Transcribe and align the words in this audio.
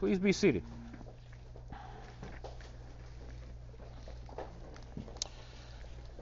Please 0.00 0.18
be 0.18 0.32
seated. 0.32 0.62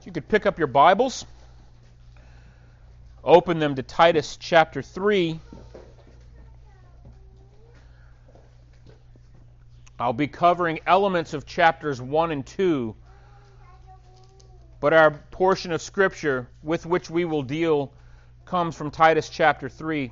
You 0.03 0.11
could 0.11 0.27
pick 0.27 0.45
up 0.45 0.57
your 0.57 0.67
Bibles, 0.67 1.25
open 3.23 3.59
them 3.59 3.75
to 3.75 3.83
Titus 3.83 4.35
chapter 4.35 4.81
3. 4.81 5.39
I'll 9.97 10.11
be 10.11 10.27
covering 10.27 10.81
elements 10.85 11.33
of 11.33 11.45
chapters 11.45 12.01
1 12.01 12.31
and 12.31 12.45
2, 12.45 12.93
but 14.81 14.91
our 14.91 15.11
portion 15.11 15.71
of 15.71 15.81
Scripture 15.81 16.49
with 16.63 16.85
which 16.85 17.09
we 17.09 17.23
will 17.23 17.43
deal 17.43 17.93
comes 18.43 18.75
from 18.75 18.91
Titus 18.91 19.29
chapter 19.29 19.69
3, 19.69 20.11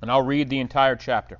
and 0.00 0.10
I'll 0.10 0.22
read 0.22 0.48
the 0.48 0.60
entire 0.60 0.96
chapter. 0.96 1.38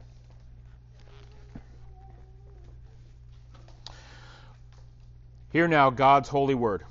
Hear 5.52 5.68
now 5.68 5.90
God's 5.90 6.30
holy 6.30 6.54
word. 6.54 6.82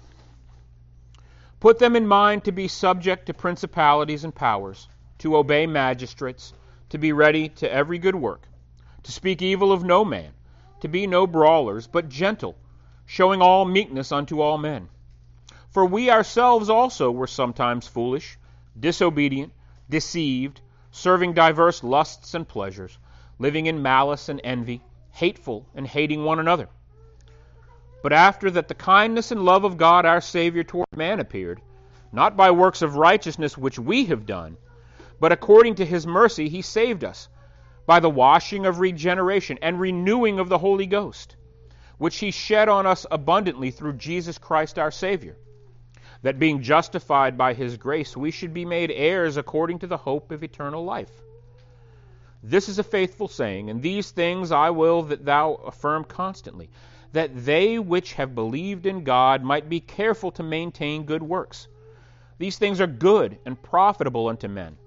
Put 1.60 1.80
them 1.80 1.96
in 1.96 2.06
mind 2.06 2.44
to 2.44 2.52
be 2.52 2.68
subject 2.68 3.26
to 3.26 3.34
principalities 3.34 4.24
and 4.24 4.36
powers, 4.36 4.88
to 5.18 5.36
obey 5.36 5.66
magistrates, 5.66 6.54
to 6.90 7.00
be 7.00 7.12
ready 7.12 7.50
to 7.50 7.72
every 7.72 7.98
good 7.98 8.16
work, 8.16 8.48
to 9.02 9.12
speak 9.12 9.42
evil 9.42 9.72
of 9.72 9.84
no 9.84 10.06
man, 10.06 10.34
to 10.82 10.88
be 10.88 11.08
no 11.08 11.26
brawlers, 11.26 11.88
but 11.88 12.08
gentle, 12.08 12.56
showing 13.08 13.42
all 13.42 13.66
meekness 13.66 14.12
unto 14.12 14.42
all 14.42 14.60
men. 14.60 14.90
For 15.72 15.84
we 15.84 16.12
ourselves 16.12 16.70
also 16.70 17.10
were 17.10 17.26
sometimes 17.26 17.88
foolish, 17.88 18.38
disobedient, 18.80 19.54
deceived, 19.90 20.62
serving 20.92 21.34
diverse 21.34 21.84
lusts 21.84 22.36
and 22.36 22.48
pleasures, 22.48 23.00
living 23.40 23.66
in 23.66 23.82
malice 23.82 24.30
and 24.30 24.40
envy, 24.44 24.82
hateful 25.14 25.66
and 25.74 25.88
hating 25.88 26.24
one 26.24 26.38
another. 26.38 26.70
But 28.04 28.14
after 28.14 28.50
that 28.52 28.68
the 28.68 28.76
kindness 28.76 29.32
and 29.32 29.46
love 29.46 29.64
of 29.64 29.78
God 29.78 30.06
our 30.06 30.22
Savior 30.22 30.64
toward 30.64 30.88
man 30.96 31.20
appeared, 31.20 31.62
not 32.12 32.36
by 32.36 32.52
works 32.52 32.82
of 32.82 32.96
righteousness 32.96 33.58
which 33.58 33.78
we 33.78 34.06
have 34.06 34.26
done, 34.26 34.58
but 35.20 35.32
according 35.32 35.76
to 35.76 35.86
his 35.86 36.08
mercy 36.08 36.50
he 36.50 36.64
saved 36.64 37.04
us, 37.04 37.30
by 37.86 38.00
the 38.00 38.10
washing 38.10 38.66
of 38.66 38.80
regeneration 38.80 39.60
and 39.62 39.80
renewing 39.80 40.40
of 40.40 40.50
the 40.50 40.58
Holy 40.58 40.88
Ghost, 40.88 41.36
which 41.98 42.18
he 42.18 42.32
shed 42.32 42.70
on 42.70 42.88
us 42.88 43.06
abundantly 43.12 43.70
through 43.70 43.94
Jesus 43.94 44.38
Christ 44.38 44.80
our 44.80 44.92
Savior, 44.92 45.38
that 46.24 46.40
being 46.40 46.62
justified 46.62 47.38
by 47.38 47.54
his 47.54 47.78
grace 47.78 48.18
we 48.18 48.32
should 48.32 48.54
be 48.54 48.66
made 48.66 48.92
heirs 48.92 49.38
according 49.38 49.80
to 49.80 49.88
the 49.88 49.98
hope 49.98 50.32
of 50.32 50.44
eternal 50.44 50.84
life. 50.84 51.12
This 52.44 52.68
is 52.68 52.80
a 52.80 52.84
faithful 52.84 53.28
saying, 53.28 53.70
and 53.70 53.84
these 53.84 54.10
things 54.10 54.52
I 54.52 54.72
will 54.72 55.04
that 55.04 55.26
thou 55.26 55.54
affirm 55.54 56.04
constantly 56.06 56.72
that 57.14 57.46
they 57.46 57.78
which 57.80 58.14
have 58.14 58.36
believed 58.36 58.86
in 58.86 59.04
God 59.04 59.44
might 59.44 59.70
be 59.70 59.80
careful 59.80 60.32
to 60.32 60.44
maintain 60.44 61.06
good 61.06 61.24
works. 61.24 61.68
These 62.38 62.58
things 62.58 62.82
are 62.82 62.88
good 62.88 63.38
and 63.46 63.62
profitable 63.62 64.28
unto 64.28 64.48
men. 64.48 64.78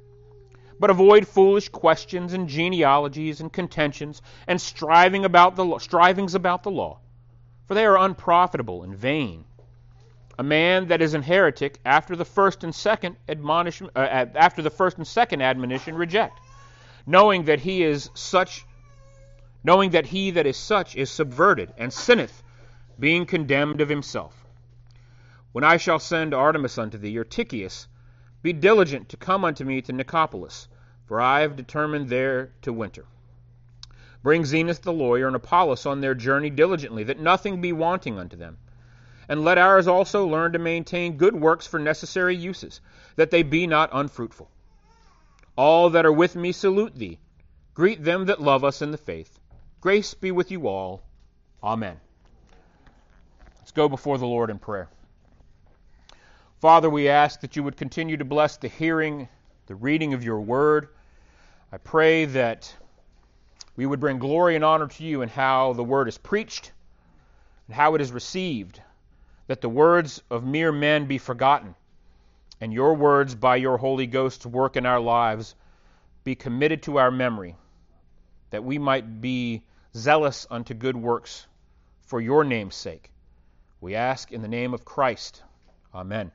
But 0.80 0.90
avoid 0.90 1.28
foolish 1.28 1.68
questions 1.68 2.32
and 2.32 2.48
genealogies 2.48 3.40
and 3.40 3.52
contentions 3.52 4.22
and 4.46 4.60
striving 4.60 5.24
about 5.24 5.54
the 5.54 5.78
strivings 5.78 6.34
about 6.34 6.62
the 6.62 6.70
law, 6.70 6.98
for 7.66 7.74
they 7.74 7.84
are 7.84 7.98
unprofitable 7.98 8.82
and 8.82 8.96
vain. 8.96 9.44
A 10.36 10.42
man 10.42 10.88
that 10.88 11.00
is 11.00 11.14
an 11.14 11.22
heretic 11.22 11.78
after 11.84 12.16
the 12.16 12.24
first 12.24 12.64
and 12.64 12.74
second 12.74 13.16
admonition, 13.28 13.88
uh, 13.94 14.26
after 14.34 14.62
the 14.62 14.70
first 14.70 14.96
and 14.96 15.06
second 15.06 15.42
admonition 15.42 15.94
reject, 15.94 16.40
knowing 17.06 17.44
that 17.44 17.60
he 17.60 17.84
is 17.84 18.10
such 18.14 18.66
knowing 19.64 19.90
that 19.90 20.06
he 20.06 20.30
that 20.30 20.46
is 20.46 20.56
such 20.56 20.94
is 20.94 21.10
subverted 21.10 21.72
and 21.78 21.92
sinneth, 21.92 22.42
being 23.00 23.24
condemned 23.24 23.80
of 23.80 23.88
himself. 23.88 24.44
When 25.52 25.64
I 25.64 25.78
shall 25.78 25.98
send 25.98 26.32
Artemas 26.34 26.78
unto 26.78 26.98
thee, 26.98 27.16
or 27.16 27.24
Tychicus, 27.24 27.88
be 28.42 28.52
diligent 28.52 29.08
to 29.08 29.16
come 29.16 29.44
unto 29.44 29.64
me 29.64 29.80
to 29.82 29.92
Nicopolis, 29.92 30.68
for 31.06 31.20
I 31.20 31.40
have 31.40 31.56
determined 31.56 32.10
there 32.10 32.52
to 32.62 32.72
winter. 32.72 33.06
Bring 34.22 34.44
Zenas 34.44 34.80
the 34.80 34.92
lawyer 34.92 35.26
and 35.26 35.36
Apollos 35.36 35.86
on 35.86 36.00
their 36.00 36.14
journey 36.14 36.50
diligently, 36.50 37.04
that 37.04 37.20
nothing 37.20 37.60
be 37.60 37.72
wanting 37.72 38.18
unto 38.18 38.36
them. 38.36 38.58
And 39.28 39.44
let 39.44 39.58
ours 39.58 39.86
also 39.86 40.26
learn 40.26 40.52
to 40.52 40.58
maintain 40.58 41.16
good 41.16 41.34
works 41.34 41.66
for 41.66 41.78
necessary 41.78 42.36
uses, 42.36 42.80
that 43.16 43.30
they 43.30 43.42
be 43.42 43.66
not 43.66 43.90
unfruitful. 43.92 44.50
All 45.56 45.88
that 45.90 46.04
are 46.04 46.12
with 46.12 46.36
me 46.36 46.52
salute 46.52 46.96
thee. 46.96 47.18
Greet 47.74 48.02
them 48.04 48.26
that 48.26 48.42
love 48.42 48.64
us 48.64 48.82
in 48.82 48.90
the 48.90 48.98
faith. 48.98 49.38
Grace 49.84 50.14
be 50.14 50.30
with 50.30 50.50
you 50.50 50.66
all. 50.66 51.02
Amen. 51.62 52.00
Let's 53.58 53.72
go 53.72 53.86
before 53.86 54.16
the 54.16 54.24
Lord 54.24 54.48
in 54.48 54.58
prayer. 54.58 54.88
Father, 56.58 56.88
we 56.88 57.10
ask 57.10 57.42
that 57.42 57.54
you 57.54 57.62
would 57.62 57.76
continue 57.76 58.16
to 58.16 58.24
bless 58.24 58.56
the 58.56 58.68
hearing, 58.68 59.28
the 59.66 59.74
reading 59.74 60.14
of 60.14 60.24
your 60.24 60.40
word. 60.40 60.88
I 61.70 61.76
pray 61.76 62.24
that 62.24 62.74
we 63.76 63.84
would 63.84 64.00
bring 64.00 64.18
glory 64.18 64.56
and 64.56 64.64
honor 64.64 64.86
to 64.86 65.04
you 65.04 65.20
in 65.20 65.28
how 65.28 65.74
the 65.74 65.84
word 65.84 66.08
is 66.08 66.16
preached 66.16 66.72
and 67.66 67.76
how 67.76 67.94
it 67.94 68.00
is 68.00 68.10
received, 68.10 68.80
that 69.48 69.60
the 69.60 69.68
words 69.68 70.22
of 70.30 70.46
mere 70.46 70.72
men 70.72 71.04
be 71.04 71.18
forgotten, 71.18 71.74
and 72.58 72.72
your 72.72 72.94
words 72.94 73.34
by 73.34 73.56
your 73.56 73.76
Holy 73.76 74.06
Ghost's 74.06 74.46
work 74.46 74.78
in 74.78 74.86
our 74.86 75.00
lives 75.00 75.54
be 76.24 76.34
committed 76.34 76.84
to 76.84 76.96
our 76.96 77.10
memory, 77.10 77.54
that 78.48 78.64
we 78.64 78.78
might 78.78 79.20
be 79.20 79.62
zealous 79.96 80.46
unto 80.50 80.74
good 80.74 80.96
works 80.96 81.46
for 82.06 82.20
your 82.20 82.44
name's 82.44 82.74
sake. 82.74 83.10
We 83.80 83.94
ask 83.94 84.32
in 84.32 84.42
the 84.42 84.48
name 84.48 84.74
of 84.74 84.84
Christ. 84.84 85.42
Amen. 85.94 86.32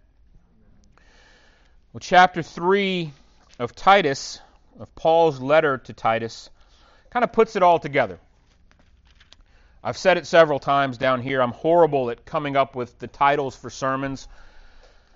Well, 1.91 1.99
chapter 1.99 2.41
3 2.41 3.11
of 3.57 3.75
Titus, 3.75 4.39
of 4.79 4.93
Paul's 4.95 5.41
letter 5.41 5.77
to 5.79 5.93
Titus, 5.93 6.49
kind 7.09 7.23
of 7.23 7.33
puts 7.33 7.55
it 7.55 7.63
all 7.63 7.79
together. 7.79 8.19
I've 9.83 9.97
said 9.97 10.17
it 10.17 10.27
several 10.27 10.59
times 10.59 10.97
down 10.97 11.21
here. 11.21 11.41
I'm 11.41 11.51
horrible 11.51 12.09
at 12.09 12.25
coming 12.25 12.55
up 12.55 12.75
with 12.75 12.99
the 12.99 13.07
titles 13.07 13.55
for 13.55 13.69
sermons. 13.69 14.27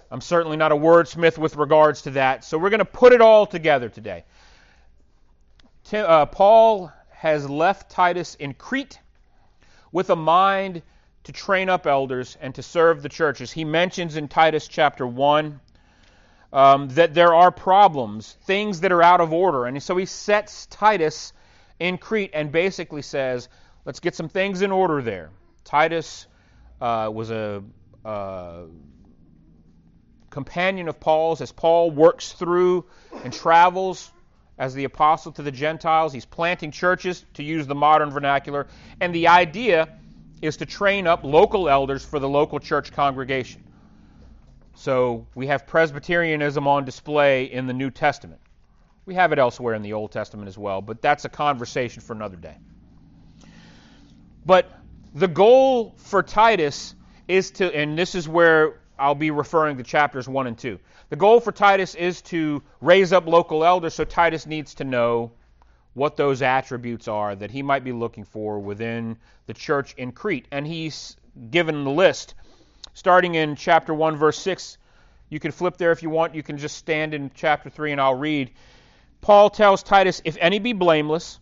I'm 0.09 0.21
certainly 0.21 0.57
not 0.57 0.71
a 0.71 0.75
wordsmith 0.75 1.37
with 1.37 1.55
regards 1.55 2.03
to 2.03 2.11
that. 2.11 2.43
So 2.43 2.57
we're 2.57 2.69
going 2.69 2.79
to 2.79 2.85
put 2.85 3.13
it 3.13 3.21
all 3.21 3.45
together 3.45 3.89
today. 3.89 4.23
Tim, 5.85 6.05
uh, 6.07 6.25
Paul 6.27 6.91
has 7.23 7.49
left 7.49 7.89
Titus 7.89 8.35
in 8.35 8.53
Crete 8.53 8.99
with 9.93 10.09
a 10.09 10.15
mind 10.15 10.81
to 11.23 11.31
train 11.31 11.69
up 11.69 11.87
elders 11.87 12.37
and 12.41 12.53
to 12.55 12.61
serve 12.61 13.01
the 13.01 13.07
churches. 13.07 13.49
He 13.49 13.63
mentions 13.63 14.17
in 14.17 14.27
Titus 14.27 14.67
chapter 14.67 15.07
1 15.07 15.61
um, 16.51 16.89
that 16.89 17.13
there 17.13 17.33
are 17.33 17.49
problems, 17.49 18.35
things 18.41 18.81
that 18.81 18.91
are 18.91 19.01
out 19.01 19.21
of 19.21 19.31
order. 19.31 19.67
And 19.67 19.81
so 19.81 19.95
he 19.95 20.05
sets 20.05 20.65
Titus 20.65 21.31
in 21.79 21.97
Crete 21.97 22.31
and 22.33 22.51
basically 22.51 23.01
says, 23.01 23.47
let's 23.85 24.01
get 24.01 24.15
some 24.15 24.27
things 24.27 24.61
in 24.61 24.73
order 24.73 25.01
there. 25.01 25.29
Titus 25.63 26.27
uh, 26.81 27.09
was 27.09 27.31
a 27.31 27.63
uh, 28.03 28.63
companion 30.29 30.89
of 30.89 30.99
Paul's 30.99 31.39
as 31.39 31.53
Paul 31.53 31.89
works 31.89 32.33
through 32.33 32.83
and 33.23 33.31
travels 33.31 34.11
as 34.63 34.73
the 34.73 34.85
apostle 34.85 35.29
to 35.33 35.41
the 35.41 35.51
Gentiles. 35.51 36.13
He's 36.13 36.23
planting 36.23 36.71
churches, 36.71 37.25
to 37.33 37.43
use 37.43 37.67
the 37.67 37.75
modern 37.75 38.11
vernacular. 38.11 38.67
And 39.01 39.13
the 39.13 39.27
idea 39.27 39.89
is 40.41 40.55
to 40.57 40.65
train 40.65 41.05
up 41.05 41.25
local 41.25 41.67
elders 41.67 42.05
for 42.05 42.17
the 42.17 42.29
local 42.29 42.59
church 42.59 42.93
congregation. 42.93 43.61
So 44.75 45.27
we 45.35 45.47
have 45.47 45.67
Presbyterianism 45.67 46.65
on 46.65 46.85
display 46.85 47.51
in 47.51 47.67
the 47.67 47.73
New 47.73 47.91
Testament. 47.91 48.39
We 49.05 49.15
have 49.15 49.33
it 49.33 49.39
elsewhere 49.39 49.73
in 49.73 49.81
the 49.81 49.91
Old 49.91 50.13
Testament 50.13 50.47
as 50.47 50.57
well, 50.57 50.81
but 50.81 51.01
that's 51.01 51.25
a 51.25 51.29
conversation 51.29 52.01
for 52.01 52.13
another 52.13 52.37
day. 52.37 52.55
But 54.45 54.71
the 55.13 55.27
goal 55.27 55.93
for 55.97 56.23
Titus 56.23 56.95
is 57.27 57.51
to, 57.51 57.75
and 57.75 57.99
this 57.99 58.15
is 58.15 58.29
where 58.29 58.79
I'll 58.97 59.13
be 59.13 59.31
referring 59.31 59.75
to 59.75 59.83
chapters 59.83 60.29
1 60.29 60.47
and 60.47 60.57
2. 60.57 60.79
The 61.09 61.15
goal 61.15 61.39
for 61.39 61.51
Titus 61.51 61.95
is 61.95 62.21
to 62.23 62.63
raise 62.81 63.13
up 63.13 63.27
local 63.27 63.63
elders, 63.63 63.93
so 63.93 64.03
Titus 64.03 64.45
needs 64.45 64.73
to 64.75 64.83
know 64.83 65.31
what 65.93 66.17
those 66.17 66.41
attributes 66.41 67.07
are 67.07 67.35
that 67.35 67.51
he 67.51 67.61
might 67.61 67.83
be 67.83 67.91
looking 67.91 68.23
for 68.23 68.59
within 68.59 69.17
the 69.45 69.53
church 69.53 69.93
in 69.95 70.11
Crete. 70.11 70.47
And 70.51 70.65
he's 70.65 71.15
given 71.51 71.83
the 71.83 71.91
list. 71.91 72.33
Starting 72.93 73.35
in 73.35 73.55
chapter 73.55 73.93
1, 73.93 74.15
verse 74.17 74.37
6, 74.39 74.77
you 75.29 75.39
can 75.39 75.51
flip 75.51 75.77
there 75.77 75.91
if 75.91 76.03
you 76.03 76.09
want. 76.09 76.35
You 76.35 76.43
can 76.43 76.57
just 76.57 76.77
stand 76.77 77.13
in 77.13 77.31
chapter 77.33 77.69
3 77.69 77.91
and 77.91 78.01
I'll 78.01 78.15
read. 78.15 78.51
Paul 79.21 79.49
tells 79.49 79.83
Titus, 79.83 80.21
If 80.25 80.37
any 80.39 80.59
be 80.59 80.73
blameless, 80.73 81.39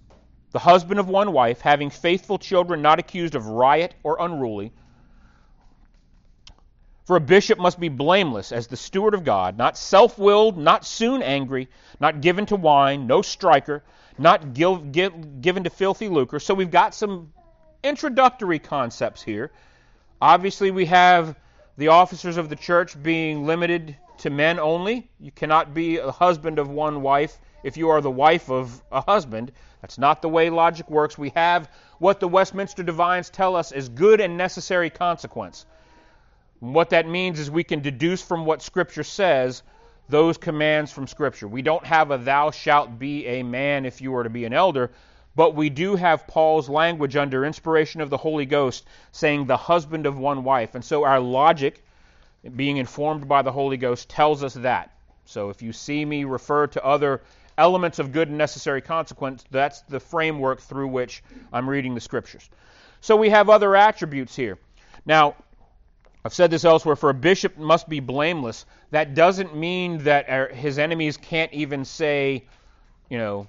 the 0.51 0.59
husband 0.59 0.99
of 0.99 1.07
one 1.07 1.31
wife, 1.31 1.61
having 1.61 1.89
faithful 1.89 2.37
children, 2.37 2.81
not 2.81 2.99
accused 2.99 3.35
of 3.35 3.47
riot 3.47 3.95
or 4.03 4.17
unruly, 4.19 4.73
for 7.05 7.15
a 7.15 7.21
bishop 7.21 7.57
must 7.57 7.79
be 7.79 7.89
blameless 7.89 8.51
as 8.51 8.67
the 8.67 8.77
steward 8.77 9.13
of 9.13 9.23
God, 9.23 9.57
not 9.57 9.77
self 9.77 10.17
willed, 10.17 10.57
not 10.57 10.85
soon 10.85 11.21
angry, 11.21 11.67
not 11.99 12.21
given 12.21 12.45
to 12.47 12.55
wine, 12.55 13.07
no 13.07 13.21
striker, 13.21 13.83
not 14.17 14.53
give, 14.53 14.91
give, 14.91 15.41
given 15.41 15.63
to 15.63 15.69
filthy 15.69 16.07
lucre. 16.07 16.39
So 16.39 16.53
we've 16.53 16.71
got 16.71 16.93
some 16.93 17.33
introductory 17.83 18.59
concepts 18.59 19.21
here. 19.21 19.51
Obviously, 20.21 20.69
we 20.69 20.85
have 20.85 21.35
the 21.77 21.87
officers 21.87 22.37
of 22.37 22.49
the 22.49 22.55
church 22.55 23.01
being 23.01 23.45
limited 23.45 23.97
to 24.19 24.29
men 24.29 24.59
only. 24.59 25.09
You 25.19 25.31
cannot 25.31 25.73
be 25.73 25.97
a 25.97 26.11
husband 26.11 26.59
of 26.59 26.69
one 26.69 27.01
wife 27.01 27.39
if 27.63 27.77
you 27.77 27.89
are 27.89 28.01
the 28.01 28.11
wife 28.11 28.49
of 28.49 28.83
a 28.91 29.01
husband. 29.01 29.51
That's 29.81 29.97
not 29.97 30.21
the 30.21 30.29
way 30.29 30.51
logic 30.51 30.89
works. 30.89 31.17
We 31.17 31.29
have 31.29 31.69
what 31.97 32.19
the 32.19 32.27
Westminster 32.27 32.83
Divines 32.83 33.31
tell 33.31 33.55
us 33.55 33.71
is 33.71 33.89
good 33.89 34.21
and 34.21 34.37
necessary 34.37 34.91
consequence. 34.91 35.65
What 36.61 36.91
that 36.91 37.07
means 37.07 37.39
is 37.39 37.49
we 37.49 37.63
can 37.63 37.81
deduce 37.81 38.21
from 38.21 38.45
what 38.45 38.61
Scripture 38.61 39.03
says 39.03 39.63
those 40.09 40.37
commands 40.37 40.91
from 40.91 41.07
Scripture. 41.07 41.47
We 41.47 41.63
don't 41.63 41.83
have 41.83 42.11
a 42.11 42.19
thou 42.19 42.51
shalt 42.51 42.99
be 42.99 43.25
a 43.25 43.41
man 43.41 43.83
if 43.83 43.99
you 43.99 44.15
are 44.15 44.21
to 44.21 44.29
be 44.29 44.45
an 44.45 44.53
elder, 44.53 44.91
but 45.35 45.55
we 45.55 45.71
do 45.71 45.95
have 45.95 46.27
Paul's 46.27 46.69
language 46.69 47.15
under 47.15 47.45
inspiration 47.45 47.99
of 47.99 48.11
the 48.11 48.17
Holy 48.17 48.45
Ghost 48.45 48.85
saying 49.11 49.47
the 49.47 49.57
husband 49.57 50.05
of 50.05 50.19
one 50.19 50.43
wife. 50.43 50.75
And 50.75 50.85
so 50.85 51.03
our 51.03 51.19
logic, 51.19 51.83
being 52.55 52.77
informed 52.77 53.27
by 53.27 53.41
the 53.41 53.51
Holy 53.51 53.77
Ghost, 53.77 54.07
tells 54.07 54.43
us 54.43 54.53
that. 54.53 54.93
So 55.25 55.49
if 55.49 55.63
you 55.63 55.73
see 55.73 56.05
me 56.05 56.25
refer 56.25 56.67
to 56.67 56.85
other 56.85 57.21
elements 57.57 57.97
of 57.97 58.11
good 58.11 58.27
and 58.27 58.37
necessary 58.37 58.81
consequence, 58.81 59.43
that's 59.49 59.81
the 59.81 59.99
framework 59.99 60.61
through 60.61 60.89
which 60.89 61.23
I'm 61.51 61.67
reading 61.67 61.95
the 61.95 62.01
Scriptures. 62.01 62.47
So 62.99 63.15
we 63.15 63.31
have 63.31 63.49
other 63.49 63.75
attributes 63.75 64.35
here. 64.35 64.59
Now, 65.07 65.35
I've 66.23 66.33
said 66.33 66.51
this 66.51 66.65
elsewhere 66.65 66.95
for 66.95 67.09
a 67.09 67.15
bishop 67.15 67.57
must 67.57 67.89
be 67.89 67.99
blameless. 67.99 68.65
That 68.91 69.15
doesn't 69.15 69.55
mean 69.55 69.99
that 69.99 70.27
er, 70.29 70.53
his 70.53 70.77
enemies 70.77 71.17
can't 71.17 71.51
even 71.51 71.83
say, 71.83 72.45
you 73.09 73.17
know, 73.17 73.47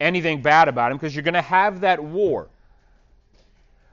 anything 0.00 0.42
bad 0.42 0.68
about 0.68 0.90
him 0.90 0.98
because 0.98 1.14
you're 1.14 1.22
going 1.22 1.34
to 1.34 1.42
have 1.42 1.80
that 1.80 2.02
war. 2.02 2.48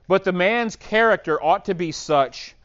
But 0.07 0.23
the 0.23 0.33
man's 0.33 0.75
character 0.75 1.41
ought 1.41 1.65
to 1.65 1.75
be 1.75 1.91
such 1.91 2.55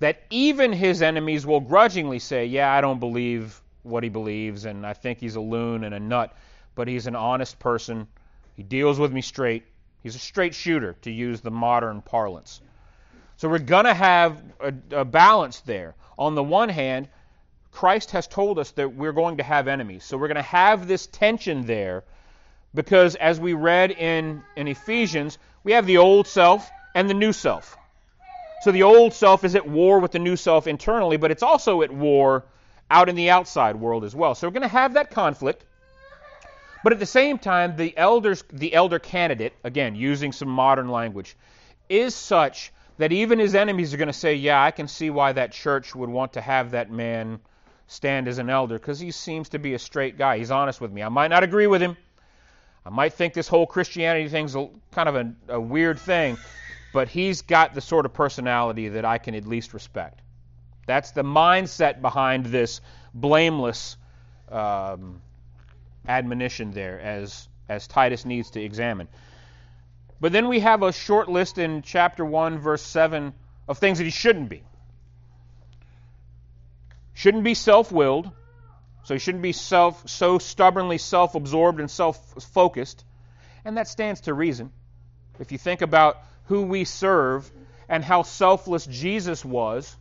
that 0.00 0.20
even 0.30 0.72
his 0.72 1.00
enemies 1.00 1.46
will 1.46 1.60
grudgingly 1.60 2.18
say, 2.18 2.46
Yeah, 2.46 2.72
I 2.72 2.80
don't 2.80 2.98
believe 2.98 3.60
what 3.84 4.02
he 4.02 4.08
believes, 4.08 4.64
and 4.64 4.84
I 4.84 4.94
think 4.94 5.18
he's 5.18 5.36
a 5.36 5.40
loon 5.40 5.84
and 5.84 5.94
a 5.94 6.00
nut, 6.00 6.36
but 6.74 6.88
he's 6.88 7.06
an 7.06 7.16
honest 7.16 7.58
person. 7.60 8.08
He 8.56 8.62
deals 8.64 8.98
with 8.98 9.12
me 9.12 9.22
straight. 9.22 9.64
He's 10.02 10.16
a 10.16 10.18
straight 10.18 10.54
shooter, 10.54 10.94
to 11.02 11.10
use 11.10 11.40
the 11.40 11.50
modern 11.52 12.02
parlance. 12.02 12.60
So 13.42 13.48
we're 13.48 13.58
going 13.58 13.86
to 13.86 13.94
have 13.94 14.40
a, 14.60 14.72
a 15.00 15.04
balance 15.04 15.58
there. 15.62 15.96
On 16.16 16.36
the 16.36 16.44
one 16.44 16.68
hand, 16.68 17.08
Christ 17.72 18.12
has 18.12 18.28
told 18.28 18.56
us 18.56 18.70
that 18.70 18.94
we're 18.94 19.10
going 19.10 19.38
to 19.38 19.42
have 19.42 19.66
enemies. 19.66 20.04
So 20.04 20.16
we're 20.16 20.28
going 20.28 20.36
to 20.36 20.42
have 20.42 20.86
this 20.86 21.08
tension 21.08 21.66
there 21.66 22.04
because 22.72 23.16
as 23.16 23.40
we 23.40 23.54
read 23.54 23.90
in, 23.90 24.44
in 24.54 24.68
Ephesians, 24.68 25.38
we 25.64 25.72
have 25.72 25.86
the 25.86 25.98
old 25.98 26.28
self 26.28 26.70
and 26.94 27.10
the 27.10 27.14
new 27.14 27.32
self. 27.32 27.76
So 28.60 28.70
the 28.70 28.84
old 28.84 29.12
self 29.12 29.42
is 29.42 29.56
at 29.56 29.68
war 29.68 29.98
with 29.98 30.12
the 30.12 30.20
new 30.20 30.36
self 30.36 30.68
internally, 30.68 31.16
but 31.16 31.32
it's 31.32 31.42
also 31.42 31.82
at 31.82 31.90
war 31.90 32.44
out 32.92 33.08
in 33.08 33.16
the 33.16 33.30
outside 33.30 33.74
world 33.74 34.04
as 34.04 34.14
well. 34.14 34.36
So 34.36 34.46
we're 34.46 34.52
going 34.52 34.62
to 34.62 34.68
have 34.68 34.94
that 34.94 35.10
conflict. 35.10 35.64
But 36.84 36.92
at 36.92 37.00
the 37.00 37.06
same 37.06 37.40
time, 37.40 37.74
the 37.74 37.92
elders, 37.98 38.44
the 38.52 38.72
elder 38.72 39.00
candidate, 39.00 39.52
again 39.64 39.96
using 39.96 40.30
some 40.30 40.48
modern 40.48 40.90
language, 40.90 41.34
is 41.88 42.14
such 42.14 42.70
that 43.02 43.10
even 43.10 43.40
his 43.40 43.56
enemies 43.56 43.92
are 43.92 43.96
going 43.96 44.06
to 44.06 44.12
say, 44.12 44.36
"Yeah, 44.36 44.62
I 44.62 44.70
can 44.70 44.86
see 44.86 45.10
why 45.10 45.32
that 45.32 45.50
church 45.50 45.92
would 45.92 46.08
want 46.08 46.34
to 46.34 46.40
have 46.40 46.70
that 46.70 46.88
man 46.88 47.40
stand 47.88 48.28
as 48.28 48.38
an 48.38 48.48
elder 48.48 48.78
because 48.78 49.00
he 49.00 49.10
seems 49.10 49.48
to 49.48 49.58
be 49.58 49.74
a 49.74 49.78
straight 49.78 50.16
guy. 50.16 50.38
He's 50.38 50.52
honest 50.52 50.80
with 50.80 50.92
me. 50.92 51.02
I 51.02 51.08
might 51.08 51.26
not 51.26 51.42
agree 51.42 51.66
with 51.66 51.82
him, 51.82 51.96
I 52.86 52.90
might 52.90 53.12
think 53.14 53.34
this 53.34 53.48
whole 53.48 53.66
Christianity 53.66 54.28
thing's 54.28 54.54
a, 54.54 54.68
kind 54.92 55.08
of 55.08 55.16
a, 55.16 55.34
a 55.48 55.60
weird 55.60 55.98
thing, 55.98 56.36
but 56.92 57.08
he's 57.08 57.42
got 57.42 57.74
the 57.74 57.80
sort 57.80 58.06
of 58.06 58.12
personality 58.12 58.88
that 58.90 59.04
I 59.04 59.18
can 59.18 59.34
at 59.34 59.46
least 59.46 59.74
respect. 59.74 60.20
That's 60.86 61.10
the 61.10 61.24
mindset 61.24 62.00
behind 62.00 62.46
this 62.46 62.80
blameless 63.14 63.96
um, 64.48 65.20
admonition 66.06 66.70
there, 66.70 67.00
as 67.00 67.48
as 67.68 67.88
Titus 67.88 68.24
needs 68.24 68.50
to 68.50 68.60
examine. 68.60 69.08
But 70.22 70.30
then 70.30 70.46
we 70.46 70.60
have 70.60 70.84
a 70.84 70.92
short 70.92 71.28
list 71.28 71.58
in 71.58 71.82
chapter 71.82 72.24
1, 72.24 72.60
verse 72.60 72.82
7, 72.82 73.34
of 73.66 73.78
things 73.78 73.98
that 73.98 74.04
he 74.04 74.10
shouldn't 74.10 74.48
be. 74.48 74.62
Shouldn't 77.12 77.42
be 77.42 77.54
self 77.54 77.90
willed, 77.90 78.30
so 79.02 79.14
he 79.14 79.18
shouldn't 79.18 79.42
be 79.42 79.50
self, 79.50 80.08
so 80.08 80.38
stubbornly 80.38 80.98
self 80.98 81.34
absorbed 81.34 81.80
and 81.80 81.90
self 81.90 82.40
focused. 82.40 83.04
And 83.64 83.76
that 83.76 83.88
stands 83.88 84.20
to 84.22 84.32
reason. 84.32 84.70
If 85.40 85.50
you 85.50 85.58
think 85.58 85.82
about 85.82 86.22
who 86.44 86.62
we 86.62 86.84
serve 86.84 87.50
and 87.88 88.04
how 88.04 88.22
selfless 88.22 88.86
Jesus 88.86 89.44
was, 89.44 89.96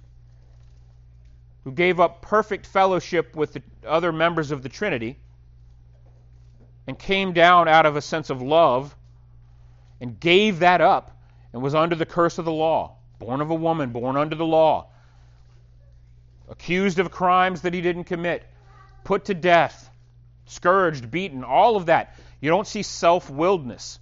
who 1.63 1.71
gave 1.71 1.99
up 1.99 2.21
perfect 2.21 2.67
fellowship 2.67 3.35
with 3.35 3.53
the 3.53 3.63
other 3.87 4.11
members 4.11 4.51
of 4.51 4.61
the 4.61 4.69
Trinity 4.69 5.17
and 6.85 6.99
came 6.99 7.33
down 7.33 7.67
out 7.67 7.87
of 7.87 7.95
a 7.95 8.01
sense 8.03 8.29
of 8.29 8.43
love 8.43 8.95
and 10.01 10.19
gave 10.19 10.59
that 10.59 10.81
up 10.81 11.15
and 11.53 11.61
was 11.61 11.75
under 11.75 11.95
the 11.95 12.05
curse 12.05 12.39
of 12.39 12.45
the 12.45 12.51
law, 12.51 12.95
born 13.19 13.39
of 13.39 13.51
a 13.51 13.55
woman, 13.55 13.91
born 13.91 14.17
under 14.17 14.35
the 14.35 14.45
law, 14.45 14.87
accused 16.49 16.99
of 16.99 17.11
crimes 17.11 17.61
that 17.61 17.73
he 17.73 17.81
didn't 17.81 18.05
commit, 18.05 18.43
put 19.03 19.25
to 19.25 19.33
death, 19.33 19.89
scourged, 20.47 21.11
beaten, 21.11 21.43
all 21.43 21.77
of 21.77 21.85
that. 21.85 22.15
You 22.41 22.49
don't 22.49 22.67
see 22.67 22.81
self 22.81 23.29
willedness. 23.29 23.99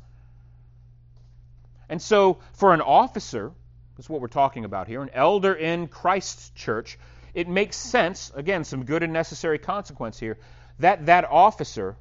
And 1.90 2.02
so, 2.02 2.40
for 2.54 2.74
an 2.74 2.82
officer, 2.82 3.52
that's 3.98 4.10
what 4.10 4.22
we're 4.22 4.28
talking 4.28 4.64
about 4.64 4.88
here, 4.88 5.02
an 5.02 5.10
elder 5.14 5.54
in 5.54 5.88
Christ's 5.88 6.52
church, 6.52 6.98
it 7.34 7.48
makes 7.48 7.76
sense, 7.76 8.32
again, 8.34 8.64
some 8.64 8.86
good 8.86 9.04
and 9.04 9.12
necessary 9.12 9.60
consequence 9.60 10.18
here, 10.18 10.38
that 10.80 11.08
that 11.08 11.26
officer 11.26 11.98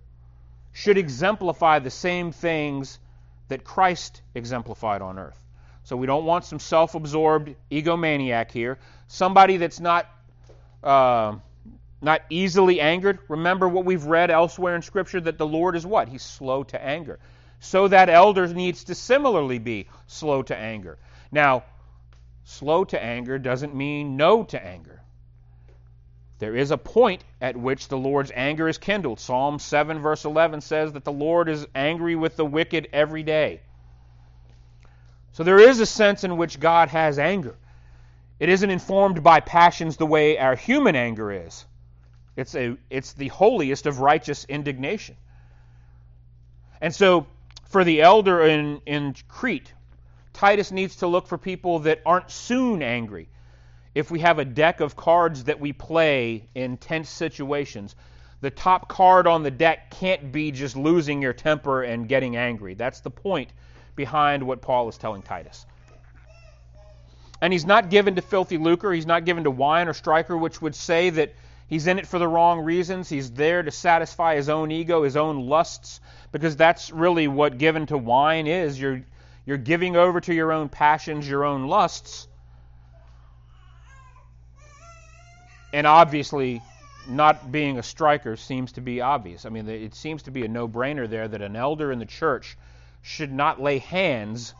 should 0.73 0.99
exemplify 0.99 1.81
the 1.81 1.91
same 1.91 2.31
things 2.31 2.99
that 3.49 3.65
Christ 3.65 4.23
exemplified 4.35 5.03
on 5.03 5.19
earth. 5.19 5.39
So 5.85 5.97
we 5.97 6.07
don't 6.07 6.25
want 6.25 6.45
some 6.45 6.59
self 6.59 6.95
absorbed 6.95 7.55
egomaniac 7.71 8.51
here, 8.51 8.79
somebody 9.07 9.57
that's 9.57 9.81
not. 9.81 10.09
Uh, 10.83 11.37
not 12.01 12.23
easily 12.31 12.81
angered. 12.81 13.19
Remember 13.29 13.69
what 13.69 13.85
we've 13.85 14.05
read 14.05 14.31
elsewhere 14.31 14.77
in 14.77 14.83
Scripture 14.83 15.21
that 15.21 15.39
the 15.39 15.47
Lord 15.47 15.75
is 15.75 15.85
what? 15.85 16.09
He's 16.09 16.23
slow 16.23 16.63
to 16.65 16.81
anger. 16.81 17.19
So 17.61 17.89
that 17.89 18.09
elder 18.09 18.47
needs 18.47 18.85
to 18.85 18.95
similarly 18.95 19.59
be 19.59 19.89
slow 20.07 20.43
to 20.43 20.57
anger. 20.57 20.99
Now, 21.33 21.65
slow 22.45 22.85
to 22.85 23.03
anger 23.03 23.39
doesn't 23.39 23.75
mean 23.75 24.17
no 24.17 24.45
to 24.45 24.65
anger. 24.65 25.03
There 26.39 26.55
is 26.55 26.71
a 26.71 26.79
point 26.79 27.25
at 27.41 27.57
which 27.57 27.89
the 27.89 27.99
Lord's 27.99 28.31
anger 28.35 28.69
is 28.69 28.79
kindled. 28.79 29.19
Psalm 29.19 29.59
7, 29.59 29.99
verse 29.99 30.25
11 30.25 30.61
says 30.61 30.93
that 30.93 31.05
the 31.05 31.13
Lord 31.13 31.49
is 31.49 31.67
angry 31.75 32.15
with 32.15 32.37
the 32.37 32.47
wicked 32.47 32.89
every 32.93 33.23
day. 33.23 33.61
So 35.33 35.43
there 35.43 35.59
is 35.59 35.81
a 35.81 35.87
sense 35.87 36.25
in 36.25 36.37
which 36.37 36.61
God 36.61 36.89
has 36.89 37.19
anger. 37.19 37.57
It 38.39 38.49
isn't 38.49 38.71
informed 38.71 39.23
by 39.23 39.41
passions 39.41 39.97
the 39.97 40.07
way 40.07 40.39
our 40.39 40.55
human 40.55 40.95
anger 40.95 41.33
is. 41.33 41.65
It's, 42.37 42.55
a, 42.55 42.77
it's 42.89 43.15
the 43.15 43.29
holiest 43.29 43.87
of 43.87 43.99
righteous 43.99 44.45
indignation. 44.45 45.17
And 46.81 46.95
so, 46.95 47.27
for 47.65 47.83
the 47.83 48.01
elder 48.03 48.43
in, 48.43 48.81
in 48.87 49.17
Crete, 49.27 49.73
Titus 50.33 50.71
needs 50.71 50.97
to 50.97 51.09
look 51.09 51.27
for 51.27 51.37
people 51.37 51.81
that 51.81 52.01
aren't 52.07 52.31
soon 52.31 52.81
angry. 52.81 53.29
If 53.95 54.11
we 54.11 54.21
have 54.21 54.39
a 54.39 54.45
deck 54.45 54.81
of 54.81 54.97
cards 54.97 55.45
that 55.45 55.61
we 55.61 55.73
play 55.73 56.49
in 56.55 56.77
tense 56.77 57.09
situations, 57.09 57.95
the 58.41 58.51
top 58.51 58.89
card 58.89 59.27
on 59.27 59.43
the 59.43 59.51
deck 59.51 59.91
can't 59.91 60.31
be 60.31 60.53
just 60.53 60.77
losing 60.77 61.23
your 61.23 61.33
temper 61.33 61.83
and 61.83 62.09
getting 62.09 62.37
angry. 62.37 62.75
That's 62.75 63.01
the 63.01 63.11
point 63.11 63.51
behind 63.97 64.43
what 64.43 64.63
Paul 64.63 64.89
is 64.89 64.99
telling 64.99 65.23
Titus. 65.23 65.67
And 67.41 67.53
he's 67.53 67.67
not 67.67 67.91
given 67.91 68.17
to 68.17 68.23
filthy 68.23 68.59
lucre, 68.59 68.93
he's 68.93 69.07
not 69.07 69.25
given 69.25 69.45
to 69.45 69.51
wine 69.51 69.89
or 69.89 69.95
striker, 69.95 70.37
which 70.37 70.61
would 70.61 70.75
say 70.75 71.11
that 71.11 71.35
He's 71.69 71.87
in 71.87 71.99
it 71.99 72.07
for 72.07 72.19
the 72.19 72.27
wrong 72.27 72.61
reasons. 72.61 73.11
He's 73.11 73.31
there 73.31 73.63
to 73.63 73.71
satisfy 73.71 74.37
his 74.37 74.49
own 74.49 74.73
ego, 74.73 75.03
his 75.03 75.17
own 75.17 75.47
lusts, 75.47 76.01
because 76.33 76.57
that's 76.57 76.91
really 76.91 77.29
what 77.29 77.59
given 77.59 77.85
to 77.87 77.99
wine 77.99 78.47
is. 78.47 78.81
You're, 78.81 79.03
you're 79.45 79.59
giving 79.59 79.95
over 79.95 80.19
to 80.23 80.35
your 80.35 80.51
own 80.51 80.71
passions, 80.71 81.29
your 81.29 81.45
own 81.45 81.67
lusts. 81.67 82.27
And 85.73 85.87
obviously, 85.87 86.63
not 87.09 87.53
being 87.53 87.79
a 87.79 87.83
striker 87.83 88.37
seems 88.37 88.73
to 88.73 88.81
be 88.81 89.01
obvious. 89.01 89.45
I 89.45 89.49
mean, 89.49 89.69
it 89.69 89.95
seems 89.95 90.23
to 90.25 90.31
be 90.31 90.45
a 90.45 90.49
no 90.49 90.69
brainer 90.69 91.09
there 91.09 91.29
that 91.29 91.43
an 91.43 91.57
elder 91.57 91.93
in 91.93 91.99
the 91.99 92.07
church 92.07 92.57
should 93.03 93.33
not 93.33 93.61
lay 93.61 93.79
hands 93.79 94.55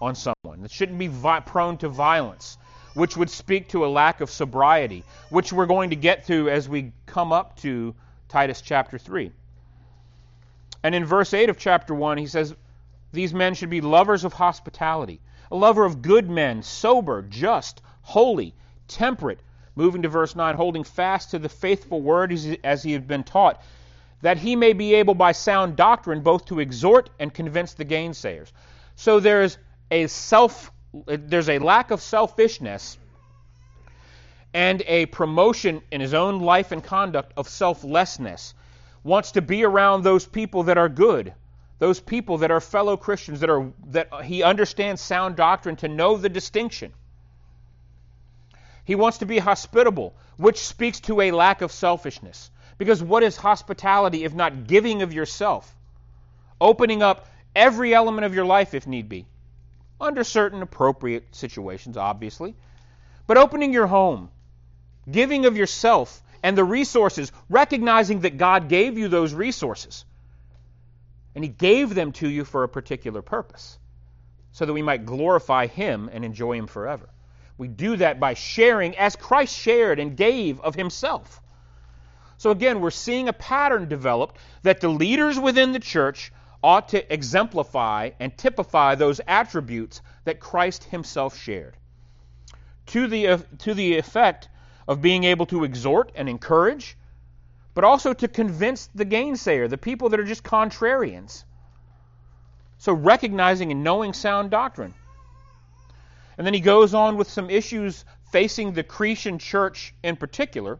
on 0.00 0.14
someone. 0.14 0.64
It 0.64 0.70
shouldn't 0.70 0.98
be 0.98 1.06
vi- 1.08 1.40
prone 1.40 1.76
to 1.78 1.88
violence 1.88 2.58
which 2.94 3.16
would 3.16 3.30
speak 3.30 3.68
to 3.68 3.84
a 3.84 3.88
lack 3.88 4.20
of 4.20 4.30
sobriety, 4.30 5.04
which 5.30 5.52
we're 5.52 5.66
going 5.66 5.90
to 5.90 5.96
get 5.96 6.26
to 6.26 6.50
as 6.50 6.68
we 6.68 6.92
come 7.06 7.32
up 7.32 7.56
to 7.56 7.94
Titus 8.28 8.60
chapter 8.60 8.98
3. 8.98 9.32
And 10.82 10.94
in 10.94 11.04
verse 11.04 11.32
8 11.32 11.48
of 11.48 11.58
chapter 11.58 11.94
1, 11.94 12.18
he 12.18 12.26
says, 12.26 12.54
These 13.12 13.32
men 13.32 13.54
should 13.54 13.70
be 13.70 13.80
lovers 13.80 14.24
of 14.24 14.32
hospitality, 14.32 15.20
a 15.50 15.56
lover 15.56 15.84
of 15.84 16.02
good 16.02 16.28
men, 16.28 16.62
sober, 16.62 17.22
just, 17.22 17.80
holy, 18.02 18.54
temperate. 18.88 19.40
Moving 19.74 20.02
to 20.02 20.08
verse 20.08 20.36
9, 20.36 20.54
holding 20.54 20.84
fast 20.84 21.30
to 21.30 21.38
the 21.38 21.48
faithful 21.48 22.00
word 22.00 22.32
as 22.62 22.82
he 22.82 22.92
had 22.92 23.08
been 23.08 23.24
taught, 23.24 23.62
that 24.20 24.38
he 24.38 24.54
may 24.54 24.72
be 24.72 24.94
able 24.94 25.14
by 25.14 25.32
sound 25.32 25.76
doctrine 25.76 26.20
both 26.20 26.44
to 26.46 26.60
exhort 26.60 27.10
and 27.18 27.32
convince 27.32 27.74
the 27.74 27.84
gainsayers. 27.84 28.52
So 28.96 29.20
there's 29.20 29.58
a 29.90 30.06
self 30.06 30.70
there's 31.06 31.48
a 31.48 31.58
lack 31.58 31.90
of 31.90 32.02
selfishness 32.02 32.98
and 34.52 34.82
a 34.86 35.06
promotion 35.06 35.80
in 35.90 36.02
his 36.02 36.12
own 36.12 36.40
life 36.40 36.70
and 36.70 36.84
conduct 36.84 37.32
of 37.36 37.48
selflessness. 37.48 38.52
Wants 39.02 39.32
to 39.32 39.42
be 39.42 39.64
around 39.64 40.02
those 40.02 40.26
people 40.26 40.64
that 40.64 40.76
are 40.76 40.90
good, 40.90 41.32
those 41.78 41.98
people 41.98 42.38
that 42.38 42.50
are 42.50 42.60
fellow 42.60 42.96
Christians 42.96 43.40
that 43.40 43.50
are 43.50 43.72
that 43.88 44.08
he 44.24 44.42
understands 44.42 45.00
sound 45.00 45.36
doctrine 45.36 45.76
to 45.76 45.88
know 45.88 46.16
the 46.16 46.28
distinction. 46.28 46.92
He 48.84 48.94
wants 48.94 49.18
to 49.18 49.26
be 49.26 49.38
hospitable, 49.38 50.14
which 50.36 50.58
speaks 50.58 51.00
to 51.00 51.20
a 51.20 51.30
lack 51.30 51.62
of 51.62 51.72
selfishness. 51.72 52.50
Because 52.78 53.02
what 53.02 53.22
is 53.22 53.36
hospitality 53.36 54.24
if 54.24 54.34
not 54.34 54.66
giving 54.66 55.02
of 55.02 55.12
yourself? 55.12 55.76
Opening 56.60 57.02
up 57.02 57.28
every 57.54 57.94
element 57.94 58.24
of 58.24 58.34
your 58.34 58.44
life 58.44 58.74
if 58.74 58.86
need 58.86 59.08
be. 59.08 59.26
Under 60.00 60.24
certain 60.24 60.62
appropriate 60.62 61.34
situations, 61.34 61.96
obviously. 61.96 62.56
But 63.26 63.36
opening 63.36 63.72
your 63.72 63.86
home, 63.86 64.30
giving 65.10 65.46
of 65.46 65.56
yourself 65.56 66.22
and 66.42 66.58
the 66.58 66.64
resources, 66.64 67.30
recognizing 67.48 68.20
that 68.20 68.36
God 68.36 68.68
gave 68.68 68.98
you 68.98 69.06
those 69.06 69.32
resources. 69.32 70.04
And 71.34 71.44
He 71.44 71.48
gave 71.48 71.94
them 71.94 72.12
to 72.12 72.28
you 72.28 72.44
for 72.44 72.64
a 72.64 72.68
particular 72.68 73.22
purpose, 73.22 73.78
so 74.50 74.66
that 74.66 74.72
we 74.72 74.82
might 74.82 75.06
glorify 75.06 75.68
Him 75.68 76.10
and 76.12 76.24
enjoy 76.24 76.54
Him 76.54 76.66
forever. 76.66 77.08
We 77.62 77.68
do 77.68 77.94
that 77.98 78.18
by 78.18 78.34
sharing 78.34 78.96
as 78.96 79.14
Christ 79.14 79.56
shared 79.56 80.00
and 80.00 80.16
gave 80.16 80.60
of 80.62 80.74
Himself. 80.74 81.40
So 82.36 82.50
again, 82.50 82.80
we're 82.80 82.90
seeing 82.90 83.28
a 83.28 83.32
pattern 83.32 83.88
developed 83.88 84.36
that 84.64 84.80
the 84.80 84.88
leaders 84.88 85.38
within 85.38 85.70
the 85.70 85.78
church 85.78 86.32
ought 86.60 86.88
to 86.88 87.12
exemplify 87.14 88.10
and 88.18 88.36
typify 88.36 88.96
those 88.96 89.20
attributes 89.28 90.00
that 90.24 90.40
Christ 90.40 90.82
himself 90.82 91.38
shared. 91.38 91.76
To 92.86 93.06
the, 93.06 93.28
uh, 93.28 93.38
to 93.58 93.74
the 93.74 93.96
effect 93.96 94.48
of 94.88 95.00
being 95.00 95.22
able 95.22 95.46
to 95.46 95.62
exhort 95.62 96.10
and 96.16 96.28
encourage, 96.28 96.96
but 97.74 97.84
also 97.84 98.12
to 98.12 98.26
convince 98.26 98.88
the 98.92 99.06
gainsayer, 99.06 99.70
the 99.70 99.78
people 99.78 100.08
that 100.08 100.18
are 100.18 100.24
just 100.24 100.42
contrarians. 100.42 101.44
So 102.78 102.92
recognizing 102.92 103.70
and 103.70 103.84
knowing 103.84 104.14
sound 104.14 104.50
doctrine. 104.50 104.94
And 106.36 106.46
then 106.46 106.54
he 106.54 106.60
goes 106.60 106.94
on 106.94 107.16
with 107.16 107.30
some 107.30 107.50
issues 107.50 108.04
facing 108.30 108.72
the 108.72 108.82
Cretan 108.82 109.38
church 109.38 109.94
in 110.02 110.16
particular 110.16 110.78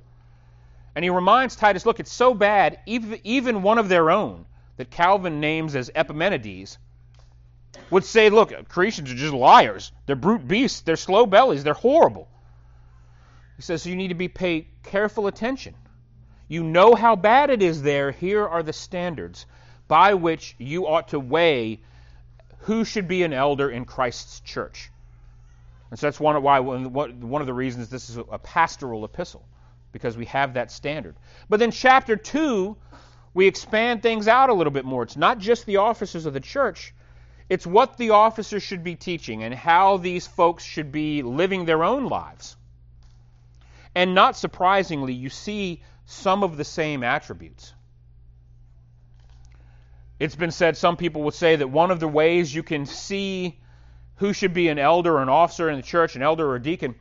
and 0.94 1.04
he 1.04 1.10
reminds 1.10 1.56
Titus, 1.56 1.86
look, 1.86 2.00
it's 2.00 2.12
so 2.12 2.34
bad, 2.34 2.78
even 2.86 3.62
one 3.62 3.78
of 3.78 3.88
their 3.88 4.10
own, 4.10 4.44
that 4.76 4.90
Calvin 4.90 5.40
names 5.40 5.74
as 5.74 5.90
Epimenides, 5.94 6.78
would 7.90 8.04
say, 8.04 8.28
look, 8.28 8.52
Cretans 8.68 9.10
are 9.10 9.14
just 9.14 9.32
liars. 9.32 9.92
They're 10.04 10.16
brute 10.16 10.46
beasts. 10.46 10.82
They're 10.82 10.96
slow 10.96 11.24
bellies. 11.24 11.64
They're 11.64 11.72
horrible. 11.72 12.28
He 13.56 13.62
says, 13.62 13.82
so 13.82 13.88
you 13.88 13.96
need 13.96 14.08
to 14.08 14.14
be 14.14 14.28
pay 14.28 14.68
careful 14.82 15.26
attention. 15.26 15.74
You 16.48 16.62
know 16.62 16.94
how 16.94 17.16
bad 17.16 17.48
it 17.48 17.62
is 17.62 17.80
there. 17.80 18.10
Here 18.10 18.46
are 18.46 18.62
the 18.62 18.74
standards 18.74 19.46
by 19.88 20.14
which 20.14 20.54
you 20.58 20.86
ought 20.86 21.08
to 21.08 21.20
weigh 21.20 21.80
who 22.60 22.84
should 22.84 23.08
be 23.08 23.22
an 23.22 23.32
elder 23.32 23.70
in 23.70 23.86
Christ's 23.86 24.40
church. 24.40 24.90
And 25.92 25.98
so 25.98 26.06
that's 26.06 26.18
one 26.18 26.36
of 26.36 26.42
why 26.42 26.58
one 26.58 27.42
of 27.42 27.46
the 27.46 27.52
reasons 27.52 27.90
this 27.90 28.08
is 28.08 28.16
a 28.16 28.38
pastoral 28.38 29.04
epistle 29.04 29.46
because 29.92 30.16
we 30.16 30.24
have 30.24 30.54
that 30.54 30.70
standard. 30.70 31.16
But 31.50 31.60
then, 31.60 31.70
chapter 31.70 32.16
2, 32.16 32.74
we 33.34 33.46
expand 33.46 34.00
things 34.00 34.26
out 34.26 34.48
a 34.48 34.54
little 34.54 34.70
bit 34.70 34.86
more. 34.86 35.02
It's 35.02 35.18
not 35.18 35.36
just 35.36 35.66
the 35.66 35.76
officers 35.76 36.24
of 36.24 36.32
the 36.32 36.40
church, 36.40 36.94
it's 37.50 37.66
what 37.66 37.98
the 37.98 38.08
officers 38.08 38.62
should 38.62 38.82
be 38.82 38.94
teaching 38.94 39.42
and 39.42 39.52
how 39.52 39.98
these 39.98 40.26
folks 40.26 40.64
should 40.64 40.92
be 40.92 41.20
living 41.20 41.66
their 41.66 41.84
own 41.84 42.06
lives. 42.06 42.56
And 43.94 44.14
not 44.14 44.34
surprisingly, 44.34 45.12
you 45.12 45.28
see 45.28 45.82
some 46.06 46.42
of 46.42 46.56
the 46.56 46.64
same 46.64 47.04
attributes. 47.04 47.74
It's 50.18 50.36
been 50.36 50.52
said, 50.52 50.78
some 50.78 50.96
people 50.96 51.24
would 51.24 51.34
say 51.34 51.56
that 51.56 51.68
one 51.68 51.90
of 51.90 52.00
the 52.00 52.08
ways 52.08 52.54
you 52.54 52.62
can 52.62 52.86
see 52.86 53.58
who 54.16 54.32
should 54.32 54.54
be 54.54 54.68
an 54.68 54.78
elder 54.78 55.16
or 55.16 55.22
an 55.22 55.28
officer 55.28 55.68
in 55.68 55.76
the 55.76 55.82
church, 55.82 56.16
an 56.16 56.22
elder 56.22 56.48
or 56.48 56.56
a 56.56 56.62
deacon, 56.62 56.94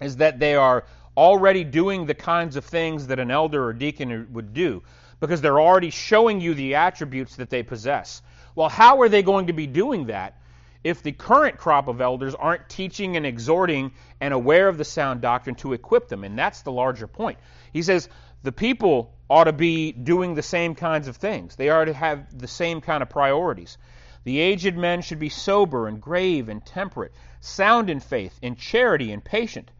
is 0.00 0.16
that 0.16 0.38
they 0.38 0.54
are 0.54 0.84
already 1.16 1.64
doing 1.64 2.06
the 2.06 2.14
kinds 2.14 2.56
of 2.56 2.64
things 2.64 3.06
that 3.08 3.18
an 3.18 3.30
elder 3.30 3.64
or 3.64 3.72
deacon 3.72 4.32
would 4.32 4.54
do 4.54 4.82
because 5.20 5.40
they're 5.40 5.60
already 5.60 5.90
showing 5.90 6.40
you 6.40 6.54
the 6.54 6.74
attributes 6.74 7.36
that 7.36 7.50
they 7.50 7.62
possess. 7.62 8.22
Well, 8.54 8.68
how 8.68 9.00
are 9.02 9.08
they 9.08 9.22
going 9.22 9.46
to 9.46 9.52
be 9.52 9.66
doing 9.66 10.06
that 10.06 10.38
if 10.82 11.02
the 11.02 11.12
current 11.12 11.58
crop 11.58 11.86
of 11.86 12.00
elders 12.00 12.34
aren't 12.34 12.68
teaching 12.68 13.16
and 13.16 13.24
exhorting 13.24 13.92
and 14.20 14.34
aware 14.34 14.68
of 14.68 14.78
the 14.78 14.84
sound 14.84 15.20
doctrine 15.20 15.54
to 15.56 15.74
equip 15.74 16.08
them? 16.08 16.24
And 16.24 16.38
that's 16.38 16.62
the 16.62 16.72
larger 16.72 17.06
point. 17.06 17.38
He 17.72 17.82
says 17.82 18.08
the 18.42 18.52
people 18.52 19.14
ought 19.30 19.44
to 19.44 19.52
be 19.52 19.92
doing 19.92 20.34
the 20.34 20.42
same 20.42 20.74
kinds 20.74 21.08
of 21.08 21.16
things, 21.16 21.56
they 21.56 21.70
ought 21.70 21.84
to 21.84 21.94
have 21.94 22.36
the 22.36 22.48
same 22.48 22.80
kind 22.80 23.02
of 23.02 23.08
priorities. 23.08 23.78
The 24.24 24.38
aged 24.38 24.76
men 24.76 25.02
should 25.02 25.18
be 25.18 25.28
sober 25.28 25.88
and 25.88 26.00
grave 26.00 26.48
and 26.48 26.64
temperate, 26.64 27.12
sound 27.40 27.90
in 27.90 28.00
faith, 28.00 28.38
in 28.42 28.56
charity 28.56 29.12
and 29.12 29.24
patient, 29.24 29.70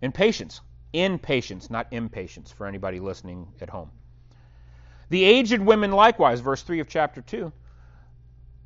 in 0.00 0.12
patience 0.12 0.60
in 0.92 1.18
patience, 1.18 1.70
not 1.70 1.86
impatience, 1.90 2.52
for 2.52 2.66
anybody 2.66 3.00
listening 3.00 3.48
at 3.60 3.70
home. 3.70 3.90
The 5.08 5.24
aged 5.24 5.60
women 5.60 5.92
likewise, 5.92 6.40
verse 6.40 6.62
3 6.62 6.80
of 6.80 6.88
chapter 6.88 7.22
2, 7.22 7.52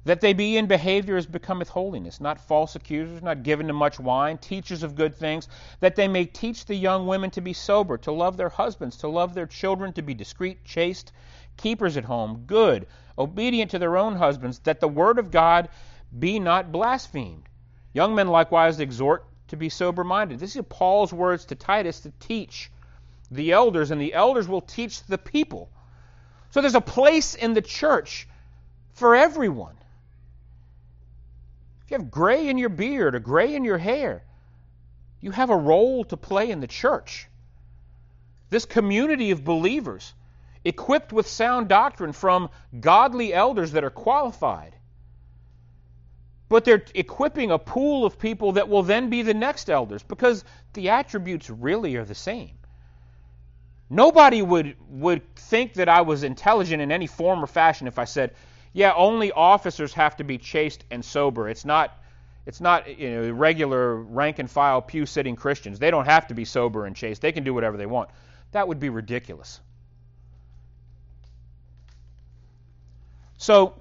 that 0.04 0.20
they 0.20 0.32
be 0.32 0.56
in 0.56 0.66
behavior 0.66 1.16
as 1.16 1.26
becometh 1.26 1.68
holiness, 1.68 2.20
not 2.20 2.40
false 2.40 2.76
accusers, 2.76 3.22
not 3.22 3.42
given 3.42 3.66
to 3.66 3.72
much 3.72 3.98
wine, 3.98 4.38
teachers 4.38 4.84
of 4.84 4.94
good 4.94 5.14
things, 5.14 5.48
that 5.80 5.96
they 5.96 6.06
may 6.06 6.24
teach 6.24 6.64
the 6.64 6.76
young 6.76 7.06
women 7.06 7.30
to 7.30 7.40
be 7.40 7.52
sober, 7.52 7.98
to 7.98 8.12
love 8.12 8.36
their 8.36 8.48
husbands, 8.48 8.96
to 8.98 9.08
love 9.08 9.34
their 9.34 9.46
children, 9.46 9.92
to 9.92 10.02
be 10.02 10.14
discreet, 10.14 10.64
chaste, 10.64 11.12
keepers 11.56 11.96
at 11.96 12.04
home, 12.04 12.44
good, 12.46 12.86
obedient 13.18 13.70
to 13.72 13.78
their 13.78 13.96
own 13.96 14.16
husbands, 14.16 14.58
that 14.60 14.80
the 14.80 14.88
word 14.88 15.18
of 15.18 15.30
God 15.30 15.68
be 16.18 16.38
not 16.38 16.72
blasphemed. 16.72 17.48
Young 17.92 18.14
men 18.14 18.28
likewise 18.28 18.78
exhort 18.80 19.24
to 19.48 19.56
be 19.56 19.68
sober 19.68 20.04
minded. 20.04 20.38
This 20.38 20.56
is 20.56 20.64
Paul's 20.68 21.12
words 21.12 21.44
to 21.46 21.54
Titus 21.54 22.00
to 22.00 22.12
teach 22.20 22.70
the 23.30 23.52
elders, 23.52 23.90
and 23.90 24.00
the 24.00 24.14
elders 24.14 24.48
will 24.48 24.60
teach 24.60 25.02
the 25.04 25.18
people. 25.18 25.70
So 26.50 26.60
there's 26.60 26.74
a 26.74 26.80
place 26.80 27.34
in 27.34 27.54
the 27.54 27.62
church 27.62 28.28
for 28.94 29.14
everyone. 29.14 29.74
If 31.84 31.90
you 31.90 31.98
have 31.98 32.10
gray 32.10 32.48
in 32.48 32.58
your 32.58 32.68
beard 32.68 33.14
or 33.14 33.20
gray 33.20 33.54
in 33.54 33.64
your 33.64 33.78
hair, 33.78 34.24
you 35.20 35.30
have 35.30 35.50
a 35.50 35.56
role 35.56 36.04
to 36.04 36.16
play 36.16 36.50
in 36.50 36.60
the 36.60 36.66
church. 36.66 37.28
This 38.48 38.64
community 38.64 39.30
of 39.32 39.44
believers, 39.44 40.14
equipped 40.66 41.12
with 41.12 41.28
sound 41.28 41.68
doctrine 41.68 42.12
from 42.12 42.50
godly 42.80 43.32
elders 43.32 43.72
that 43.72 43.84
are 43.84 43.90
qualified, 43.90 44.74
but 46.48 46.64
they're 46.64 46.84
equipping 46.94 47.52
a 47.52 47.58
pool 47.58 48.04
of 48.04 48.18
people 48.18 48.52
that 48.52 48.68
will 48.68 48.82
then 48.82 49.08
be 49.08 49.22
the 49.22 49.34
next 49.34 49.70
elders 49.70 50.02
because 50.02 50.44
the 50.72 50.90
attributes 50.90 51.48
really 51.48 51.96
are 51.96 52.04
the 52.04 52.14
same. 52.14 52.58
Nobody 53.88 54.42
would, 54.42 54.76
would 54.88 55.34
think 55.36 55.74
that 55.74 55.88
I 55.88 56.00
was 56.00 56.24
intelligent 56.24 56.82
in 56.82 56.90
any 56.90 57.06
form 57.06 57.44
or 57.44 57.46
fashion 57.46 57.86
if 57.86 58.00
I 58.00 58.04
said, 58.04 58.34
yeah, 58.72 58.92
only 58.94 59.30
officers 59.30 59.94
have 59.94 60.16
to 60.16 60.24
be 60.24 60.36
chaste 60.36 60.84
and 60.90 61.04
sober. 61.04 61.48
It's 61.48 61.64
not, 61.64 61.96
it's 62.44 62.60
not 62.60 62.98
you 62.98 63.10
know, 63.10 63.30
regular 63.30 63.96
rank 63.96 64.40
and 64.40 64.50
file 64.50 64.82
pew 64.82 65.06
sitting 65.06 65.36
Christians. 65.36 65.78
They 65.78 65.92
don't 65.92 66.06
have 66.06 66.26
to 66.26 66.34
be 66.34 66.44
sober 66.44 66.86
and 66.86 66.96
chaste. 66.96 67.22
They 67.22 67.32
can 67.32 67.44
do 67.44 67.54
whatever 67.54 67.76
they 67.76 67.86
want. 67.86 68.10
That 68.50 68.66
would 68.66 68.80
be 68.80 68.88
ridiculous. 68.88 69.60
So 73.36 73.74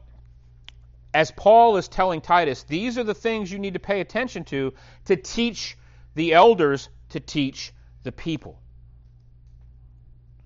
as 1.14 1.32
Paul 1.32 1.78
is 1.78 1.88
telling 1.88 2.22
Titus, 2.22 2.64
these 2.64 2.98
are 2.98 3.04
the 3.04 3.14
things 3.14 3.52
you 3.52 3.58
need 3.58 3.74
to 3.74 3.80
pay 3.80 4.02
attention 4.02 4.44
to 4.46 4.74
to 5.06 5.16
teach 5.16 5.78
the 6.14 6.34
elders 6.34 6.90
to 7.10 7.20
teach 7.20 7.74
the 8.04 8.12
people. 8.12 8.60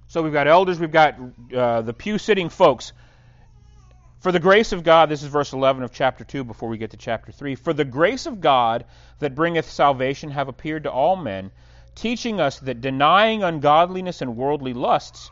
So 0.08 0.22
we've 0.22 0.34
got 0.34 0.48
elders, 0.48 0.80
we've 0.80 0.92
got 0.92 1.16
uh, 1.56 1.82
the 1.82 1.94
pew 1.94 2.18
sitting 2.18 2.50
folks. 2.50 2.94
For 4.20 4.32
the 4.32 4.39
grace 4.39 4.72
of 4.72 4.84
God, 4.84 5.10
this 5.10 5.24
is 5.24 5.30
verse 5.30 5.54
11 5.54 5.82
of 5.82 5.92
chapter 5.92 6.24
2 6.24 6.44
before 6.44 6.68
we 6.68 6.78
get 6.78 6.92
to 6.92 6.98
chapter 6.98 7.32
3. 7.32 7.56
For 7.56 7.74
the 7.74 7.86
grace 7.86 8.25
of 8.25 8.42
God 8.42 8.86
that 9.20 9.34
bringeth 9.34 9.70
salvation 9.70 10.32
have 10.32 10.50
appeared 10.50 10.84
to 10.84 10.92
all 10.92 11.16
men, 11.16 11.51
teaching 11.96 12.39
us 12.39 12.60
that 12.60 12.82
denying 12.82 13.44
ungodliness 13.44 14.22
and 14.22 14.36
worldly 14.36 14.74
lusts, 14.74 15.32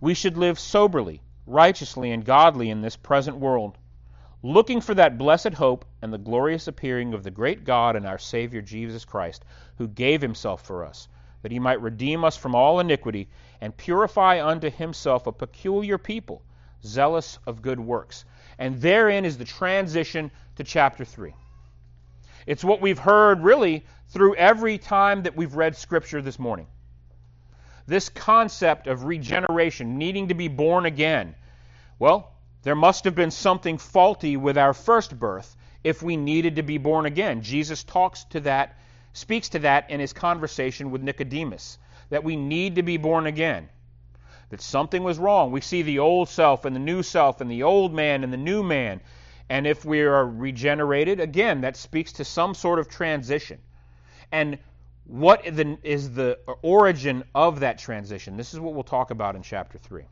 we 0.00 0.14
should 0.14 0.36
live 0.36 0.58
soberly 0.58 1.20
righteously 1.46 2.12
and 2.12 2.24
godly 2.24 2.70
in 2.70 2.80
this 2.80 2.96
present 2.96 3.36
world, 3.36 3.76
looking 4.42 4.80
for 4.80 4.94
that 4.94 5.18
blessed 5.18 5.54
hope 5.54 5.84
and 6.00 6.12
the 6.12 6.18
glorious 6.18 6.68
appearing 6.68 7.14
of 7.14 7.22
the 7.22 7.30
great 7.30 7.64
God 7.64 7.96
and 7.96 8.06
our 8.06 8.18
Savior 8.18 8.60
Jesus 8.60 9.04
Christ, 9.04 9.44
who 9.78 9.88
gave 9.88 10.20
himself 10.20 10.64
for 10.64 10.84
us, 10.84 11.08
that 11.42 11.52
he 11.52 11.58
might 11.58 11.80
redeem 11.80 12.24
us 12.24 12.36
from 12.36 12.54
all 12.54 12.80
iniquity 12.80 13.28
and 13.60 13.76
purify 13.76 14.44
unto 14.44 14.70
himself 14.70 15.26
a 15.26 15.32
peculiar 15.32 15.98
people, 15.98 16.42
zealous 16.84 17.38
of 17.46 17.62
good 17.62 17.80
works. 17.80 18.24
And 18.58 18.80
therein 18.80 19.24
is 19.24 19.38
the 19.38 19.44
transition 19.44 20.30
to 20.56 20.64
chapter 20.64 21.04
3. 21.04 21.34
It's 22.46 22.64
what 22.64 22.80
we've 22.80 22.98
heard 22.98 23.42
really 23.42 23.84
through 24.08 24.34
every 24.34 24.78
time 24.78 25.22
that 25.22 25.36
we've 25.36 25.54
read 25.54 25.76
Scripture 25.76 26.20
this 26.20 26.38
morning. 26.38 26.66
This 27.86 28.08
concept 28.08 28.86
of 28.86 29.04
regeneration, 29.04 29.98
needing 29.98 30.28
to 30.28 30.34
be 30.34 30.48
born 30.48 30.86
again. 30.86 31.34
Well, 31.98 32.32
there 32.62 32.76
must 32.76 33.04
have 33.04 33.14
been 33.14 33.30
something 33.30 33.78
faulty 33.78 34.36
with 34.36 34.56
our 34.56 34.72
first 34.72 35.18
birth 35.18 35.56
if 35.82 36.02
we 36.02 36.16
needed 36.16 36.56
to 36.56 36.62
be 36.62 36.78
born 36.78 37.06
again. 37.06 37.42
Jesus 37.42 37.82
talks 37.82 38.24
to 38.24 38.40
that, 38.40 38.78
speaks 39.12 39.48
to 39.50 39.58
that 39.60 39.90
in 39.90 40.00
his 40.00 40.12
conversation 40.12 40.90
with 40.90 41.02
Nicodemus, 41.02 41.78
that 42.10 42.24
we 42.24 42.36
need 42.36 42.76
to 42.76 42.82
be 42.82 42.96
born 42.96 43.26
again. 43.26 43.68
That 44.50 44.60
something 44.60 45.02
was 45.02 45.18
wrong. 45.18 45.50
We 45.50 45.60
see 45.60 45.82
the 45.82 45.98
old 45.98 46.28
self 46.28 46.64
and 46.64 46.76
the 46.76 46.80
new 46.80 47.02
self 47.02 47.40
and 47.40 47.50
the 47.50 47.64
old 47.64 47.92
man 47.92 48.22
and 48.22 48.32
the 48.32 48.36
new 48.36 48.62
man. 48.62 49.00
And 49.48 49.66
if 49.66 49.84
we 49.84 50.02
are 50.02 50.26
regenerated, 50.26 51.20
again, 51.20 51.62
that 51.62 51.76
speaks 51.76 52.12
to 52.12 52.24
some 52.24 52.54
sort 52.54 52.78
of 52.78 52.88
transition. 52.88 53.58
And 54.30 54.58
what 55.04 55.44
is 55.44 56.14
the 56.14 56.38
origin 56.62 57.24
of 57.34 57.60
that 57.60 57.78
transition? 57.78 58.36
This 58.36 58.54
is 58.54 58.60
what 58.60 58.74
we'll 58.74 58.84
talk 58.84 59.10
about 59.10 59.36
in 59.36 59.42
chapter 59.42 59.78
3. 59.78 60.04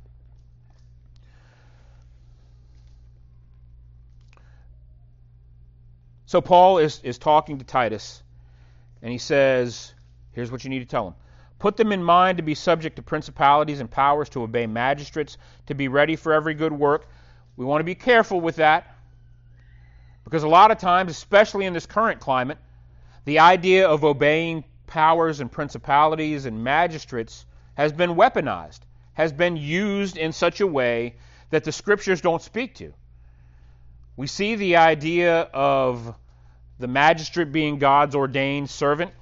So 6.26 6.40
Paul 6.40 6.78
is, 6.78 7.00
is 7.02 7.18
talking 7.18 7.59
to 7.59 7.64
Titus, 7.64 8.23
and 9.02 9.11
he 9.11 9.18
says, 9.18 9.94
Here's 10.32 10.52
what 10.52 10.62
you 10.62 10.70
need 10.70 10.78
to 10.78 10.87
tell 10.87 11.09
him. 11.09 11.14
Put 11.59 11.76
them 11.76 11.92
in 11.92 12.02
mind 12.02 12.38
to 12.38 12.42
be 12.42 12.54
subject 12.54 12.97
to 12.97 13.02
principalities 13.02 13.80
and 13.80 13.90
powers, 13.90 14.28
to 14.30 14.42
obey 14.42 14.66
magistrates, 14.66 15.38
to 15.66 15.75
be 15.75 15.88
ready 15.88 16.16
for 16.16 16.32
every 16.32 16.54
good 16.54 16.73
work. 16.73 17.09
We 17.56 17.64
want 17.64 17.80
to 17.80 17.85
be 17.85 17.97
careful 17.97 18.40
with 18.40 18.56
that 18.56 18.97
because 20.25 20.44
a 20.44 20.49
lot 20.49 20.70
of 20.70 20.78
times, 20.78 21.11
especially 21.11 21.66
in 21.66 21.73
this 21.73 21.85
current 21.85 22.20
climate, 22.20 22.59
the 23.25 23.40
idea 23.40 23.88
of 23.88 24.04
obeying 24.04 24.64
powers 24.90 25.40
and 25.40 25.50
principalities 25.50 26.44
and 26.44 26.62
magistrates 26.62 27.47
has 27.75 27.92
been 27.92 28.11
weaponized, 28.11 28.80
has 29.14 29.32
been 29.32 29.56
used 29.56 30.18
in 30.18 30.32
such 30.32 30.61
a 30.61 30.66
way 30.66 31.14
that 31.49 31.64
the 31.64 31.73
scriptures 31.73 32.20
don't 32.20 32.42
speak 32.42 32.75
to. 32.75 32.92
We 34.16 34.26
see 34.26 34.56
the 34.56 34.76
idea 34.76 35.42
of 35.54 36.14
the 36.78 36.88
magistrate 36.88 37.52
being 37.52 37.78
God's 37.78 38.14
ordained 38.14 38.68
servant. 38.68 39.12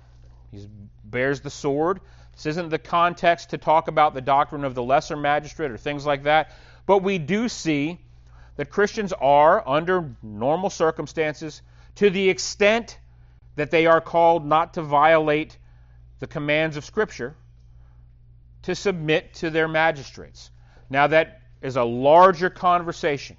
He 0.50 0.66
bears 1.04 1.40
the 1.40 1.50
sword. 1.50 2.00
This 2.32 2.46
isn't 2.46 2.70
the 2.70 2.78
context 2.78 3.50
to 3.50 3.58
talk 3.58 3.88
about 3.88 4.14
the 4.14 4.20
doctrine 4.20 4.64
of 4.64 4.75
the 4.75 4.82
lesser 4.82 5.16
magistrate 5.16 5.70
or 5.70 5.76
things 5.76 6.06
like 6.06 6.25
that. 6.25 6.52
But 6.87 7.02
we 7.02 7.18
do 7.18 7.48
see 7.48 8.00
that 8.56 8.70
Christians 8.70 9.12
are, 9.12 9.62
under 9.68 10.10
normal 10.22 10.70
circumstances, 10.70 11.62
to 11.96 12.10
the 12.10 12.28
extent 12.28 12.98
that 13.58 13.72
they 13.72 13.86
are 13.86 14.00
called 14.00 14.46
not 14.46 14.74
to 14.74 14.82
violate 14.82 15.58
the 16.20 16.28
commands 16.28 16.76
of 16.76 16.84
Scripture, 16.84 17.34
to 18.62 18.74
submit 18.74 19.34
to 19.34 19.50
their 19.50 19.66
magistrates. 19.66 20.50
Now, 20.88 21.08
that 21.08 21.42
is 21.60 21.76
a 21.76 21.82
larger 21.82 22.50
conversation. 22.50 23.36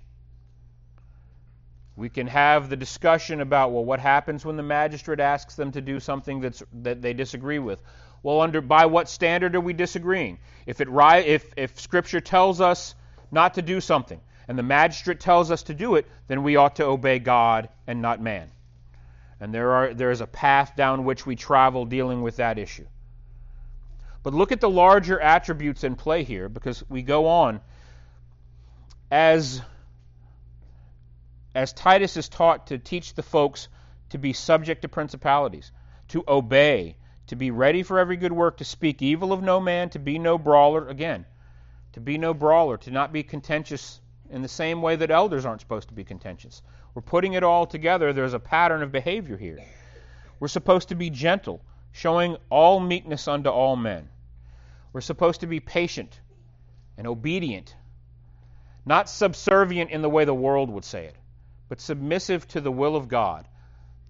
We 1.96 2.10
can 2.10 2.28
have 2.28 2.70
the 2.70 2.76
discussion 2.76 3.40
about, 3.40 3.72
well, 3.72 3.86
what 3.86 4.02
happens 4.02 4.46
when 4.46 4.58
the 4.58 4.64
magistrate 4.64 5.22
asks 5.22 5.56
them 5.56 5.72
to 5.72 5.82
do 5.82 6.02
something 6.02 6.42
that's, 6.42 6.64
that 6.82 7.02
they 7.02 7.14
disagree 7.14 7.60
with? 7.60 7.82
Well, 8.22 8.42
under 8.42 8.60
by 8.60 8.88
what 8.88 9.08
standard 9.08 9.56
are 9.56 9.62
we 9.62 9.72
disagreeing? 9.72 10.40
If, 10.66 10.82
it, 10.82 10.90
if, 10.90 11.54
if 11.56 11.80
Scripture 11.80 12.20
tells 12.20 12.60
us 12.60 12.94
not 13.32 13.54
to 13.54 13.62
do 13.62 13.80
something, 13.80 14.20
and 14.50 14.58
the 14.58 14.64
magistrate 14.64 15.22
tells 15.22 15.50
us 15.50 15.64
to 15.64 15.74
do 15.74 15.96
it, 15.96 16.08
then 16.28 16.44
we 16.44 16.58
ought 16.58 16.76
to 16.78 16.86
obey 16.86 17.20
God 17.20 17.70
and 17.88 18.02
not 18.02 18.22
man. 18.22 18.50
And 19.40 19.54
there, 19.54 19.72
are, 19.72 19.94
there 19.94 20.12
is 20.12 20.22
a 20.22 20.28
path 20.28 20.76
down 20.76 21.06
which 21.06 21.26
we 21.26 21.36
travel 21.36 21.86
dealing 21.86 22.22
with 22.22 22.38
that 22.38 22.58
issue. 22.58 22.88
But 24.22 24.34
look 24.34 24.52
at 24.52 24.60
the 24.60 24.70
larger 24.70 25.20
attributes 25.20 25.84
in 25.84 25.96
play 25.96 26.24
here, 26.24 26.50
because 26.50 26.84
we 26.90 27.02
go 27.02 27.28
on. 27.28 27.62
As 29.10 29.62
as 31.56 31.74
Titus 31.74 32.16
is 32.16 32.30
taught 32.30 32.68
to 32.68 32.78
teach 32.78 33.16
the 33.16 33.24
folks 33.24 33.70
to 34.10 34.18
be 34.18 34.34
subject 34.34 34.84
to 34.84 34.88
principalities, 34.88 35.72
to 36.10 36.24
obey, 36.28 36.96
to 37.28 37.36
be 37.36 37.52
ready 37.52 37.84
for 37.84 38.00
every 38.00 38.18
good 38.18 38.32
work, 38.32 38.58
to 38.58 38.66
speak 38.66 39.02
evil 39.02 39.34
of 39.34 39.42
no 39.42 39.60
man, 39.60 39.90
to 39.90 40.00
be 40.00 40.20
no 40.20 40.38
brawler, 40.38 40.88
again, 40.88 41.26
to 41.94 42.00
be 42.00 42.18
no 42.18 42.34
brawler, 42.34 42.78
to 42.78 42.92
not 42.92 43.12
be 43.12 43.24
contentious 43.24 44.00
in 44.30 44.42
the 44.42 44.48
same 44.48 44.82
way 44.82 44.96
that 44.96 45.12
elders 45.12 45.46
aren't 45.46 45.62
supposed 45.62 45.88
to 45.90 45.94
be 45.94 46.04
contentious. 46.04 46.62
We're 47.00 47.04
putting 47.04 47.32
it 47.32 47.44
all 47.44 47.66
together. 47.66 48.12
There's 48.12 48.34
a 48.34 48.40
pattern 48.40 48.84
of 48.84 48.92
behavior 48.92 49.38
here. 49.38 49.60
We're 50.38 50.50
supposed 50.50 50.90
to 50.90 50.96
be 50.96 51.10
gentle, 51.10 51.62
showing 51.94 52.36
all 52.50 52.82
meekness 52.82 53.26
unto 53.30 53.48
all 53.48 53.78
men. 53.78 54.10
We're 54.92 55.00
supposed 55.00 55.40
to 55.40 55.48
be 55.48 55.62
patient 55.62 56.20
and 56.98 57.08
obedient, 57.08 57.74
not 58.86 59.10
subservient 59.10 59.92
in 59.92 60.02
the 60.02 60.10
way 60.10 60.26
the 60.26 60.34
world 60.34 60.70
would 60.70 60.84
say 60.84 61.06
it 61.06 61.16
but 61.70 61.80
submissive 61.80 62.46
to 62.50 62.60
the 62.60 62.72
will 62.72 62.98
of 62.98 63.08
God, 63.08 63.48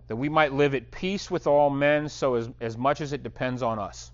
that 0.08 0.15
we 0.15 0.28
might 0.28 0.54
live 0.54 0.73
at 0.73 0.89
peace 0.89 1.30
with 1.30 1.45
all 1.45 1.69
men 1.69 2.10
so 2.10 2.34
as, 2.34 2.49
as 2.60 2.75
much 2.75 3.02
as 3.02 3.13
it 3.13 3.21
depends 3.21 3.62
on 3.62 3.78
us. 3.78 4.12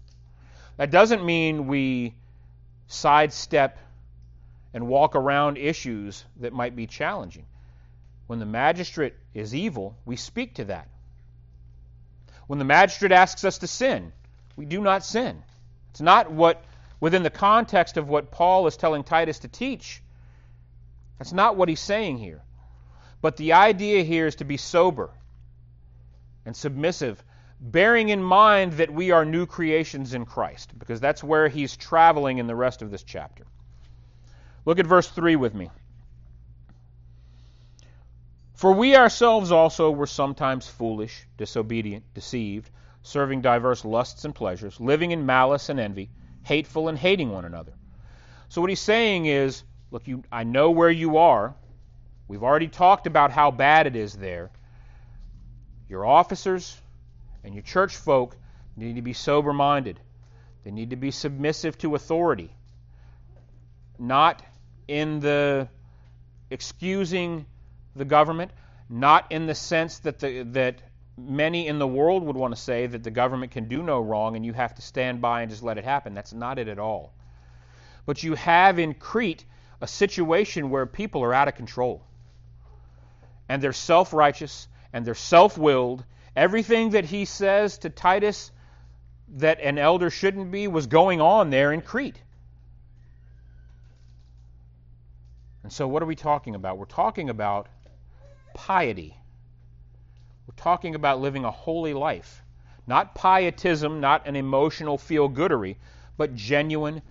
That 0.75 0.91
doesn't 0.91 1.23
mean 1.23 1.67
we 1.67 2.13
sidestep 2.87 3.79
and 4.73 4.85
walk 4.85 5.15
around 5.15 5.57
issues 5.57 6.25
that 6.41 6.51
might 6.51 6.75
be 6.75 6.87
challenging. 6.87 7.45
When 8.27 8.39
the 8.39 8.45
magistrate 8.45 9.13
is 9.33 9.53
evil, 9.53 9.97
we 10.05 10.15
speak 10.15 10.55
to 10.55 10.65
that. 10.65 10.89
When 12.47 12.59
the 12.59 12.65
magistrate 12.65 13.11
asks 13.11 13.43
us 13.43 13.59
to 13.59 13.67
sin, 13.67 14.11
we 14.55 14.65
do 14.65 14.81
not 14.81 15.03
sin. 15.03 15.43
It's 15.91 16.01
not 16.01 16.31
what, 16.31 16.63
within 16.99 17.23
the 17.23 17.29
context 17.29 17.97
of 17.97 18.07
what 18.07 18.31
Paul 18.31 18.67
is 18.67 18.77
telling 18.77 19.03
Titus 19.03 19.39
to 19.39 19.47
teach, 19.47 20.01
that's 21.17 21.33
not 21.33 21.55
what 21.55 21.69
he's 21.69 21.79
saying 21.79 22.17
here. 22.17 22.41
But 23.21 23.37
the 23.37 23.53
idea 23.53 24.03
here 24.03 24.27
is 24.27 24.35
to 24.35 24.43
be 24.43 24.57
sober 24.57 25.09
and 26.45 26.55
submissive, 26.55 27.23
bearing 27.59 28.09
in 28.09 28.21
mind 28.21 28.73
that 28.73 28.91
we 28.91 29.11
are 29.11 29.25
new 29.25 29.45
creations 29.45 30.13
in 30.13 30.25
Christ, 30.25 30.77
because 30.77 30.99
that's 30.99 31.23
where 31.23 31.47
he's 31.47 31.75
traveling 31.77 32.37
in 32.37 32.47
the 32.47 32.55
rest 32.55 32.81
of 32.81 32.91
this 32.91 33.03
chapter. 33.03 33.45
Look 34.65 34.79
at 34.79 34.85
verse 34.85 35.07
3 35.07 35.35
with 35.35 35.53
me. 35.55 35.69
For 38.55 38.71
we 38.71 38.95
ourselves 38.95 39.51
also 39.51 39.91
were 39.91 40.07
sometimes 40.07 40.65
foolish, 40.65 41.27
disobedient, 41.37 42.05
deceived, 42.13 42.69
serving 43.03 43.41
diverse 43.41 43.83
lusts 43.83 44.23
and 44.23 44.33
pleasures, 44.33 44.79
living 44.79 45.11
in 45.11 45.25
malice 45.25 45.67
and 45.67 45.77
envy, 45.77 46.09
hateful 46.43 46.87
and 46.87 46.97
hating 46.97 47.31
one 47.31 47.43
another. 47.43 47.73
So 48.47 48.61
what 48.61 48.69
he's 48.69 48.79
saying 48.79 49.25
is, 49.25 49.63
look, 49.91 50.07
you, 50.07 50.23
I 50.31 50.45
know 50.45 50.71
where 50.71 50.89
you 50.89 51.17
are. 51.17 51.53
We've 52.29 52.43
already 52.43 52.69
talked 52.69 53.07
about 53.07 53.31
how 53.31 53.51
bad 53.51 53.87
it 53.87 53.95
is 53.97 54.13
there. 54.13 54.49
Your 55.89 56.05
officers 56.05 56.79
and 57.43 57.53
your 57.53 57.63
church 57.63 57.97
folk 57.97 58.37
need 58.77 58.95
to 58.95 59.01
be 59.01 59.13
sober 59.13 59.51
minded. 59.51 59.99
They 60.63 60.71
need 60.71 60.91
to 60.91 60.95
be 60.95 61.11
submissive 61.11 61.77
to 61.79 61.95
authority. 61.95 62.55
Not 63.99 64.41
in 64.87 65.19
the 65.19 65.67
excusing 66.49 67.45
the 67.95 68.05
government, 68.05 68.51
not 68.89 69.31
in 69.31 69.45
the 69.47 69.55
sense 69.55 69.99
that, 69.99 70.19
the, 70.19 70.43
that 70.43 70.81
many 71.17 71.67
in 71.67 71.79
the 71.79 71.87
world 71.87 72.23
would 72.23 72.35
want 72.35 72.55
to 72.55 72.61
say 72.61 72.87
that 72.87 73.03
the 73.03 73.11
government 73.11 73.51
can 73.51 73.67
do 73.67 73.81
no 73.81 73.99
wrong 73.99 74.35
and 74.35 74.45
you 74.45 74.53
have 74.53 74.75
to 74.75 74.81
stand 74.81 75.21
by 75.21 75.41
and 75.41 75.49
just 75.49 75.63
let 75.63 75.77
it 75.77 75.83
happen. 75.83 76.13
That's 76.13 76.33
not 76.33 76.59
it 76.59 76.67
at 76.67 76.79
all. 76.79 77.13
But 78.05 78.21
you 78.23 78.35
have 78.35 78.77
in 78.79 78.93
Crete 78.93 79.45
a 79.81 79.87
situation 79.87 80.69
where 80.69 80.85
people 80.85 81.23
are 81.23 81.33
out 81.33 81.47
of 81.47 81.55
control 81.55 82.03
and 83.49 83.61
they're 83.61 83.73
self 83.73 84.13
righteous 84.13 84.67
and 84.93 85.05
they're 85.05 85.15
self 85.15 85.57
willed. 85.57 86.03
Everything 86.35 86.91
that 86.91 87.05
he 87.05 87.25
says 87.25 87.77
to 87.79 87.89
Titus 87.89 88.51
that 89.37 89.59
an 89.61 89.77
elder 89.77 90.09
shouldn't 90.09 90.51
be 90.51 90.67
was 90.67 90.87
going 90.87 91.21
on 91.21 91.49
there 91.49 91.71
in 91.71 91.81
Crete. 91.81 92.21
And 95.63 95.73
so, 95.73 95.87
what 95.87 96.03
are 96.03 96.05
we 96.05 96.15
talking 96.15 96.53
about? 96.53 96.77
We're 96.77 96.85
talking 96.85 97.29
about 97.29 97.67
piety. 98.55 99.15
We're 100.47 100.55
talking 100.55 100.95
about 100.95 101.21
living 101.21 101.45
a 101.45 101.51
holy 101.51 101.93
life. 101.93 102.41
Not 102.87 103.13
pietism, 103.13 103.99
not 103.99 104.27
an 104.27 104.35
emotional 104.35 104.97
feel 104.97 105.29
goodery, 105.29 105.75
but 106.17 106.35
genuine, 106.35 107.03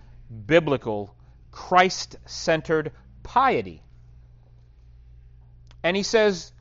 biblical, 0.45 1.15
Christ 1.51 2.17
centered, 2.25 2.91
piety. 3.23 3.81
And 5.83 5.95
he 5.95 6.03
says 6.03 6.51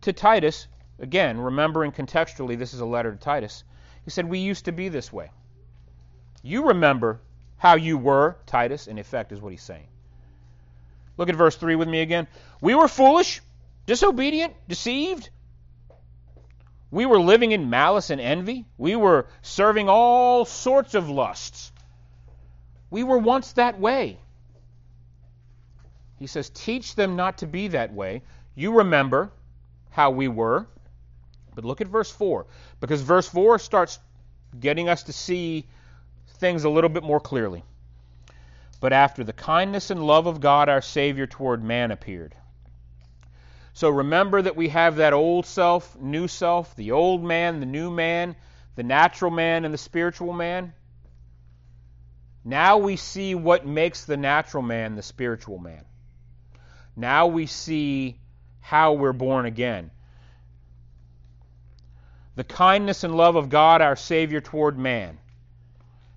to 0.00 0.12
Titus, 0.12 0.66
again, 0.98 1.38
remembering 1.38 1.92
contextually 1.92 2.58
this 2.58 2.74
is 2.74 2.80
a 2.80 2.86
letter 2.86 3.12
to 3.12 3.18
Titus, 3.18 3.64
he 4.04 4.10
said, 4.10 4.26
We 4.26 4.38
used 4.38 4.64
to 4.64 4.72
be 4.72 4.88
this 4.88 5.12
way. 5.12 5.30
You 6.42 6.68
remember 6.68 7.20
how 7.58 7.74
you 7.74 7.98
were, 7.98 8.38
Titus, 8.46 8.86
in 8.86 8.98
effect, 8.98 9.32
is 9.32 9.40
what 9.40 9.52
he's 9.52 9.62
saying. 9.62 9.88
Look 11.18 11.28
at 11.28 11.36
verse 11.36 11.56
3 11.56 11.74
with 11.74 11.88
me 11.88 12.00
again. 12.00 12.26
We 12.62 12.74
were 12.74 12.88
foolish, 12.88 13.42
disobedient, 13.86 14.54
deceived. 14.68 15.30
We 16.90 17.06
were 17.06 17.20
living 17.20 17.52
in 17.52 17.70
malice 17.70 18.10
and 18.10 18.20
envy. 18.20 18.66
We 18.76 18.96
were 18.96 19.26
serving 19.42 19.88
all 19.88 20.44
sorts 20.44 20.94
of 20.94 21.08
lusts. 21.08 21.72
We 22.90 23.04
were 23.04 23.18
once 23.18 23.52
that 23.52 23.78
way. 23.78 24.18
He 26.18 26.26
says, 26.26 26.50
Teach 26.50 26.96
them 26.96 27.16
not 27.16 27.38
to 27.38 27.46
be 27.46 27.68
that 27.68 27.92
way. 27.92 28.22
You 28.54 28.78
remember 28.78 29.30
how 29.90 30.10
we 30.10 30.28
were. 30.28 30.66
But 31.54 31.64
look 31.64 31.80
at 31.80 31.88
verse 31.88 32.10
4, 32.10 32.46
because 32.80 33.02
verse 33.02 33.28
4 33.28 33.58
starts 33.58 33.98
getting 34.58 34.88
us 34.88 35.04
to 35.04 35.12
see 35.12 35.66
things 36.38 36.64
a 36.64 36.70
little 36.70 36.90
bit 36.90 37.02
more 37.02 37.20
clearly. 37.20 37.64
But 38.80 38.92
after 38.92 39.24
the 39.24 39.32
kindness 39.32 39.90
and 39.90 40.02
love 40.02 40.26
of 40.26 40.40
God 40.40 40.68
our 40.68 40.80
Savior 40.80 41.26
toward 41.26 41.62
man 41.62 41.90
appeared. 41.90 42.34
So 43.72 43.88
remember 43.88 44.42
that 44.42 44.56
we 44.56 44.68
have 44.68 44.96
that 44.96 45.12
old 45.12 45.46
self, 45.46 45.96
new 45.98 46.28
self, 46.28 46.74
the 46.76 46.92
old 46.92 47.22
man, 47.22 47.60
the 47.60 47.66
new 47.66 47.90
man, 47.90 48.36
the 48.76 48.82
natural 48.82 49.30
man, 49.30 49.64
and 49.64 49.72
the 49.72 49.78
spiritual 49.78 50.32
man. 50.32 50.74
Now 52.44 52.78
we 52.78 52.96
see 52.96 53.34
what 53.34 53.66
makes 53.66 54.04
the 54.04 54.16
natural 54.16 54.62
man 54.62 54.96
the 54.96 55.02
spiritual 55.02 55.58
man. 55.58 55.84
Now 56.96 57.26
we 57.26 57.46
see 57.46 58.18
how 58.60 58.94
we're 58.94 59.12
born 59.12 59.46
again. 59.46 59.90
The 62.36 62.44
kindness 62.44 63.04
and 63.04 63.16
love 63.16 63.36
of 63.36 63.48
God 63.48 63.82
our 63.82 63.96
Savior 63.96 64.40
toward 64.40 64.78
man. 64.78 65.18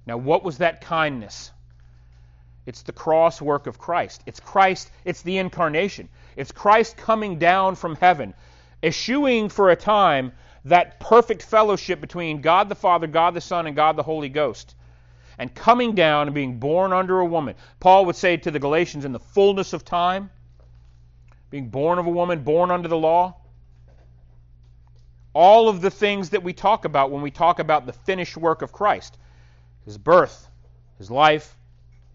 Now, 0.05 0.17
what 0.17 0.43
was 0.43 0.59
that 0.59 0.81
kindness? 0.81 1.51
It's 2.65 2.81
the 2.81 2.93
cross 2.93 3.41
work 3.41 3.67
of 3.67 3.77
Christ. 3.77 4.23
It's 4.25 4.39
Christ, 4.39 4.89
it's 5.03 5.21
the 5.21 5.37
incarnation. 5.37 6.09
It's 6.35 6.51
Christ 6.51 6.97
coming 6.97 7.37
down 7.37 7.75
from 7.75 7.95
heaven, 7.95 8.33
eschewing 8.81 9.49
for 9.49 9.69
a 9.69 9.75
time 9.75 10.31
that 10.65 10.99
perfect 10.99 11.43
fellowship 11.43 11.99
between 11.99 12.41
God 12.41 12.69
the 12.69 12.75
Father, 12.75 13.07
God 13.07 13.33
the 13.33 13.41
Son, 13.41 13.67
and 13.67 13.75
God 13.75 13.97
the 13.97 14.03
Holy 14.03 14.29
Ghost, 14.29 14.75
and 15.37 15.53
coming 15.53 15.93
down 15.93 16.27
and 16.27 16.35
being 16.35 16.59
born 16.59 16.93
under 16.93 17.19
a 17.19 17.25
woman. 17.25 17.55
Paul 17.79 18.05
would 18.05 18.15
say 18.15 18.37
to 18.37 18.51
the 18.51 18.59
Galatians, 18.59 19.03
in 19.03 19.11
the 19.11 19.19
fullness 19.19 19.73
of 19.73 19.83
time, 19.83 20.29
being 21.49 21.69
born 21.69 21.99
of 21.99 22.07
a 22.07 22.09
woman, 22.09 22.43
born 22.43 22.71
under 22.71 22.87
the 22.87 22.97
law. 22.97 23.35
All 25.33 25.67
of 25.67 25.81
the 25.81 25.91
things 25.91 26.29
that 26.29 26.43
we 26.43 26.53
talk 26.53 26.85
about 26.85 27.11
when 27.11 27.21
we 27.21 27.31
talk 27.31 27.59
about 27.59 27.85
the 27.85 27.93
finished 27.93 28.37
work 28.37 28.61
of 28.61 28.71
Christ 28.71 29.17
his 29.85 29.97
birth, 29.97 30.47
his 30.97 31.11
life, 31.11 31.57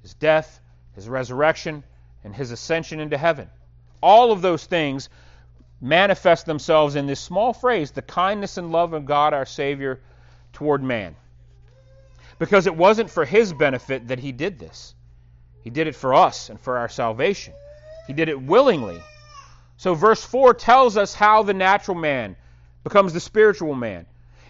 his 0.09 0.15
death, 0.15 0.59
his 0.95 1.07
resurrection, 1.07 1.85
and 2.25 2.35
his 2.35 2.51
ascension 2.51 2.99
into 2.99 3.19
heaven. 3.19 3.47
All 4.03 4.33
of 4.33 4.41
those 4.41 4.65
things 4.65 5.11
manifest 5.83 6.47
themselves 6.47 6.97
in 6.97 7.07
this 7.07 7.21
small 7.21 7.53
phrase 7.53 7.91
the 7.91 8.01
kindness 8.01 8.57
and 8.57 8.73
love 8.73 8.95
of 8.95 9.05
God 9.05 9.35
our 9.35 9.45
Savior 9.45 10.01
toward 10.55 10.83
man. 10.83 11.15
Because 12.39 12.67
it 12.67 12.75
wasn't 12.75 13.11
for 13.11 13.27
his 13.27 13.53
benefit 13.53 14.09
that 14.09 14.19
he 14.19 14.33
did 14.33 14.59
this, 14.59 14.95
he 15.63 15.69
did 15.69 15.87
it 15.87 15.95
for 15.95 16.15
us 16.15 16.49
and 16.49 16.59
for 16.59 16.79
our 16.79 16.89
salvation. 16.89 17.53
He 18.07 18.15
did 18.15 18.31
it 18.31 18.41
willingly. 18.41 19.03
So, 19.77 19.93
verse 19.93 20.25
4 20.25 20.55
tells 20.55 20.97
us 20.97 21.13
how 21.13 21.43
the 21.43 21.53
natural 21.53 21.99
man 21.99 22.35
becomes 22.83 23.13
the 23.13 23.21
spiritual 23.21 23.75
man. 23.75 24.07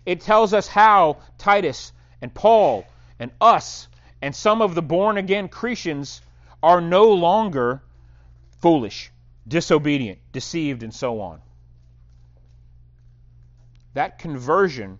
It 0.07 0.21
tells 0.21 0.55
us 0.55 0.68
how 0.68 1.16
Titus 1.37 1.92
and 2.23 2.33
Paul 2.33 2.87
and 3.18 3.33
us 3.40 3.88
and 4.20 4.35
some 4.35 4.62
of 4.62 4.74
the 4.74 4.83
born 4.83 5.16
again 5.16 5.48
Christians 5.48 6.20
are 6.62 6.81
no 6.81 7.12
longer 7.12 7.83
foolish, 8.61 9.11
disobedient, 9.46 10.18
deceived, 10.33 10.83
and 10.83 10.92
so 10.92 11.20
on. 11.20 11.40
That 13.94 14.18
conversion 14.18 14.98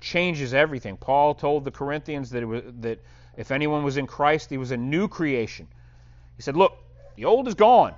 changes 0.00 0.54
everything. 0.54 0.96
Paul 0.96 1.34
told 1.34 1.64
the 1.64 1.70
Corinthians 1.70 2.30
that, 2.30 2.46
was, 2.46 2.62
that 2.80 3.00
if 3.36 3.50
anyone 3.50 3.82
was 3.82 3.96
in 3.96 4.06
Christ, 4.06 4.50
he 4.50 4.58
was 4.58 4.70
a 4.70 4.76
new 4.76 5.08
creation. 5.08 5.66
He 6.36 6.42
said, 6.42 6.56
Look, 6.56 6.76
the 7.16 7.24
old 7.24 7.48
is 7.48 7.54
gone, 7.54 7.94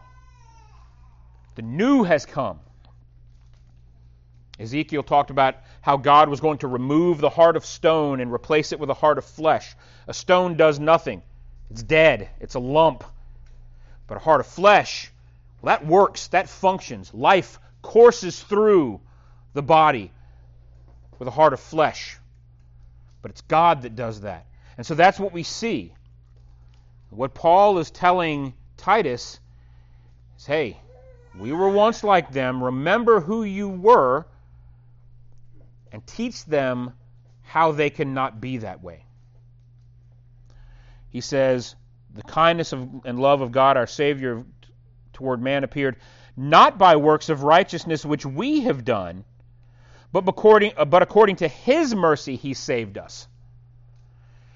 the 1.56 1.62
new 1.62 2.04
has 2.04 2.24
come. 2.24 2.60
Ezekiel 4.60 5.02
talked 5.02 5.30
about 5.30 5.56
how 5.80 5.96
God 5.96 6.28
was 6.28 6.40
going 6.40 6.58
to 6.58 6.68
remove 6.68 7.18
the 7.18 7.30
heart 7.30 7.56
of 7.56 7.64
stone 7.64 8.20
and 8.20 8.30
replace 8.30 8.72
it 8.72 8.78
with 8.78 8.90
a 8.90 8.94
heart 8.94 9.16
of 9.16 9.24
flesh. 9.24 9.74
A 10.06 10.12
stone 10.12 10.56
does 10.56 10.78
nothing, 10.78 11.22
it's 11.70 11.82
dead, 11.82 12.28
it's 12.40 12.54
a 12.54 12.60
lump. 12.60 13.02
But 14.06 14.16
a 14.16 14.20
heart 14.20 14.40
of 14.40 14.46
flesh, 14.46 15.10
well, 15.62 15.74
that 15.74 15.86
works, 15.86 16.26
that 16.28 16.48
functions. 16.48 17.14
Life 17.14 17.58
courses 17.80 18.40
through 18.42 19.00
the 19.54 19.62
body 19.62 20.12
with 21.18 21.28
a 21.28 21.30
heart 21.30 21.54
of 21.54 21.60
flesh. 21.60 22.18
But 23.22 23.30
it's 23.30 23.40
God 23.42 23.82
that 23.82 23.96
does 23.96 24.22
that. 24.22 24.46
And 24.76 24.86
so 24.86 24.94
that's 24.94 25.18
what 25.18 25.32
we 25.32 25.42
see. 25.42 25.94
What 27.10 27.34
Paul 27.34 27.78
is 27.78 27.90
telling 27.90 28.52
Titus 28.76 29.40
is 30.38 30.46
hey, 30.46 30.76
we 31.38 31.52
were 31.52 31.68
once 31.68 32.04
like 32.04 32.32
them. 32.32 32.62
Remember 32.62 33.20
who 33.20 33.42
you 33.42 33.68
were 33.68 34.26
and 35.92 36.06
teach 36.06 36.44
them 36.44 36.92
how 37.42 37.72
they 37.72 37.90
cannot 37.90 38.40
be 38.40 38.58
that 38.58 38.82
way. 38.82 39.04
He 41.08 41.20
says, 41.20 41.74
The 42.14 42.22
kindness 42.22 42.72
of, 42.72 42.88
and 43.04 43.18
love 43.18 43.40
of 43.40 43.52
God 43.52 43.76
our 43.76 43.86
Savior 43.86 44.44
toward 45.12 45.42
man 45.42 45.64
appeared 45.64 45.96
not 46.36 46.78
by 46.78 46.96
works 46.96 47.28
of 47.28 47.42
righteousness 47.42 48.04
which 48.04 48.24
we 48.24 48.60
have 48.62 48.84
done, 48.84 49.24
but 50.12 50.26
according, 50.28 50.72
uh, 50.76 50.84
but 50.84 51.02
according 51.02 51.36
to 51.36 51.48
His 51.48 51.94
mercy 51.94 52.36
He 52.36 52.54
saved 52.54 52.96
us. 52.96 53.28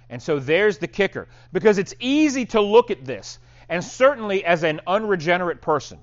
And 0.08 0.22
so 0.22 0.38
there's 0.38 0.78
the 0.78 0.86
kicker. 0.86 1.28
Because 1.52 1.78
it's 1.78 1.94
easy 1.98 2.46
to 2.46 2.60
look 2.60 2.90
at 2.90 3.04
this, 3.04 3.38
and 3.68 3.82
certainly 3.82 4.44
as 4.44 4.62
an 4.62 4.80
unregenerate 4.86 5.60
person, 5.60 5.98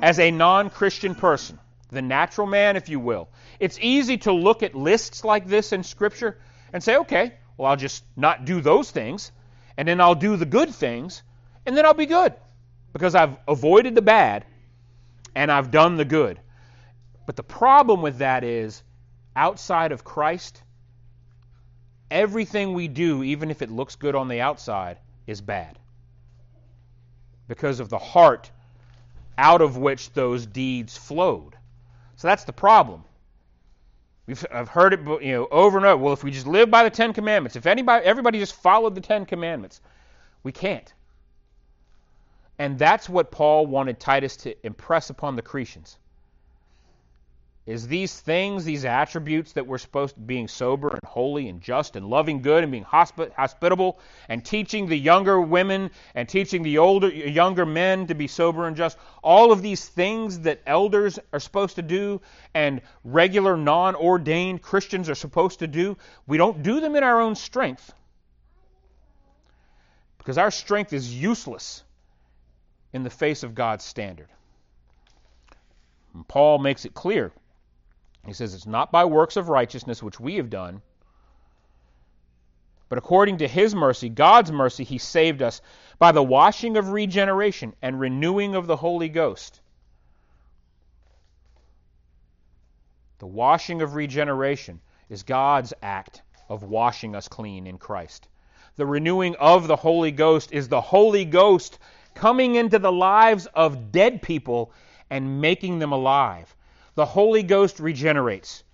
as 0.00 0.18
a 0.18 0.30
non 0.30 0.70
Christian 0.70 1.14
person, 1.14 1.58
the 1.90 2.02
natural 2.02 2.46
man, 2.46 2.76
if 2.76 2.88
you 2.88 3.00
will, 3.00 3.28
it's 3.58 3.78
easy 3.80 4.18
to 4.18 4.32
look 4.32 4.62
at 4.62 4.74
lists 4.74 5.24
like 5.24 5.46
this 5.46 5.72
in 5.72 5.82
Scripture 5.82 6.38
and 6.72 6.82
say, 6.82 6.96
okay, 6.98 7.34
well, 7.56 7.70
I'll 7.70 7.76
just 7.76 8.04
not 8.16 8.44
do 8.44 8.60
those 8.60 8.90
things, 8.90 9.32
and 9.76 9.86
then 9.86 10.00
I'll 10.00 10.14
do 10.14 10.36
the 10.36 10.46
good 10.46 10.74
things, 10.74 11.22
and 11.66 11.76
then 11.76 11.84
I'll 11.84 11.94
be 11.94 12.06
good 12.06 12.34
because 12.92 13.14
I've 13.14 13.36
avoided 13.46 13.94
the 13.94 14.02
bad 14.02 14.44
and 15.34 15.50
I've 15.50 15.70
done 15.70 15.96
the 15.96 16.04
good. 16.04 16.40
But 17.26 17.36
the 17.36 17.42
problem 17.42 18.02
with 18.02 18.18
that 18.18 18.42
is, 18.42 18.82
outside 19.36 19.92
of 19.92 20.02
Christ, 20.02 20.62
everything 22.10 22.74
we 22.74 22.88
do, 22.88 23.22
even 23.22 23.50
if 23.50 23.62
it 23.62 23.70
looks 23.70 23.94
good 23.94 24.14
on 24.14 24.28
the 24.28 24.40
outside, 24.40 24.98
is 25.26 25.40
bad. 25.40 25.78
Because 27.46 27.78
of 27.80 27.88
the 27.88 27.98
heart 27.98 28.50
out 29.38 29.60
of 29.62 29.76
which 29.76 30.12
those 30.12 30.46
deeds 30.46 30.96
flowed. 30.96 31.56
So 32.20 32.28
that's 32.28 32.44
the 32.44 32.52
problem. 32.52 33.02
We've, 34.26 34.44
I've 34.52 34.68
heard 34.68 34.92
it 34.92 35.00
you 35.22 35.32
know, 35.32 35.48
over 35.50 35.78
and 35.78 35.86
over. 35.86 35.96
Well, 35.96 36.12
if 36.12 36.22
we 36.22 36.30
just 36.30 36.46
live 36.46 36.70
by 36.70 36.82
the 36.82 36.90
Ten 36.90 37.14
Commandments, 37.14 37.56
if 37.56 37.64
anybody, 37.64 38.04
everybody 38.04 38.38
just 38.38 38.56
followed 38.56 38.94
the 38.94 39.00
Ten 39.00 39.24
Commandments, 39.24 39.80
we 40.42 40.52
can't. 40.52 40.92
And 42.58 42.78
that's 42.78 43.08
what 43.08 43.30
Paul 43.30 43.66
wanted 43.66 43.98
Titus 43.98 44.36
to 44.36 44.54
impress 44.66 45.08
upon 45.08 45.34
the 45.34 45.40
Cretans 45.40 45.96
is 47.70 47.86
these 47.86 48.18
things, 48.18 48.64
these 48.64 48.84
attributes 48.84 49.52
that 49.52 49.64
we're 49.64 49.78
supposed 49.78 50.16
to 50.16 50.20
being 50.20 50.48
sober 50.48 50.88
and 50.88 50.98
holy 51.06 51.48
and 51.48 51.60
just 51.60 51.94
and 51.94 52.04
loving 52.04 52.42
good 52.42 52.64
and 52.64 52.72
being 52.72 52.82
hospitable 52.82 54.00
and 54.28 54.44
teaching 54.44 54.88
the 54.88 54.98
younger 54.98 55.40
women 55.40 55.88
and 56.16 56.28
teaching 56.28 56.64
the 56.64 56.78
older 56.78 57.08
younger 57.08 57.64
men 57.64 58.08
to 58.08 58.14
be 58.16 58.26
sober 58.26 58.66
and 58.66 58.76
just 58.76 58.98
all 59.22 59.52
of 59.52 59.62
these 59.62 59.86
things 59.86 60.40
that 60.40 60.60
elders 60.66 61.20
are 61.32 61.38
supposed 61.38 61.76
to 61.76 61.82
do 61.82 62.20
and 62.54 62.80
regular 63.04 63.56
non-ordained 63.56 64.60
Christians 64.60 65.08
are 65.08 65.14
supposed 65.14 65.60
to 65.60 65.68
do 65.68 65.96
we 66.26 66.38
don't 66.38 66.64
do 66.64 66.80
them 66.80 66.96
in 66.96 67.04
our 67.04 67.20
own 67.20 67.36
strength. 67.36 67.92
Because 70.18 70.38
our 70.38 70.50
strength 70.50 70.92
is 70.92 71.14
useless 71.14 71.84
in 72.92 73.04
the 73.04 73.10
face 73.10 73.44
of 73.44 73.54
God's 73.54 73.84
standard. 73.84 74.28
And 76.14 76.26
Paul 76.26 76.58
makes 76.58 76.84
it 76.84 76.94
clear 76.94 77.30
he 78.26 78.32
says, 78.32 78.54
It's 78.54 78.66
not 78.66 78.92
by 78.92 79.04
works 79.06 79.36
of 79.36 79.48
righteousness 79.48 80.02
which 80.02 80.20
we 80.20 80.36
have 80.36 80.50
done, 80.50 80.82
But 82.90 82.98
according 82.98 83.38
to 83.38 83.48
his 83.48 83.74
mercy, 83.74 84.08
God's 84.08 84.50
mercy, 84.52 84.84
he 84.84 84.98
saved 84.98 85.42
us 85.42 85.62
by 85.98 86.12
the 86.12 86.22
washing 86.22 86.76
of 86.76 86.90
regeneration 86.90 87.74
and 87.80 88.00
renewing 88.00 88.56
of 88.56 88.66
the 88.66 88.76
Holy 88.76 89.08
Ghost. 89.08 89.60
The 93.20 93.28
washing 93.28 93.80
of 93.80 93.94
regeneration 93.94 94.80
is 95.08 95.22
God's 95.22 95.72
act 95.82 96.22
of 96.48 96.64
washing 96.64 97.14
us 97.14 97.28
clean 97.28 97.66
in 97.66 97.78
Christ. 97.78 98.28
The 98.76 98.86
renewing 98.86 99.36
of 99.36 99.68
the 99.68 99.76
Holy 99.76 100.10
Ghost 100.10 100.52
is 100.52 100.68
the 100.68 100.80
Holy 100.80 101.24
Ghost 101.24 101.78
coming 102.14 102.56
into 102.56 102.78
the 102.80 102.92
lives 102.92 103.46
of 103.46 103.92
dead 103.92 104.20
people 104.20 104.72
and 105.10 105.40
making 105.40 105.78
them 105.78 105.92
alive. 105.92 106.56
The 106.94 107.06
Holy 107.06 107.42
Ghost 107.42 107.80
regenerates. 107.80 108.64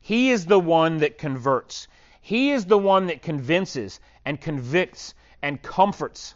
He 0.00 0.30
is 0.30 0.46
the 0.46 0.60
one 0.60 0.98
that 0.98 1.18
converts. 1.18 1.88
He 2.20 2.50
is 2.50 2.66
the 2.66 2.78
one 2.78 3.06
that 3.06 3.22
convinces 3.22 4.00
and 4.24 4.40
convicts 4.40 5.14
and 5.42 5.62
comforts. 5.62 6.34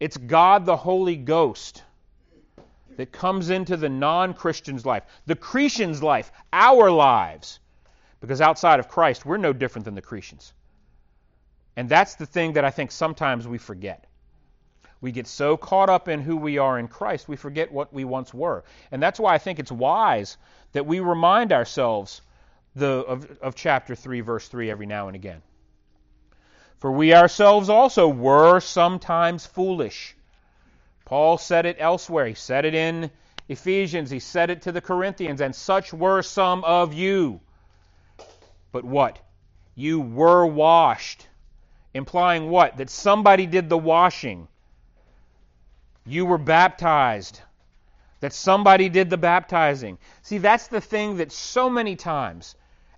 It's 0.00 0.16
God 0.16 0.66
the 0.66 0.76
Holy 0.76 1.16
Ghost 1.16 1.82
that 2.96 3.12
comes 3.12 3.50
into 3.50 3.76
the 3.76 3.88
non 3.88 4.34
Christian's 4.34 4.84
life, 4.84 5.04
the 5.26 5.36
Cretan's 5.36 6.02
life, 6.02 6.30
our 6.52 6.90
lives. 6.90 7.60
Because 8.20 8.40
outside 8.40 8.78
of 8.78 8.88
Christ, 8.88 9.26
we're 9.26 9.36
no 9.36 9.52
different 9.52 9.84
than 9.84 9.94
the 9.94 10.02
Cretans. 10.02 10.52
And 11.76 11.88
that's 11.88 12.14
the 12.16 12.26
thing 12.26 12.52
that 12.52 12.64
I 12.64 12.70
think 12.70 12.92
sometimes 12.92 13.48
we 13.48 13.58
forget. 13.58 14.06
We 15.02 15.12
get 15.12 15.26
so 15.26 15.56
caught 15.56 15.90
up 15.90 16.08
in 16.08 16.22
who 16.22 16.36
we 16.36 16.58
are 16.58 16.78
in 16.78 16.86
Christ, 16.86 17.28
we 17.28 17.36
forget 17.36 17.72
what 17.72 17.92
we 17.92 18.04
once 18.04 18.32
were. 18.32 18.62
And 18.92 19.02
that's 19.02 19.20
why 19.20 19.34
I 19.34 19.38
think 19.38 19.58
it's 19.58 19.72
wise 19.72 20.38
that 20.72 20.86
we 20.86 21.00
remind 21.00 21.52
ourselves 21.52 22.22
the, 22.76 22.86
of, 22.86 23.38
of 23.42 23.54
chapter 23.56 23.94
3, 23.96 24.20
verse 24.20 24.46
3 24.48 24.70
every 24.70 24.86
now 24.86 25.08
and 25.08 25.16
again. 25.16 25.42
For 26.78 26.90
we 26.90 27.14
ourselves 27.14 27.68
also 27.68 28.08
were 28.08 28.60
sometimes 28.60 29.44
foolish. 29.44 30.16
Paul 31.04 31.36
said 31.36 31.66
it 31.66 31.76
elsewhere. 31.80 32.26
He 32.26 32.34
said 32.34 32.64
it 32.64 32.74
in 32.74 33.10
Ephesians. 33.48 34.08
He 34.08 34.20
said 34.20 34.50
it 34.50 34.62
to 34.62 34.72
the 34.72 34.80
Corinthians. 34.80 35.40
And 35.40 35.54
such 35.54 35.92
were 35.92 36.22
some 36.22 36.64
of 36.64 36.94
you. 36.94 37.40
But 38.70 38.84
what? 38.84 39.18
You 39.74 40.00
were 40.00 40.46
washed. 40.46 41.26
Implying 41.92 42.48
what? 42.50 42.78
That 42.78 42.88
somebody 42.88 43.46
did 43.46 43.68
the 43.68 43.78
washing. 43.78 44.48
You 46.04 46.26
were 46.26 46.38
baptized. 46.38 47.40
That 48.20 48.32
somebody 48.32 48.88
did 48.88 49.10
the 49.10 49.16
baptizing. 49.16 49.98
See, 50.22 50.38
that's 50.38 50.68
the 50.68 50.80
thing 50.80 51.16
that 51.16 51.32
so 51.32 51.68
many 51.68 51.96
times 51.96 52.54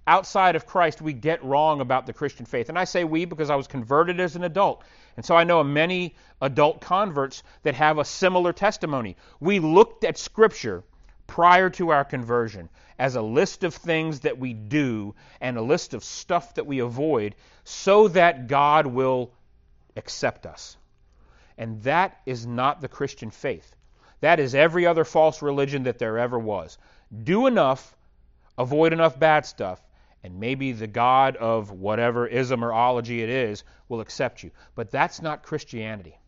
outside 0.06 0.54
of 0.54 0.66
Christ 0.66 1.00
we 1.00 1.12
get 1.12 1.42
wrong 1.42 1.80
about 1.80 2.06
the 2.06 2.12
Christian 2.12 2.44
faith. 2.44 2.68
And 2.68 2.78
I 2.78 2.84
say 2.84 3.04
we 3.04 3.24
because 3.24 3.48
I 3.48 3.56
was 3.56 3.66
converted 3.66 4.20
as 4.20 4.36
an 4.36 4.44
adult. 4.44 4.84
And 5.16 5.24
so 5.24 5.34
I 5.34 5.44
know 5.44 5.62
many 5.64 6.14
adult 6.42 6.80
converts 6.80 7.42
that 7.62 7.74
have 7.74 7.98
a 7.98 8.04
similar 8.04 8.52
testimony. 8.52 9.16
We 9.40 9.60
looked 9.60 10.04
at 10.04 10.18
Scripture 10.18 10.84
prior 11.26 11.70
to 11.70 11.90
our 11.90 12.04
conversion 12.04 12.68
as 12.98 13.16
a 13.16 13.22
list 13.22 13.64
of 13.64 13.74
things 13.74 14.20
that 14.20 14.38
we 14.38 14.52
do 14.52 15.14
and 15.40 15.56
a 15.56 15.62
list 15.62 15.94
of 15.94 16.04
stuff 16.04 16.54
that 16.54 16.66
we 16.66 16.80
avoid 16.80 17.34
so 17.64 18.08
that 18.08 18.46
God 18.46 18.86
will 18.86 19.32
accept 19.96 20.46
us. 20.46 20.76
And 21.56 21.82
that 21.82 22.20
is 22.26 22.46
not 22.46 22.80
the 22.80 22.88
Christian 22.88 23.30
faith. 23.30 23.74
That 24.20 24.40
is 24.40 24.54
every 24.54 24.86
other 24.86 25.04
false 25.04 25.42
religion 25.42 25.84
that 25.84 25.98
there 25.98 26.18
ever 26.18 26.38
was. 26.38 26.78
Do 27.22 27.46
enough, 27.46 27.96
avoid 28.56 28.92
enough 28.92 29.18
bad 29.18 29.46
stuff, 29.46 29.80
and 30.22 30.40
maybe 30.40 30.72
the 30.72 30.86
God 30.86 31.36
of 31.36 31.70
whatever 31.70 32.26
ism 32.26 32.64
or 32.64 32.72
ology 32.72 33.22
it 33.22 33.28
is 33.28 33.62
will 33.88 34.00
accept 34.00 34.42
you. 34.42 34.50
But 34.74 34.90
that's 34.90 35.20
not 35.20 35.42
Christianity. 35.42 36.18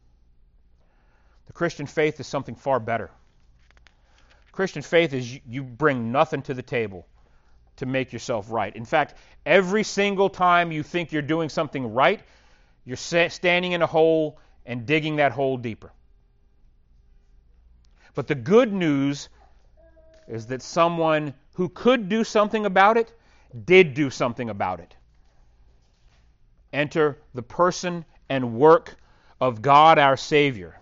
The 1.47 1.53
Christian 1.53 1.87
faith 1.87 2.21
is 2.21 2.27
something 2.27 2.55
far 2.55 2.79
better. 2.79 3.11
Christian 4.53 4.83
faith 4.83 5.13
is 5.13 5.39
you 5.47 5.63
bring 5.63 6.13
nothing 6.13 6.43
to 6.43 6.55
the 6.55 6.63
table 6.63 7.07
to 7.77 7.87
make 7.87 8.13
yourself 8.13 8.51
right. 8.51 8.75
In 8.75 8.85
fact, 8.85 9.15
every 9.45 9.83
single 9.83 10.29
time 10.29 10.73
you 10.73 10.83
think 10.83 11.13
you're 11.13 11.23
doing 11.23 11.49
something 11.49 11.95
right, 11.95 12.21
you're 12.85 12.97
standing 12.97 13.73
in 13.73 13.83
a 13.83 13.87
hole 13.87 14.39
and 14.67 14.85
digging 14.85 15.17
that 15.17 15.33
hole 15.33 15.57
deeper. 15.57 15.93
But 18.15 18.27
the 18.27 18.35
good 18.35 18.73
news 18.73 19.29
is 20.29 20.47
that 20.47 20.61
someone 20.63 21.33
who 21.55 21.69
could 21.69 22.09
do 22.09 22.25
something 22.25 22.67
about 22.67 22.97
it 22.97 23.13
did 23.65 23.95
do 23.95 24.11
something 24.11 24.51
about 24.51 24.81
it. 24.81 24.97
Enter 26.73 27.19
the 27.35 27.43
person 27.43 28.05
and 28.29 28.55
work 28.55 28.97
of 29.41 29.63
God 29.63 29.99
our 29.99 30.17
Savior, 30.17 30.79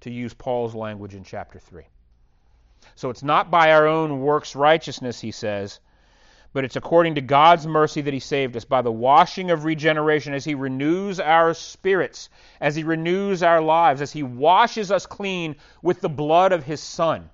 to 0.00 0.10
use 0.10 0.32
Paul's 0.32 0.74
language 0.74 1.14
in 1.14 1.24
chapter 1.24 1.58
3. 1.58 1.82
So 2.94 3.10
it's 3.10 3.22
not 3.22 3.50
by 3.50 3.72
our 3.72 3.86
own 3.86 4.20
works 4.20 4.54
righteousness, 4.54 5.20
he 5.20 5.30
says, 5.32 5.80
but 6.52 6.64
it's 6.64 6.76
according 6.76 7.14
to 7.14 7.20
God's 7.20 7.66
mercy 7.66 8.00
that 8.00 8.14
He 8.14 8.20
saved 8.20 8.56
us 8.56 8.64
by 8.64 8.82
the 8.82 8.92
washing 8.92 9.50
of 9.50 9.64
regeneration 9.64 10.32
as 10.34 10.44
He 10.44 10.54
renews 10.54 11.20
our 11.20 11.54
spirits, 11.54 12.30
as 12.60 12.74
He 12.74 12.84
renews 12.84 13.42
our 13.42 13.60
lives, 13.60 14.00
as 14.00 14.12
He 14.12 14.22
washes 14.22 14.90
us 14.90 15.06
clean 15.06 15.56
with 15.82 16.00
the 16.00 16.08
blood 16.08 16.52
of 16.52 16.64
His 16.64 16.82
Son. 16.82 17.30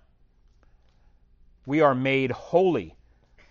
We 1.66 1.80
are 1.80 1.94
made 1.94 2.30
holy 2.30 2.94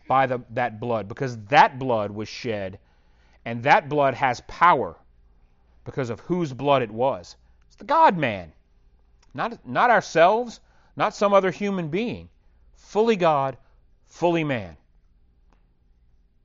by 0.08 0.28
the, 0.28 0.42
that 0.52 0.80
blood 0.80 1.08
because 1.08 1.38
that 1.46 1.80
blood 1.80 2.12
was 2.12 2.28
shed 2.28 2.78
and 3.46 3.64
that 3.64 3.90
blood 3.90 4.14
has 4.14 4.42
power 4.42 4.96
because 5.86 6.10
of 6.10 6.20
whose 6.22 6.54
blood 6.54 6.82
it 6.82 6.92
was. 6.92 7.36
It's 7.68 7.76
the 7.78 7.86
God 7.86 8.18
man, 8.18 8.52
not, 9.34 9.66
not 9.68 9.90
ourselves, 9.90 10.60
not 10.96 11.16
some 11.16 11.34
other 11.34 11.52
human 11.52 11.90
being. 11.90 12.30
Fully 12.76 13.16
God, 13.16 13.58
fully 14.06 14.44
man. 14.44 14.78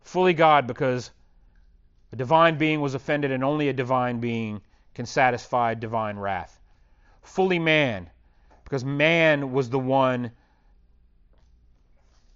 Fully 0.09 0.33
God 0.33 0.67
because 0.67 1.11
a 2.13 2.17
divine 2.17 2.57
being 2.57 2.81
was 2.81 2.95
offended 2.95 3.31
and 3.31 3.45
only 3.45 3.69
a 3.69 3.75
divine 3.75 4.21
being 4.21 4.63
can 4.95 5.05
satisfy 5.05 5.75
divine 5.75 6.17
wrath. 6.17 6.59
Fully 7.21 7.59
man 7.59 8.09
because 8.65 8.87
man 8.87 9.53
was 9.53 9.69
the 9.69 9.79
one 9.79 10.31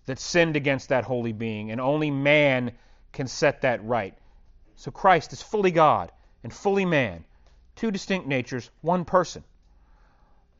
that 0.04 0.18
sinned 0.18 0.54
against 0.54 0.90
that 0.90 1.04
holy 1.04 1.32
being, 1.32 1.70
and 1.70 1.80
only 1.80 2.10
man 2.10 2.72
can 3.10 3.26
set 3.26 3.62
that 3.62 3.82
right. 3.84 4.18
So 4.76 4.90
Christ 4.90 5.32
is 5.32 5.40
fully 5.40 5.70
God 5.70 6.12
and 6.44 6.52
fully 6.52 6.84
man, 6.84 7.24
two 7.74 7.90
distinct 7.90 8.26
natures, 8.26 8.70
one 8.82 9.06
person. 9.06 9.44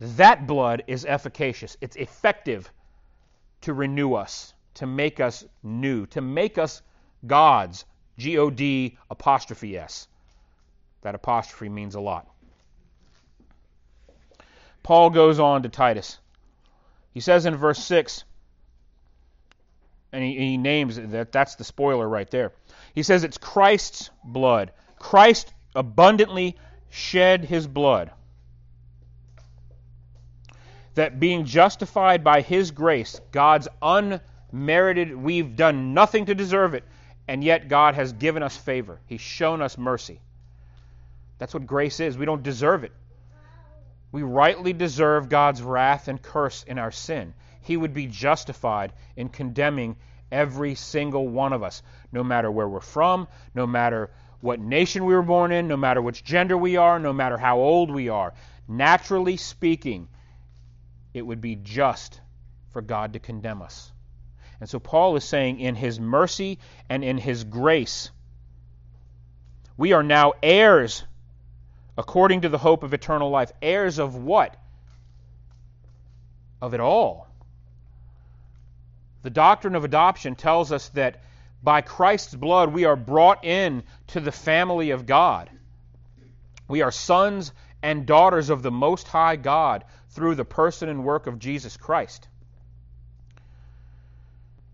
That 0.01 0.47
blood 0.47 0.83
is 0.87 1.05
efficacious, 1.05 1.77
it's 1.83 1.97
effective 1.97 2.73
to 3.61 3.75
renew 3.75 4.15
us, 4.15 4.55
to 4.75 4.87
make 4.87 5.21
us 5.21 5.45
new, 5.63 6.07
to 6.07 6.23
make 6.23 6.57
us 6.57 6.81
gods. 7.27 7.85
G 8.19 8.39
O 8.39 8.51
D 8.51 8.99
apostrophe 9.11 9.77
S. 9.77 10.07
That 11.03 11.15
apostrophe 11.15 11.69
means 11.69 11.95
a 11.95 12.01
lot. 12.01 12.29
Paul 14.83 15.11
goes 15.11 15.39
on 15.39 15.63
to 15.63 15.69
Titus. 15.69 16.19
He 17.13 17.21
says 17.21 17.47
in 17.47 17.57
verse 17.57 17.83
6, 17.85 18.25
and 20.13 20.23
he, 20.23 20.37
he 20.37 20.57
names 20.57 20.97
that 20.97 21.33
that's 21.33 21.57
the 21.57 21.65
spoiler 21.65 22.09
right 22.09 22.31
there. 22.31 22.53
He 22.95 23.03
says 23.03 23.25
it's 23.25 23.39
Christ's 23.39 24.11
blood. 24.25 24.73
Christ 24.99 25.53
abundantly 25.75 26.57
shed 26.91 27.45
his 27.45 27.67
blood. 27.67 28.11
That 30.95 31.19
being 31.19 31.47
justified 31.47 32.23
by 32.23 32.43
his 32.43 32.71
grace, 32.71 33.21
God's 33.31 33.69
unmerited, 33.81 35.17
we've 35.17 35.57
done 35.57 35.95
nothing 35.95 36.27
to 36.27 36.35
deserve 36.35 36.75
it, 36.75 36.85
and 37.29 37.43
yet 37.43 37.69
God 37.69 37.95
has 37.95 38.13
given 38.13 38.43
us 38.43 38.57
favor. 38.57 39.01
He's 39.07 39.21
shown 39.21 39.63
us 39.63 39.79
mercy. 39.79 40.21
That's 41.39 41.55
what 41.55 41.67
grace 41.67 42.01
is. 42.01 42.17
We 42.17 42.27
don't 42.27 42.43
deserve 42.43 42.85
it. 42.85 42.93
We 44.11 44.23
rightly 44.23 44.73
deserve 44.73 45.29
God's 45.29 45.63
wrath 45.63 46.09
and 46.09 46.21
curse 46.21 46.63
in 46.65 46.79
our 46.79 46.91
sin 46.91 47.35
he 47.63 47.77
would 47.77 47.95
be 47.95 48.07
justified 48.07 48.93
in 49.17 49.29
condemning 49.29 49.97
every 50.31 50.75
single 50.75 51.29
one 51.29 51.53
of 51.53 51.63
us, 51.63 51.83
no 52.11 52.23
matter 52.25 52.51
where 52.51 52.69
we're 52.69 52.81
from, 52.81 53.29
no 53.55 53.67
matter 53.67 54.11
what 54.41 54.59
nation 54.59 55.05
we 55.05 55.15
were 55.15 55.23
born 55.23 55.53
in, 55.53 55.69
no 55.69 55.77
matter 55.77 56.03
which 56.03 56.25
gender 56.25 56.57
we 56.57 56.77
are, 56.77 56.99
no 56.99 57.13
matter 57.13 57.39
how 57.39 57.59
old 57.59 57.91
we 57.91 58.09
are. 58.09 58.35
Naturally 58.67 59.37
speaking, 59.37 60.09
it 61.15 61.23
would 61.23 61.41
be 61.41 61.57
just 61.57 62.21
for 62.71 62.83
God 62.83 63.13
to 63.13 63.19
condemn 63.19 63.63
us. 63.63 63.92
And 64.63 64.71
so 64.71 64.79
Paul 64.79 65.17
is 65.17 65.25
saying, 65.25 65.59
in 65.59 65.75
his 65.75 65.99
mercy 65.99 66.61
and 66.89 67.03
in 67.03 67.19
his 67.19 67.43
grace, 67.43 68.13
we 69.77 69.93
are 69.93 70.05
now 70.05 70.35
heirs 70.41 71.03
according 71.99 72.43
to 72.43 72.49
the 72.49 72.59
hope 72.59 72.85
of 72.85 72.95
eternal 72.95 73.29
life. 73.29 73.51
Heirs 73.61 73.99
of 73.99 74.15
what? 74.15 74.57
Of 76.61 76.75
it 76.75 76.81
all. 76.81 77.27
The 79.23 79.31
doctrine 79.31 79.75
of 79.75 79.83
adoption 79.83 80.37
tells 80.37 80.71
us 80.71 80.91
that 80.91 81.25
by 81.61 81.81
Christ's 81.81 82.37
blood, 82.37 82.73
we 82.73 82.85
are 82.85 82.95
brought 82.95 83.45
in 83.45 83.83
to 84.07 84.21
the 84.21 84.31
family 84.31 84.91
of 84.91 85.07
God. 85.07 85.51
We 86.69 86.83
are 86.83 86.93
sons 86.93 87.51
and 87.83 88.07
daughters 88.07 88.49
of 88.49 88.63
the 88.63 88.71
Most 88.71 89.09
High 89.09 89.35
God 89.35 89.83
through 90.11 90.37
the 90.37 90.45
person 90.45 90.89
and 90.89 91.03
work 91.03 91.27
of 91.27 91.41
Jesus 91.41 91.77
Christ. 91.77 92.29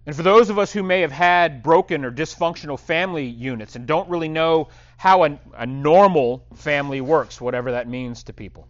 And 0.09 0.17
for 0.17 0.23
those 0.23 0.49
of 0.49 0.59
us 0.59 0.73
who 0.73 0.83
may 0.83 1.03
have 1.03 1.13
had 1.13 1.63
broken 1.63 2.03
or 2.03 2.11
dysfunctional 2.11 2.81
family 2.81 3.27
units 3.27 3.77
and 3.77 3.87
don't 3.87 4.09
really 4.09 4.31
know 4.31 4.69
how 4.97 5.25
a, 5.25 5.39
a, 5.53 5.67
normal 5.67 6.47
family 6.55 7.03
works, 7.03 7.43
whatever 7.43 7.73
that 7.73 7.87
means 7.87 8.23
to 8.23 8.33
people, 8.33 8.67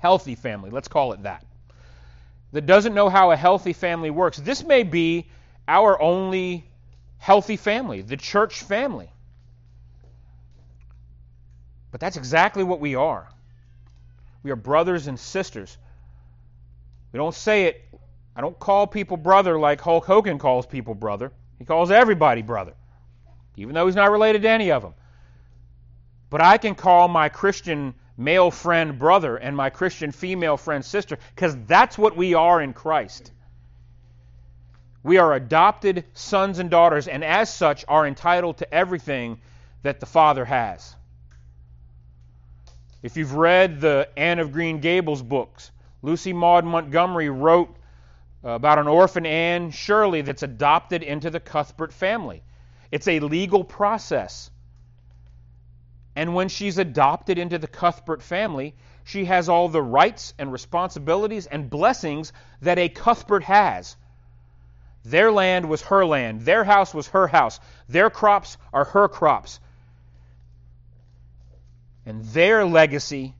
healthy 0.00 0.34
family, 0.34 0.70
let's 0.70 0.88
call 0.88 1.12
it 1.12 1.22
that, 1.22 1.46
that 2.50 2.66
doesn't 2.66 2.92
know 2.92 3.08
how 3.08 3.30
a 3.30 3.36
healthy 3.36 3.72
family 3.72 4.10
works, 4.10 4.38
this 4.38 4.64
may 4.64 4.82
be 4.82 5.28
our 5.68 6.02
only 6.02 6.68
healthy 7.18 7.56
family, 7.56 8.02
the 8.02 8.16
church 8.16 8.60
family. 8.64 9.12
But 11.92 12.00
that's 12.00 12.16
exactly 12.16 12.64
what 12.64 12.80
we 12.80 12.96
are. 12.96 13.28
We 14.42 14.50
are 14.50 14.56
brothers 14.56 15.06
and 15.06 15.20
sisters. 15.20 15.78
We 17.12 17.18
don't 17.18 17.32
say 17.32 17.66
it, 17.66 17.87
I 18.38 18.40
don't 18.40 18.56
call 18.56 18.86
people 18.86 19.16
brother 19.16 19.58
like 19.58 19.80
Hulk 19.80 20.04
Hogan 20.04 20.38
calls 20.38 20.64
people 20.64 20.94
brother. 20.94 21.32
He 21.58 21.64
calls 21.64 21.90
everybody 21.90 22.40
brother, 22.40 22.74
even 23.56 23.74
though 23.74 23.86
he's 23.86 23.96
not 23.96 24.12
related 24.12 24.42
to 24.42 24.48
any 24.48 24.70
of 24.70 24.80
them. 24.80 24.94
But 26.30 26.40
I 26.40 26.56
can 26.56 26.76
call 26.76 27.08
my 27.08 27.30
Christian 27.30 27.96
male 28.16 28.52
friend 28.52 28.96
brother 28.96 29.36
and 29.36 29.56
my 29.56 29.70
Christian 29.70 30.12
female 30.12 30.56
friend 30.56 30.84
sister 30.84 31.18
because 31.34 31.56
that's 31.66 31.98
what 31.98 32.16
we 32.16 32.34
are 32.34 32.62
in 32.62 32.74
Christ. 32.74 33.32
We 35.02 35.18
are 35.18 35.34
adopted 35.34 36.04
sons 36.14 36.60
and 36.60 36.70
daughters, 36.70 37.08
and 37.08 37.24
as 37.24 37.52
such 37.52 37.84
are 37.88 38.06
entitled 38.06 38.58
to 38.58 38.72
everything 38.72 39.40
that 39.82 39.98
the 39.98 40.06
Father 40.06 40.44
has. 40.44 40.94
If 43.02 43.16
you've 43.16 43.34
read 43.34 43.80
the 43.80 44.08
Anne 44.16 44.38
of 44.38 44.52
Green 44.52 44.78
Gables 44.78 45.22
books, 45.22 45.72
Lucy 46.02 46.32
Maud 46.32 46.64
Montgomery 46.64 47.30
wrote 47.30 47.74
Uh, 48.44 48.50
about 48.50 48.78
an 48.78 48.86
orphan 48.86 49.26
Anne 49.26 49.70
Shirley 49.72 50.22
that's 50.22 50.44
adopted 50.44 51.02
into 51.02 51.28
the 51.28 51.40
Cuthbert 51.40 51.92
family. 51.92 52.42
It's 52.92 53.08
a 53.08 53.18
legal 53.20 53.64
process. 53.64 54.50
And 56.14 56.34
when 56.34 56.48
she's 56.48 56.78
adopted 56.78 57.38
into 57.38 57.58
the 57.58 57.66
Cuthbert 57.66 58.22
family, 58.22 58.74
she 59.04 59.24
has 59.24 59.48
all 59.48 59.68
the 59.68 59.82
rights 59.82 60.34
and 60.38 60.52
responsibilities 60.52 61.46
and 61.46 61.68
blessings 61.68 62.32
that 62.62 62.78
a 62.78 62.88
Cuthbert 62.88 63.42
has. 63.44 63.96
Their 65.04 65.32
land 65.32 65.68
was 65.68 65.82
her 65.82 66.04
land. 66.04 66.42
Their 66.42 66.64
house 66.64 66.92
was 66.92 67.08
her 67.08 67.26
house. 67.26 67.58
Their 67.88 68.10
crops 68.10 68.56
are 68.72 68.84
her 68.84 69.08
crops. 69.08 69.60
And 72.04 72.24
their 72.26 72.64
legacy 72.64 73.34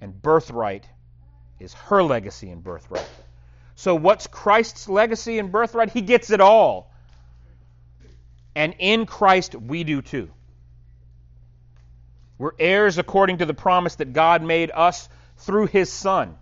and 0.00 0.20
birthright 0.20 0.88
is 1.58 1.74
her 1.74 2.02
legacy 2.02 2.50
and 2.50 2.64
birthright. 2.64 3.08
So, 3.80 3.94
what's 3.94 4.26
Christ's 4.26 4.90
legacy 4.90 5.38
and 5.38 5.50
birthright? 5.50 5.88
He 5.88 6.02
gets 6.02 6.28
it 6.28 6.42
all. 6.42 6.92
And 8.54 8.74
in 8.78 9.06
Christ, 9.06 9.54
we 9.54 9.84
do 9.84 10.02
too. 10.02 10.28
We're 12.36 12.52
heirs 12.58 12.98
according 12.98 13.38
to 13.38 13.46
the 13.46 13.54
promise 13.54 13.94
that 13.94 14.12
God 14.12 14.42
made 14.42 14.70
us 14.70 15.08
through 15.38 15.68
His 15.68 15.90
Son. 15.90 16.36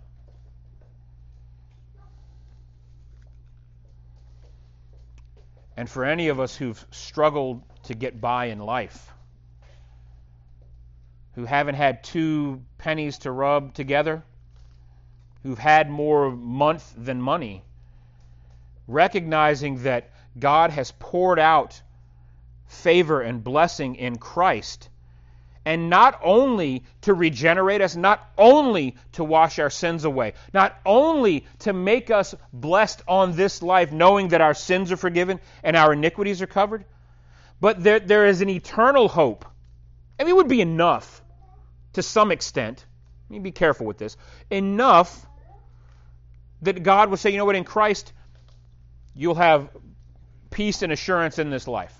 And 5.77 5.89
for 5.89 6.03
any 6.03 6.27
of 6.27 6.41
us 6.41 6.57
who've 6.57 6.85
struggled 6.91 7.63
to 7.83 7.93
get 7.93 8.19
by 8.19 8.47
in 8.47 8.59
life, 8.59 9.13
who 11.35 11.45
haven't 11.45 11.75
had 11.75 12.03
two 12.03 12.63
pennies 12.79 13.19
to 13.19 13.31
rub 13.31 13.73
together, 13.75 14.25
who've 15.43 15.59
had 15.59 15.89
more 15.89 16.31
month 16.31 16.93
than 16.97 17.21
money, 17.21 17.63
recognizing 18.87 19.83
that 19.83 20.11
God 20.37 20.71
has 20.71 20.91
poured 20.99 21.39
out 21.39 21.81
favor 22.67 23.21
and 23.21 23.43
blessing 23.43 23.95
in 23.95 24.17
Christ 24.17 24.89
and 25.69 25.89
not 25.89 26.19
only 26.23 26.83
to 27.01 27.13
regenerate 27.13 27.81
us, 27.81 27.95
not 27.95 28.27
only 28.39 28.95
to 29.11 29.23
wash 29.23 29.59
our 29.59 29.69
sins 29.69 30.03
away, 30.03 30.33
not 30.51 30.75
only 30.83 31.45
to 31.59 31.73
make 31.73 32.09
us 32.09 32.33
blessed 32.51 33.03
on 33.07 33.35
this 33.35 33.61
life, 33.61 33.91
knowing 33.91 34.29
that 34.29 34.41
our 34.41 34.55
sins 34.55 34.91
are 34.91 34.97
forgiven 34.97 35.39
and 35.63 35.75
our 35.75 35.93
iniquities 35.93 36.41
are 36.41 36.47
covered, 36.47 36.85
but 37.61 37.83
there, 37.83 37.99
there 37.99 38.25
is 38.25 38.41
an 38.41 38.49
eternal 38.49 39.07
hope. 39.07 39.45
I 40.19 40.23
mean, 40.23 40.31
it 40.31 40.37
would 40.37 40.47
be 40.47 40.61
enough 40.61 41.21
to 41.93 42.01
some 42.01 42.31
extent. 42.31 42.83
Let 43.29 43.33
me 43.35 43.39
be 43.39 43.51
careful 43.51 43.85
with 43.85 43.99
this. 43.99 44.17
Enough 44.49 45.27
that 46.61 46.83
God 46.83 47.09
would 47.09 47.19
say, 47.19 47.29
you 47.31 47.37
know 47.37 47.45
what, 47.45 47.55
in 47.55 47.63
Christ, 47.63 48.13
you'll 49.15 49.35
have 49.35 49.69
peace 50.49 50.81
and 50.81 50.91
assurance 50.91 51.39
in 51.39 51.49
this 51.49 51.67
life. 51.67 51.93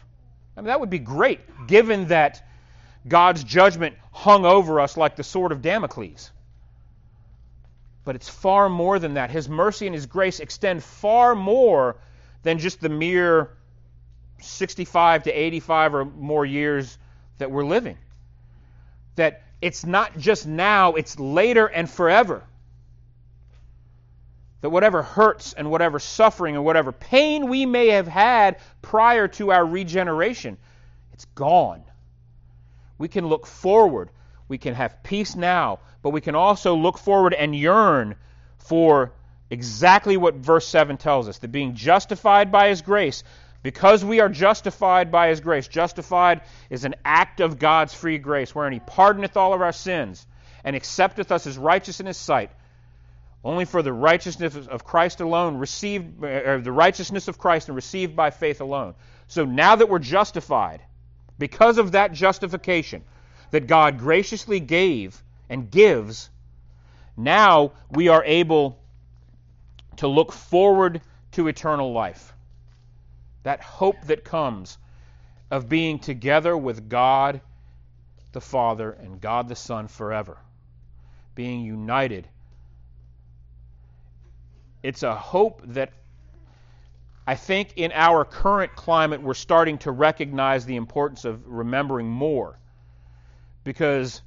I 0.56 0.62
mean, 0.62 0.67
that 0.67 0.80
would 0.80 0.89
be 0.89 1.00
great, 1.00 1.39
given 1.67 2.08
that 2.08 2.45
God's 3.08 3.43
judgment 3.43 3.95
hung 4.12 4.45
over 4.45 4.80
us 4.80 4.98
like 4.98 5.15
the 5.15 5.24
sword 5.24 5.52
of 5.52 5.62
Damocles. 5.62 6.32
But 8.04 8.15
it's 8.15 8.30
far 8.30 8.69
more 8.69 9.00
than 9.00 9.13
that. 9.13 9.30
His 9.30 9.48
mercy 9.48 9.86
and 9.86 9.95
His 9.95 10.06
grace 10.06 10.39
extend 10.39 10.84
far 10.84 11.36
more 11.36 11.98
than 12.43 12.60
just 12.60 12.82
the 12.82 12.89
mere 12.89 13.52
65 14.41 15.24
to 15.24 15.32
85 15.32 15.95
or 15.95 16.06
more 16.06 16.45
years 16.45 16.98
that 17.38 17.52
we're 17.52 17.65
living. 17.65 17.98
That 19.15 19.43
it's 19.62 19.86
not 19.86 20.17
just 20.17 20.48
now, 20.48 20.93
it's 20.93 21.19
later 21.19 21.67
and 21.67 21.89
forever. 21.89 22.43
That 24.62 24.69
whatever 24.69 25.02
hurts 25.02 25.54
and 25.54 25.72
whatever 25.72 26.00
suffering 26.00 26.56
and 26.56 26.65
whatever 26.65 26.91
pain 26.91 27.48
we 27.48 27.65
may 27.65 27.88
have 27.89 28.08
had 28.08 28.58
prior 28.82 29.28
to 29.30 29.52
our 29.52 29.65
regeneration, 29.65 30.58
it's 31.13 31.26
gone. 31.26 31.84
We 32.98 33.08
can 33.08 33.28
look 33.28 33.48
forward. 33.48 34.10
We 34.50 34.58
can 34.58 34.74
have 34.74 35.04
peace 35.04 35.36
now, 35.36 35.80
but 36.02 36.10
we 36.10 36.22
can 36.22 36.36
also 36.36 36.76
look 36.76 36.98
forward 36.98 37.34
and 37.34 37.56
yearn 37.56 38.15
for 38.58 39.13
exactly 39.50 40.17
what 40.17 40.36
verse 40.36 40.67
7 40.67 40.98
tells 40.98 41.28
us 41.28 41.38
that 41.39 41.52
being 41.52 41.76
justified 41.76 42.52
by 42.52 42.69
His 42.69 42.82
grace, 42.82 43.24
because 43.63 44.04
we 44.04 44.19
are 44.19 44.30
justified 44.30 45.12
by 45.12 45.30
His 45.30 45.39
grace, 45.39 45.67
justified 45.67 46.41
is 46.69 46.84
an 46.84 46.95
act 47.06 47.39
of 47.39 47.60
God's 47.60 47.93
free 47.93 48.17
grace, 48.17 48.54
wherein 48.54 48.74
He 48.74 48.80
pardoneth 48.80 49.38
all 49.38 49.54
of 49.54 49.62
our 49.62 49.72
sins 49.72 50.26
and 50.63 50.76
accepteth 50.76 51.32
us 51.32 51.48
as 51.48 51.58
righteous 51.58 52.00
in 52.00 52.06
His 52.06 52.17
sight. 52.17 52.52
Only 53.43 53.65
for 53.65 53.82
the 53.82 53.93
righteousness 53.93 54.56
of 54.56 54.84
Christ 54.84 55.21
alone, 55.21 55.58
received, 55.58 56.23
or 56.23 56.60
the 56.62 56.71
righteousness 56.71 57.28
of 57.28 57.38
Christ 57.38 57.69
and 57.69 57.75
received 57.75 58.15
by 58.15 58.32
faith 58.32 58.60
alone. 58.60 58.95
So 59.28 59.45
now 59.45 59.75
that 59.75 59.88
we're 59.88 59.99
justified, 59.99 60.82
because 61.38 61.78
of 61.78 61.93
that 61.93 62.12
justification 62.12 63.04
that 63.52 63.67
God 63.67 63.97
graciously 63.97 64.60
gave 64.60 65.21
and 65.49 65.71
gives, 65.71 66.30
now 67.15 67.71
we 67.89 68.10
are 68.10 68.23
able 68.25 68.78
to 69.97 70.08
look 70.08 70.34
forward 70.34 71.02
to 71.32 71.47
eternal 71.47 71.93
life. 71.93 72.34
That 73.43 73.62
hope 73.62 74.02
that 74.06 74.25
comes 74.25 74.78
of 75.49 75.69
being 75.69 75.99
together 75.99 76.56
with 76.56 76.89
God 76.89 77.41
the 78.32 78.41
Father 78.41 78.91
and 78.91 79.19
God 79.19 79.47
the 79.47 79.56
Son 79.56 79.88
forever, 79.88 80.38
being 81.36 81.62
united. 81.62 82.28
It's 84.81 85.03
a 85.03 85.15
hope 85.15 85.61
that 85.65 85.91
I 87.27 87.35
think 87.35 87.73
in 87.75 87.91
our 87.93 88.25
current 88.25 88.75
climate, 88.75 89.21
we're 89.21 89.33
starting 89.33 89.77
to 89.79 89.91
recognize 89.91 90.65
the 90.65 90.77
importance 90.77 91.25
of 91.25 91.47
remembering 91.47 92.07
more 92.07 92.57
because 93.63 94.21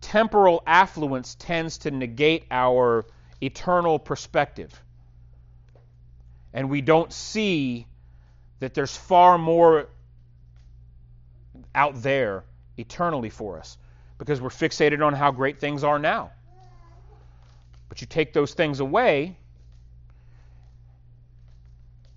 temporal 0.00 0.62
affluence 0.66 1.36
tends 1.36 1.78
to 1.78 1.90
negate 1.90 2.44
our 2.50 3.06
eternal 3.40 3.98
perspective. 3.98 4.82
And 6.52 6.70
we 6.70 6.80
don't 6.80 7.12
see 7.12 7.86
that 8.60 8.74
there's 8.74 8.96
far 8.96 9.38
more 9.38 9.88
out 11.74 12.02
there 12.02 12.44
eternally 12.76 13.30
for 13.30 13.58
us 13.58 13.78
because 14.18 14.40
we're 14.40 14.48
fixated 14.48 15.04
on 15.04 15.12
how 15.12 15.30
great 15.30 15.60
things 15.60 15.84
are 15.84 15.98
now. 15.98 16.30
But 17.88 18.00
you 18.00 18.06
take 18.06 18.32
those 18.32 18.54
things 18.54 18.80
away, 18.80 19.36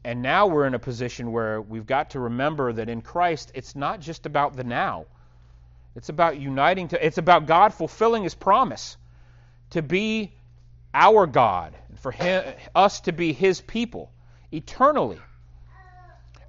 and 0.03 0.21
now 0.21 0.47
we're 0.47 0.67
in 0.67 0.73
a 0.73 0.79
position 0.79 1.31
where 1.31 1.61
we've 1.61 1.85
got 1.85 2.11
to 2.11 2.19
remember 2.19 2.73
that 2.73 2.89
in 2.89 3.01
Christ, 3.01 3.51
it's 3.53 3.75
not 3.75 3.99
just 3.99 4.25
about 4.25 4.55
the 4.55 4.63
now. 4.63 5.05
It's 5.95 6.09
about 6.09 6.39
uniting 6.39 6.89
to 6.89 7.05
it's 7.05 7.17
about 7.17 7.47
God 7.47 7.73
fulfilling 7.73 8.23
his 8.23 8.35
promise 8.35 8.97
to 9.71 9.81
be 9.81 10.31
our 10.93 11.25
God 11.27 11.75
and 11.89 11.99
for 11.99 12.11
him, 12.11 12.43
us 12.75 13.01
to 13.01 13.11
be 13.11 13.33
his 13.33 13.61
people 13.61 14.11
eternally. 14.51 15.19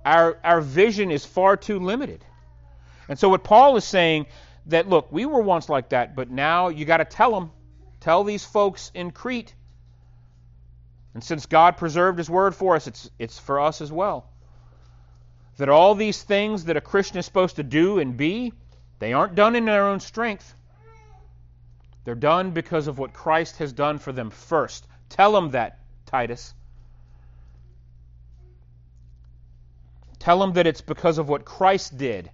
our, 0.04 0.38
our 0.44 0.60
vision 0.60 1.10
is 1.10 1.24
far 1.24 1.56
too 1.56 1.78
limited. 1.78 2.24
And 3.08 3.18
so 3.18 3.28
what 3.28 3.44
Paul 3.44 3.76
is 3.76 3.84
saying 3.84 4.26
that 4.66 4.88
look, 4.88 5.10
we 5.10 5.26
were 5.26 5.40
once 5.40 5.68
like 5.68 5.90
that, 5.90 6.14
but 6.14 6.30
now 6.30 6.68
you 6.68 6.84
got 6.84 6.98
to 6.98 7.04
tell 7.04 7.32
them, 7.32 7.50
tell 8.00 8.24
these 8.24 8.44
folks 8.44 8.90
in 8.94 9.10
Crete. 9.10 9.54
And 11.18 11.24
since 11.24 11.46
God 11.46 11.78
preserved 11.78 12.16
his 12.16 12.30
word 12.30 12.54
for 12.54 12.76
us, 12.76 12.86
it's 12.86 13.10
it's 13.18 13.40
for 13.40 13.58
us 13.58 13.80
as 13.80 13.90
well. 13.90 14.30
That 15.56 15.68
all 15.68 15.96
these 15.96 16.22
things 16.22 16.66
that 16.66 16.76
a 16.76 16.80
Christian 16.80 17.18
is 17.18 17.26
supposed 17.26 17.56
to 17.56 17.64
do 17.64 17.98
and 17.98 18.16
be, 18.16 18.52
they 19.00 19.12
aren't 19.12 19.34
done 19.34 19.56
in 19.56 19.64
their 19.64 19.88
own 19.88 19.98
strength. 19.98 20.54
They're 22.04 22.14
done 22.14 22.52
because 22.52 22.86
of 22.86 23.00
what 23.00 23.12
Christ 23.12 23.56
has 23.56 23.72
done 23.72 23.98
for 23.98 24.12
them 24.12 24.30
first. 24.30 24.86
Tell 25.08 25.32
them 25.32 25.50
that, 25.50 25.80
Titus. 26.06 26.54
Tell 30.20 30.38
them 30.38 30.52
that 30.52 30.68
it's 30.68 30.82
because 30.82 31.18
of 31.18 31.28
what 31.28 31.44
Christ 31.44 31.98
did 31.98 32.30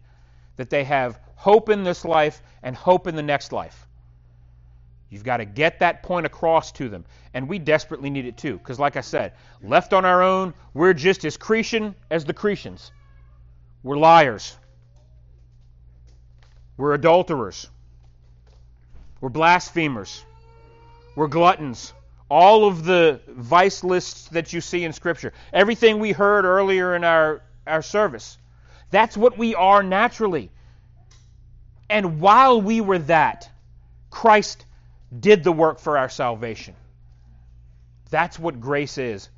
that 0.57 0.69
they 0.69 0.85
have 0.85 1.19
hope 1.37 1.71
in 1.71 1.85
this 1.85 2.05
life 2.05 2.43
and 2.63 2.77
hope 2.77 3.07
in 3.07 3.17
the 3.17 3.23
next 3.23 3.51
life. 3.51 3.89
You've 5.15 5.23
got 5.23 5.37
to 5.37 5.45
get 5.45 5.79
that 5.79 6.03
point 6.03 6.27
across 6.27 6.73
to 6.73 6.89
them. 6.89 7.05
And 7.35 7.49
we 7.49 7.61
desperately 7.61 8.11
need 8.11 8.27
it 8.27 8.37
too. 8.37 8.59
Because, 8.59 8.81
like 8.81 8.97
I 8.97 9.01
said, 9.01 9.35
left 9.63 9.93
on 9.93 10.05
our 10.05 10.25
own, 10.25 10.55
we're 10.75 10.93
just 10.93 11.25
as 11.25 11.37
Cretan 11.37 11.95
as 12.11 12.25
the 12.25 12.35
Cretans. 12.35 12.91
We're 13.85 13.97
liars. 13.97 14.57
We're 16.77 16.95
adulterers. 16.95 17.71
We're 19.21 19.29
blasphemers. 19.29 20.25
We're 21.15 21.29
gluttons. 21.29 21.93
All 22.29 22.67
of 22.67 22.85
the 22.85 23.21
vice 23.29 23.85
lists 23.85 24.27
that 24.31 24.53
you 24.53 24.61
see 24.61 24.83
in 24.83 24.93
Scripture. 24.93 25.33
Everything 25.53 26.01
we 26.01 26.11
heard 26.11 26.45
earlier 26.45 26.97
in 26.97 27.05
our, 27.05 27.41
our 27.69 27.83
service. 27.83 28.37
That's 28.91 29.17
what 29.17 29.39
we 29.39 29.55
are 29.55 29.85
naturally. 29.85 30.51
And 31.89 32.21
while 32.21 32.61
we 32.61 32.81
were 32.81 32.99
that, 32.99 33.49
Christ 34.11 34.67
did 35.21 35.45
the 35.45 35.53
work 35.53 35.79
for 35.79 35.99
our 35.99 36.09
salvation. 36.09 36.75
That's 38.11 38.39
what 38.39 38.61
grace 38.61 38.99
is. 38.99 39.29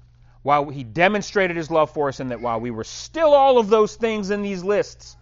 While 0.43 0.71
he 0.71 0.85
demonstrated 0.85 1.57
his 1.57 1.71
love 1.71 1.91
for 1.91 2.09
us, 2.09 2.21
and 2.21 2.31
that 2.31 2.41
while 2.41 2.61
we 2.61 2.71
were 2.71 2.85
still 2.85 3.35
all 3.35 3.59
of 3.59 3.69
those 3.69 3.97
things 3.97 4.31
in 4.31 4.43
these 4.43 4.63
lists, 4.63 5.17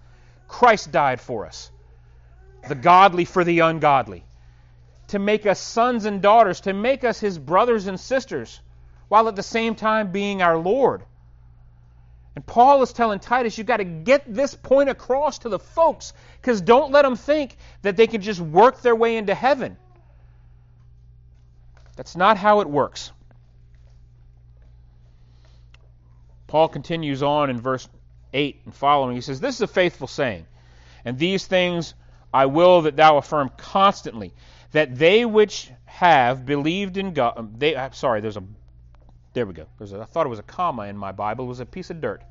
Christ 0.48 0.92
died 0.92 1.20
for 1.20 1.46
us. 1.46 1.70
The 2.68 2.74
godly 2.74 3.24
for 3.24 3.42
the 3.42 3.60
ungodly. 3.60 4.24
To 5.08 5.18
make 5.18 5.46
us 5.46 5.60
sons 5.60 6.04
and 6.04 6.20
daughters, 6.20 6.60
to 6.62 6.72
make 6.72 7.04
us 7.04 7.20
his 7.20 7.38
brothers 7.38 7.86
and 7.86 7.98
sisters, 7.98 8.60
while 9.08 9.28
at 9.28 9.36
the 9.36 9.42
same 9.42 9.74
time 9.74 10.12
being 10.12 10.42
our 10.42 10.58
Lord. 10.58 11.04
And 12.34 12.44
Paul 12.44 12.82
is 12.82 12.92
telling 12.92 13.20
Titus, 13.20 13.56
you've 13.56 13.66
got 13.66 13.76
to 13.76 13.84
get 13.84 14.24
this 14.26 14.54
point 14.54 14.88
across 14.90 15.38
to 15.40 15.48
the 15.48 15.58
folks, 15.58 16.12
because 16.40 16.60
don't 16.60 16.92
let 16.92 17.02
them 17.02 17.16
think 17.16 17.56
that 17.82 17.96
they 17.96 18.06
can 18.06 18.20
just 18.20 18.40
work 18.40 18.82
their 18.82 18.96
way 18.96 19.16
into 19.16 19.34
heaven. 19.34 19.76
That's 21.96 22.16
not 22.16 22.36
how 22.36 22.60
it 22.60 22.68
works. 22.68 23.12
Paul 26.46 26.68
continues 26.68 27.22
on 27.22 27.50
in 27.50 27.60
verse 27.60 27.88
8 28.32 28.60
and 28.64 28.74
following. 28.74 29.14
He 29.14 29.20
says, 29.20 29.40
This 29.40 29.56
is 29.56 29.60
a 29.62 29.66
faithful 29.66 30.06
saying, 30.06 30.46
and 31.04 31.18
these 31.18 31.46
things 31.46 31.94
I 32.32 32.46
will 32.46 32.82
that 32.82 32.96
thou 32.96 33.16
affirm 33.16 33.50
constantly, 33.56 34.34
that 34.72 34.96
they 34.96 35.24
which 35.24 35.70
have 35.84 36.44
believed 36.44 36.96
in 36.96 37.12
God. 37.12 37.34
Um, 37.36 37.54
they, 37.56 37.76
sorry, 37.92 38.20
there's 38.20 38.36
a. 38.36 38.42
There 39.32 39.46
we 39.46 39.52
go. 39.52 39.66
A, 39.80 40.00
I 40.00 40.04
thought 40.04 40.26
it 40.26 40.30
was 40.30 40.38
a 40.38 40.44
comma 40.44 40.84
in 40.84 40.96
my 40.96 41.12
Bible. 41.12 41.44
It 41.44 41.48
was 41.48 41.60
a 41.60 41.66
piece 41.66 41.90
of 41.90 42.00
dirt. 42.00 42.22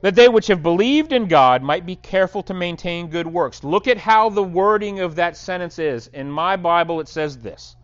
That 0.00 0.14
they 0.14 0.28
which 0.28 0.48
have 0.48 0.62
believed 0.62 1.12
in 1.12 1.28
God 1.28 1.62
might 1.62 1.86
be 1.86 1.96
careful 1.96 2.42
to 2.44 2.54
maintain 2.54 3.08
good 3.08 3.26
works. 3.26 3.64
Look 3.64 3.88
at 3.88 3.96
how 3.96 4.28
the 4.28 4.42
wording 4.42 5.00
of 5.00 5.14
that 5.16 5.36
sentence 5.36 5.78
is. 5.78 6.08
In 6.08 6.30
my 6.30 6.56
Bible, 6.56 7.00
it 7.00 7.08
says 7.08 7.38
this 7.38 7.76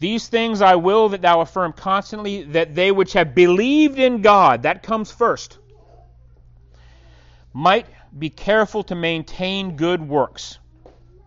these 0.00 0.28
things 0.28 0.62
I 0.62 0.76
will 0.76 1.10
that 1.10 1.22
thou 1.22 1.42
affirm 1.42 1.74
constantly, 1.74 2.42
that 2.44 2.74
they 2.74 2.90
which 2.90 3.12
have 3.12 3.34
believed 3.34 3.98
in 3.98 4.22
God, 4.22 4.62
that 4.62 4.82
comes 4.82 5.12
first, 5.12 5.58
might 7.52 7.86
be 8.18 8.30
careful 8.30 8.82
to 8.84 8.94
maintain 8.94 9.76
good 9.76 10.00
works. 10.06 10.58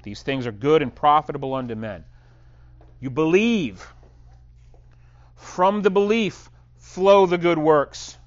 These 0.01 0.23
things 0.23 0.47
are 0.47 0.51
good 0.51 0.81
and 0.81 0.93
profitable 0.93 1.53
unto 1.53 1.75
men. 1.75 2.03
You 2.99 3.09
believe. 3.09 3.87
From 5.35 5.81
the 5.81 5.91
belief 5.91 6.49
flow 6.77 7.25
the 7.25 7.37
good 7.37 7.57
works. 7.57 8.17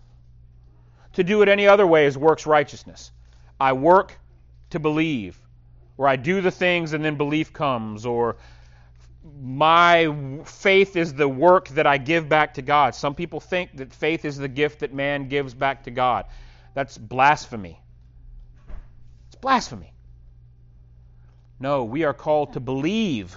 To 1.14 1.24
do 1.24 1.42
it 1.42 1.48
any 1.48 1.66
other 1.66 1.86
way 1.86 2.06
is 2.06 2.16
works 2.16 2.46
righteousness. 2.46 3.10
I 3.58 3.72
work 3.72 4.18
to 4.70 4.78
believe, 4.78 5.38
or 5.96 6.06
I 6.06 6.16
do 6.16 6.40
the 6.40 6.50
things 6.50 6.92
and 6.92 7.04
then 7.04 7.16
belief 7.16 7.52
comes, 7.52 8.06
or 8.06 8.36
my 9.40 10.42
faith 10.44 10.96
is 10.96 11.14
the 11.14 11.28
work 11.28 11.68
that 11.70 11.86
I 11.86 11.98
give 11.98 12.28
back 12.28 12.54
to 12.54 12.62
God. 12.62 12.94
Some 12.94 13.14
people 13.14 13.40
think 13.40 13.76
that 13.76 13.92
faith 13.92 14.24
is 14.24 14.36
the 14.36 14.48
gift 14.48 14.80
that 14.80 14.92
man 14.94 15.28
gives 15.28 15.54
back 15.54 15.84
to 15.84 15.90
God. 15.90 16.26
That's 16.74 16.96
blasphemy. 16.96 17.80
It's 19.26 19.36
blasphemy. 19.36 19.92
No, 21.58 21.84
we 21.84 22.04
are 22.04 22.14
called 22.14 22.52
to 22.52 22.60
believe. 22.60 23.36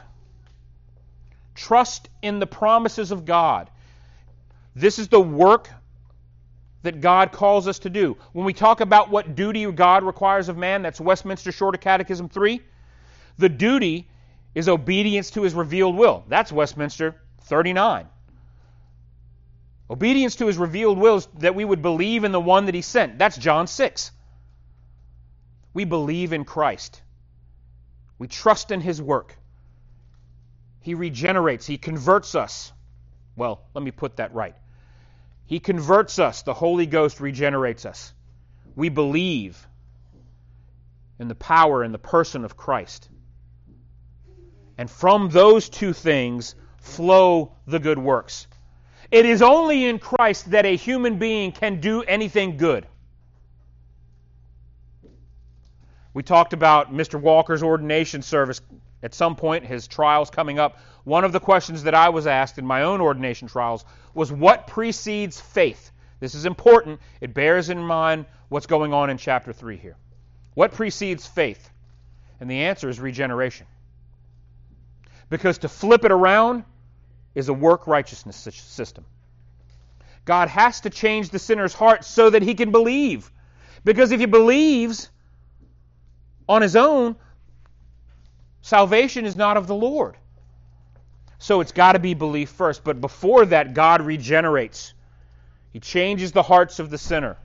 Trust 1.56 2.10
in 2.22 2.40
the 2.40 2.48
promises 2.48 3.12
of 3.12 3.26
God. 3.26 3.70
This 4.76 5.00
is 5.00 5.08
the 5.08 5.22
work 5.22 5.70
that 6.84 7.02
God 7.02 7.32
calls 7.32 7.68
us 7.68 7.80
to 7.80 7.90
do. 7.90 8.18
When 8.34 8.46
we 8.46 8.54
talk 8.54 8.82
about 8.82 9.10
what 9.10 9.36
duty 9.36 9.70
God 9.72 10.04
requires 10.04 10.50
of 10.50 10.58
man, 10.58 10.82
that's 10.82 11.02
Westminster 11.02 11.52
Shorter 11.52 11.78
Catechism 11.78 12.30
3. 12.30 12.62
The 13.38 13.50
duty 13.50 14.08
is 14.56 14.68
obedience 14.68 15.32
to 15.32 15.44
his 15.44 15.54
revealed 15.54 15.96
will. 15.96 16.24
That's 16.28 16.52
Westminster 16.52 17.16
39. 17.42 18.08
Obedience 19.90 20.36
to 20.36 20.48
his 20.48 20.58
revealed 20.58 20.98
will 20.98 21.18
is 21.18 21.28
that 21.40 21.56
we 21.56 21.66
would 21.66 21.82
believe 21.82 22.24
in 22.24 22.32
the 22.32 22.40
one 22.40 22.66
that 22.66 22.76
he 22.76 22.82
sent. 22.82 23.18
That's 23.18 23.38
John 23.38 23.68
6. 23.68 24.12
We 25.74 25.86
believe 25.86 26.34
in 26.34 26.46
Christ. 26.46 27.02
We 28.18 28.28
trust 28.28 28.72
in 28.72 28.82
his 28.82 29.02
work. 29.02 29.36
He 30.82 30.94
regenerates, 30.94 31.66
he 31.66 31.78
converts 31.78 32.36
us. 32.36 32.72
Well, 33.36 33.62
let 33.74 33.84
me 33.84 33.92
put 33.92 34.18
that 34.18 34.34
right. 34.34 34.56
He 35.46 35.60
converts 35.60 36.20
us, 36.20 36.44
the 36.44 36.54
Holy 36.54 36.86
Ghost 36.86 37.20
regenerates 37.20 37.86
us. 37.86 38.14
We 38.76 38.90
believe 38.90 39.68
in 41.18 41.28
the 41.28 41.36
power 41.36 41.84
and 41.84 41.94
the 41.94 42.00
person 42.00 42.46
of 42.46 42.56
Christ. 42.56 43.10
And 44.80 44.90
from 44.90 45.28
those 45.28 45.68
two 45.68 45.92
things 45.92 46.56
flow 46.78 47.52
the 47.68 47.80
good 47.80 48.00
works. 48.00 48.48
It 49.12 49.26
is 49.26 49.42
only 49.42 49.84
in 49.84 50.00
Christ 50.00 50.52
that 50.52 50.66
a 50.66 50.78
human 50.78 51.20
being 51.20 51.52
can 51.52 51.82
do 51.82 52.02
anything 52.04 52.56
good. 52.56 52.88
We 56.14 56.24
talked 56.24 56.54
about 56.54 56.94
Mr. 56.94 57.20
Walker's 57.20 57.62
ordination 57.62 58.22
service 58.22 58.62
at 59.04 59.14
some 59.14 59.36
point, 59.36 59.66
his 59.66 59.86
trials 59.86 60.30
coming 60.30 60.60
up. 60.60 60.80
One 61.04 61.26
of 61.26 61.34
the 61.34 61.42
questions 61.42 61.84
that 61.84 61.94
I 61.94 62.08
was 62.08 62.26
asked 62.26 62.58
in 62.58 62.66
my 62.66 62.84
own 62.84 63.02
ordination 63.02 63.50
trials 63.50 63.84
was 64.14 64.32
what 64.32 64.66
precedes 64.66 65.42
faith? 65.42 65.92
This 66.22 66.36
is 66.36 66.46
important. 66.46 67.02
It 67.20 67.34
bears 67.34 67.70
in 67.70 67.80
mind 67.80 68.28
what's 68.48 68.66
going 68.66 68.94
on 68.94 69.10
in 69.10 69.18
chapter 69.18 69.52
3 69.52 69.76
here. 69.76 69.98
What 70.54 70.72
precedes 70.72 71.28
faith? 71.28 71.70
And 72.40 72.50
the 72.50 72.62
answer 72.62 72.88
is 72.88 73.02
regeneration. 73.02 73.68
Because 75.30 75.60
to 75.60 75.70
flip 75.70 76.06
it 76.06 76.12
around 76.12 76.64
is 77.36 77.50
a 77.50 77.54
work 77.54 77.88
righteousness 77.88 78.36
system. 78.36 79.06
God 80.26 80.50
has 80.50 80.82
to 80.82 80.90
change 80.90 81.30
the 81.30 81.40
sinner's 81.40 81.74
heart 81.74 82.04
so 82.04 82.30
that 82.30 82.42
he 82.42 82.56
can 82.56 82.72
believe. 82.72 83.32
Because 83.84 84.12
if 84.12 84.20
he 84.20 84.26
believes 84.26 85.10
on 86.48 86.62
his 86.62 86.76
own, 86.76 87.16
salvation 88.62 89.26
is 89.26 89.36
not 89.36 89.58
of 89.58 89.68
the 89.68 89.76
Lord. 89.76 90.18
So 91.38 91.62
it's 91.62 91.72
got 91.72 91.94
to 91.94 92.00
be 92.00 92.14
belief 92.14 92.50
first. 92.50 92.84
But 92.84 93.00
before 93.00 93.46
that, 93.46 93.74
God 93.74 94.02
regenerates. 94.02 94.94
He 95.72 95.80
changes 95.80 96.32
the 96.32 96.44
hearts 96.44 96.80
of 96.80 96.90
the 96.90 96.98
sinner. 96.98 97.38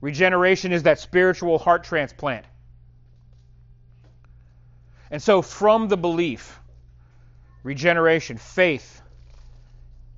Regeneration 0.00 0.72
is 0.72 0.84
that 0.84 1.00
spiritual 1.00 1.58
heart 1.58 1.84
transplant. 1.84 2.44
And 5.10 5.22
so, 5.22 5.42
from 5.42 5.88
the 5.88 5.96
belief, 5.96 6.58
regeneration, 7.62 8.36
faith, 8.36 9.02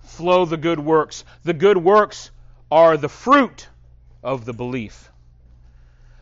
flow 0.02 0.44
the 0.44 0.56
good 0.56 0.78
works. 0.78 1.24
The 1.42 1.54
good 1.54 1.78
works 1.78 2.30
are 2.70 2.96
the 2.96 3.08
fruit 3.08 3.68
of 4.22 4.44
the 4.44 4.52
belief. 4.52 5.10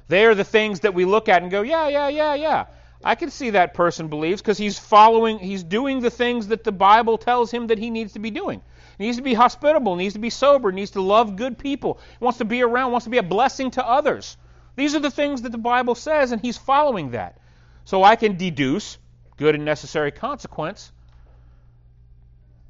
They 0.08 0.26
are 0.26 0.34
the 0.34 0.44
things 0.44 0.80
that 0.80 0.94
we 0.94 1.04
look 1.04 1.28
at 1.28 1.42
and 1.42 1.50
go, 1.50 1.62
yeah, 1.62 1.88
yeah, 1.88 2.08
yeah, 2.08 2.34
yeah. 2.34 2.66
I 3.04 3.14
can 3.14 3.30
see 3.30 3.50
that 3.50 3.74
person 3.74 4.08
believes 4.08 4.40
because 4.40 4.58
he's 4.58 4.78
following, 4.78 5.38
he's 5.38 5.64
doing 5.64 6.00
the 6.00 6.10
things 6.10 6.48
that 6.48 6.64
the 6.64 6.72
Bible 6.72 7.18
tells 7.18 7.50
him 7.50 7.68
that 7.68 7.78
he 7.78 7.90
needs 7.90 8.12
to 8.12 8.18
be 8.18 8.30
doing. 8.30 8.62
He 8.98 9.06
needs 9.06 9.16
to 9.16 9.22
be 9.22 9.34
hospitable, 9.34 9.96
needs 9.96 10.14
to 10.14 10.20
be 10.20 10.30
sober, 10.30 10.70
needs 10.70 10.92
to 10.92 11.00
love 11.00 11.36
good 11.36 11.58
people, 11.58 11.98
wants 12.20 12.38
to 12.38 12.44
be 12.44 12.62
around, 12.62 12.92
wants 12.92 13.04
to 13.04 13.10
be 13.10 13.18
a 13.18 13.22
blessing 13.22 13.70
to 13.72 13.86
others. 13.86 14.36
These 14.76 14.94
are 14.94 15.00
the 15.00 15.10
things 15.10 15.42
that 15.42 15.52
the 15.52 15.58
Bible 15.58 15.94
says, 15.94 16.32
and 16.32 16.40
he's 16.40 16.56
following 16.56 17.10
that. 17.10 17.38
So 17.84 18.04
I 18.04 18.16
can 18.16 18.36
deduce, 18.36 18.98
good 19.36 19.54
and 19.54 19.64
necessary 19.64 20.12
consequence, 20.12 20.92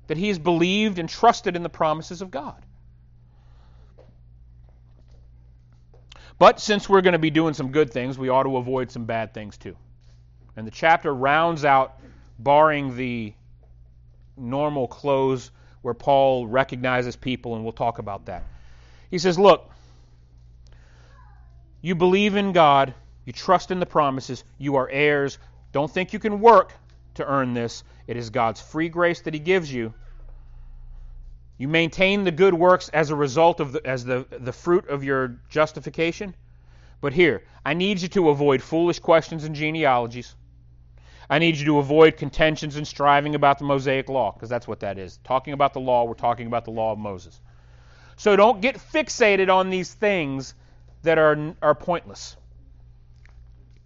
that 0.07 0.16
he 0.16 0.28
has 0.28 0.38
believed 0.38 0.98
and 0.98 1.09
trusted 1.09 1.57
in 1.57 1.62
the 1.62 1.68
promises 1.68 2.22
of 2.22 2.30
God. 2.30 2.62
But 6.38 6.61
since 6.61 6.88
we're 6.88 7.03
going 7.03 7.12
to 7.12 7.18
be 7.18 7.30
doing 7.30 7.55
some 7.55 7.70
good 7.70 7.92
things, 7.92 8.18
we 8.18 8.28
ought 8.28 8.42
to 8.44 8.57
avoid 8.57 8.90
some 8.90 9.05
bad 9.05 9.32
things 9.32 9.57
too. 9.57 9.76
And 10.57 10.66
the 10.66 10.70
chapter 10.70 11.14
rounds 11.14 11.64
out, 11.64 12.00
barring 12.38 12.96
the 12.96 13.32
normal 14.36 14.88
close 14.88 15.50
where 15.82 15.94
Paul 15.94 16.46
recognizes 16.46 17.16
people, 17.16 17.55
and 17.55 17.64
we'll 17.64 17.72
talk 17.72 17.98
about 17.98 18.26
that. 18.26 18.44
He 19.11 19.18
says, 19.18 19.38
Look, 19.38 19.70
you 21.80 21.94
believe 21.94 22.36
in 22.36 22.53
God, 22.53 22.94
you 23.24 23.32
trust 23.32 23.70
in 23.70 23.80
the 23.80 23.86
promises, 23.86 24.42
you 24.59 24.76
are 24.76 24.88
heirs. 24.88 25.38
Don't 25.72 25.90
think 25.90 26.12
you 26.12 26.18
can 26.18 26.40
work 26.40 26.72
to 27.14 27.26
earn 27.26 27.55
this. 27.55 27.82
It 28.07 28.16
is 28.16 28.30
God's 28.30 28.61
free 28.61 28.88
grace 28.88 29.20
that 29.22 29.34
He 29.34 29.40
gives 29.40 29.72
you. 29.72 29.94
You 31.59 31.68
maintain 31.68 32.24
the 32.24 32.32
good 32.32 32.55
works 32.55 32.88
as 32.88 33.11
a 33.11 33.14
result 33.16 33.61
of 33.61 33.72
the, 33.72 33.86
as 33.86 34.05
the, 34.05 34.26
the 34.30 34.53
fruit 34.53 34.88
of 34.88 35.05
your 35.05 35.36
justification. 35.48 36.34
But 37.00 37.12
here, 37.12 37.42
I 37.64 37.74
need 37.74 38.00
you 38.00 38.09
to 38.09 38.30
avoid 38.30 38.62
foolish 38.62 38.98
questions 38.98 39.44
and 39.44 39.55
genealogies. 39.55 40.34
I 41.30 41.38
need 41.38 41.57
you 41.57 41.64
to 41.66 41.78
avoid 41.78 42.16
contentions 42.16 42.76
and 42.76 42.86
striving 42.86 43.34
about 43.34 43.59
the 43.59 43.64
Mosaic 43.64 44.09
law, 44.09 44.32
because 44.32 44.48
that's 44.48 44.68
what 44.68 44.80
that 44.80 44.98
is. 44.98 45.18
Talking 45.24 45.53
about 45.53 45.72
the 45.72 45.80
law, 45.80 46.05
we're 46.05 46.14
talking 46.14 46.46
about 46.46 46.64
the 46.64 46.72
law 46.72 46.92
of 46.92 46.98
Moses. 46.98 47.40
So 48.16 48.36
don't 48.36 48.61
get 48.61 48.76
fixated 48.76 49.48
on 49.48 49.70
these 49.70 49.94
things 49.94 50.55
that 51.03 51.18
are, 51.18 51.55
are 51.62 51.74
pointless. 51.74 52.36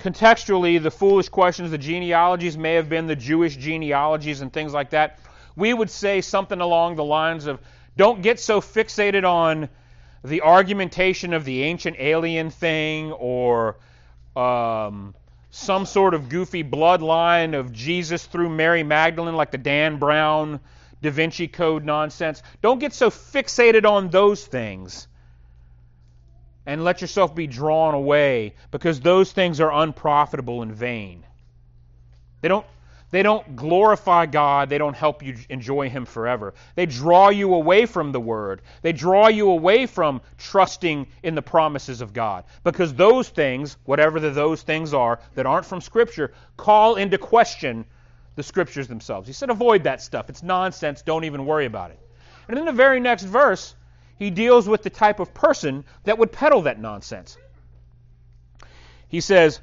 Contextually, 0.06 0.80
the 0.80 0.92
foolish 0.92 1.28
questions, 1.28 1.72
the 1.72 1.78
genealogies 1.78 2.56
may 2.56 2.74
have 2.74 2.88
been 2.88 3.08
the 3.08 3.16
Jewish 3.16 3.56
genealogies 3.56 4.40
and 4.40 4.52
things 4.52 4.72
like 4.72 4.90
that. 4.90 5.18
We 5.56 5.74
would 5.74 5.90
say 5.90 6.20
something 6.20 6.60
along 6.60 6.94
the 6.94 7.02
lines 7.02 7.46
of 7.46 7.58
don't 7.96 8.22
get 8.22 8.38
so 8.38 8.60
fixated 8.60 9.24
on 9.24 9.68
the 10.22 10.42
argumentation 10.42 11.32
of 11.32 11.44
the 11.44 11.64
ancient 11.64 11.96
alien 11.98 12.50
thing 12.50 13.10
or 13.14 13.78
um, 14.36 15.12
some 15.50 15.84
sort 15.84 16.14
of 16.14 16.28
goofy 16.28 16.62
bloodline 16.62 17.58
of 17.58 17.72
Jesus 17.72 18.26
through 18.26 18.50
Mary 18.50 18.84
Magdalene, 18.84 19.34
like 19.34 19.50
the 19.50 19.58
Dan 19.58 19.98
Brown 19.98 20.60
Da 21.02 21.10
Vinci 21.10 21.48
Code 21.48 21.84
nonsense. 21.84 22.44
Don't 22.62 22.78
get 22.78 22.92
so 22.92 23.10
fixated 23.10 23.84
on 23.84 24.10
those 24.10 24.46
things 24.46 25.08
and 26.66 26.84
let 26.84 27.00
yourself 27.00 27.34
be 27.34 27.46
drawn 27.46 27.94
away 27.94 28.54
because 28.70 29.00
those 29.00 29.32
things 29.32 29.60
are 29.60 29.72
unprofitable 29.72 30.62
and 30.62 30.74
vain. 30.74 31.24
They 32.42 32.48
don't 32.48 32.66
they 33.10 33.22
don't 33.22 33.54
glorify 33.54 34.26
God. 34.26 34.68
They 34.68 34.78
don't 34.78 34.96
help 34.96 35.22
you 35.22 35.36
enjoy 35.48 35.88
Him 35.88 36.06
forever. 36.06 36.54
They 36.74 36.86
draw 36.86 37.28
you 37.28 37.54
away 37.54 37.86
from 37.86 38.10
the 38.10 38.20
Word. 38.20 38.62
They 38.82 38.92
draw 38.92 39.28
you 39.28 39.50
away 39.50 39.86
from 39.86 40.20
trusting 40.38 41.06
in 41.22 41.36
the 41.36 41.42
promises 41.42 42.00
of 42.00 42.12
God. 42.12 42.44
Because 42.64 42.94
those 42.94 43.28
things, 43.28 43.76
whatever 43.84 44.18
the, 44.18 44.30
those 44.30 44.62
things 44.62 44.92
are 44.92 45.20
that 45.34 45.46
aren't 45.46 45.66
from 45.66 45.80
Scripture, 45.80 46.34
call 46.56 46.96
into 46.96 47.16
question 47.16 47.84
the 48.34 48.42
Scriptures 48.42 48.88
themselves. 48.88 49.28
He 49.28 49.32
said, 49.32 49.50
avoid 49.50 49.84
that 49.84 50.02
stuff. 50.02 50.28
It's 50.28 50.42
nonsense. 50.42 51.02
Don't 51.02 51.24
even 51.24 51.46
worry 51.46 51.66
about 51.66 51.92
it. 51.92 52.00
And 52.48 52.58
in 52.58 52.64
the 52.64 52.72
very 52.72 52.98
next 52.98 53.22
verse, 53.22 53.74
he 54.18 54.30
deals 54.30 54.68
with 54.68 54.82
the 54.82 54.90
type 54.90 55.20
of 55.20 55.34
person 55.34 55.84
that 56.04 56.18
would 56.18 56.32
peddle 56.32 56.62
that 56.62 56.80
nonsense. 56.80 57.36
He 59.08 59.20
says, 59.20 59.60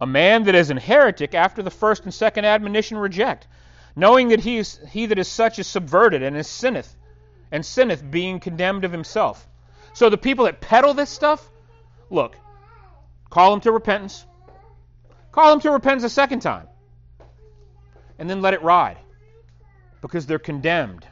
a 0.00 0.06
man 0.06 0.44
that 0.44 0.54
is 0.54 0.70
an 0.70 0.76
heretic 0.76 1.34
after 1.34 1.62
the 1.62 1.70
first 1.70 2.04
and 2.04 2.12
second 2.12 2.44
admonition 2.44 2.98
reject, 2.98 3.46
knowing 3.94 4.28
that 4.28 4.40
he, 4.40 4.58
is, 4.58 4.80
he 4.90 5.06
that 5.06 5.18
is 5.18 5.28
such 5.28 5.58
is 5.58 5.66
subverted 5.66 6.22
and 6.22 6.36
is 6.36 6.48
sinneth, 6.48 6.96
and 7.52 7.64
sinneth 7.64 8.10
being 8.10 8.40
condemned 8.40 8.84
of 8.84 8.90
himself. 8.92 9.46
So 9.92 10.10
the 10.10 10.18
people 10.18 10.46
that 10.46 10.60
peddle 10.60 10.94
this 10.94 11.10
stuff, 11.10 11.48
look, 12.10 12.36
call 13.30 13.50
them 13.52 13.60
to 13.60 13.72
repentance. 13.72 14.26
Call 15.30 15.50
them 15.50 15.60
to 15.60 15.70
repentance 15.70 16.04
a 16.04 16.10
second 16.10 16.40
time. 16.40 16.66
And 18.18 18.28
then 18.28 18.42
let 18.42 18.54
it 18.54 18.62
ride. 18.62 18.98
Because 20.00 20.26
they're 20.26 20.38
condemned. 20.38 21.06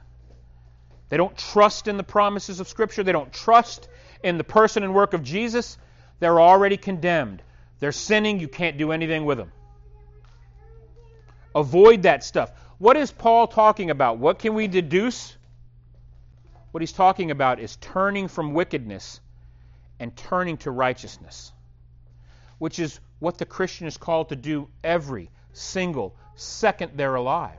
They 1.11 1.17
don't 1.17 1.37
trust 1.37 1.89
in 1.89 1.97
the 1.97 2.03
promises 2.03 2.61
of 2.61 2.69
Scripture. 2.69 3.03
They 3.03 3.13
don't 3.13 3.33
trust 3.33 3.89
in 4.23 4.39
the 4.39 4.45
person 4.45 4.83
and 4.83 4.95
work 4.95 5.13
of 5.13 5.23
Jesus. 5.23 5.77
They're 6.21 6.41
already 6.41 6.77
condemned. 6.77 7.43
They're 7.81 7.93
sinning. 7.93 8.41
You 8.41 8.49
can't 8.49 8.79
do 8.79 8.93
anything 8.93 9.25
with 9.25 9.37
them. 9.37 9.53
Avoid 11.55 12.03
that 12.03 12.25
stuff. 12.25 12.53
What 12.79 12.97
is 12.97 13.11
Paul 13.11 13.49
talking 13.49 13.91
about? 13.91 14.19
What 14.19 14.39
can 14.39 14.55
we 14.55 14.69
deduce? 14.69 15.37
What 16.71 16.81
he's 16.81 16.93
talking 16.93 17.31
about 17.31 17.59
is 17.59 17.77
turning 17.77 18.29
from 18.29 18.55
wickedness 18.55 19.21
and 19.99 20.17
turning 20.17 20.57
to 20.59 20.71
righteousness, 20.71 21.53
which 22.59 22.79
is 22.79 23.01
what 23.19 23.37
the 23.37 23.45
Christian 23.45 23.87
is 23.87 23.97
called 23.97 24.29
to 24.29 24.37
do 24.37 24.69
every 24.85 25.31
single 25.53 26.15
second 26.37 26.93
they're 26.95 27.17
alive. 27.17 27.59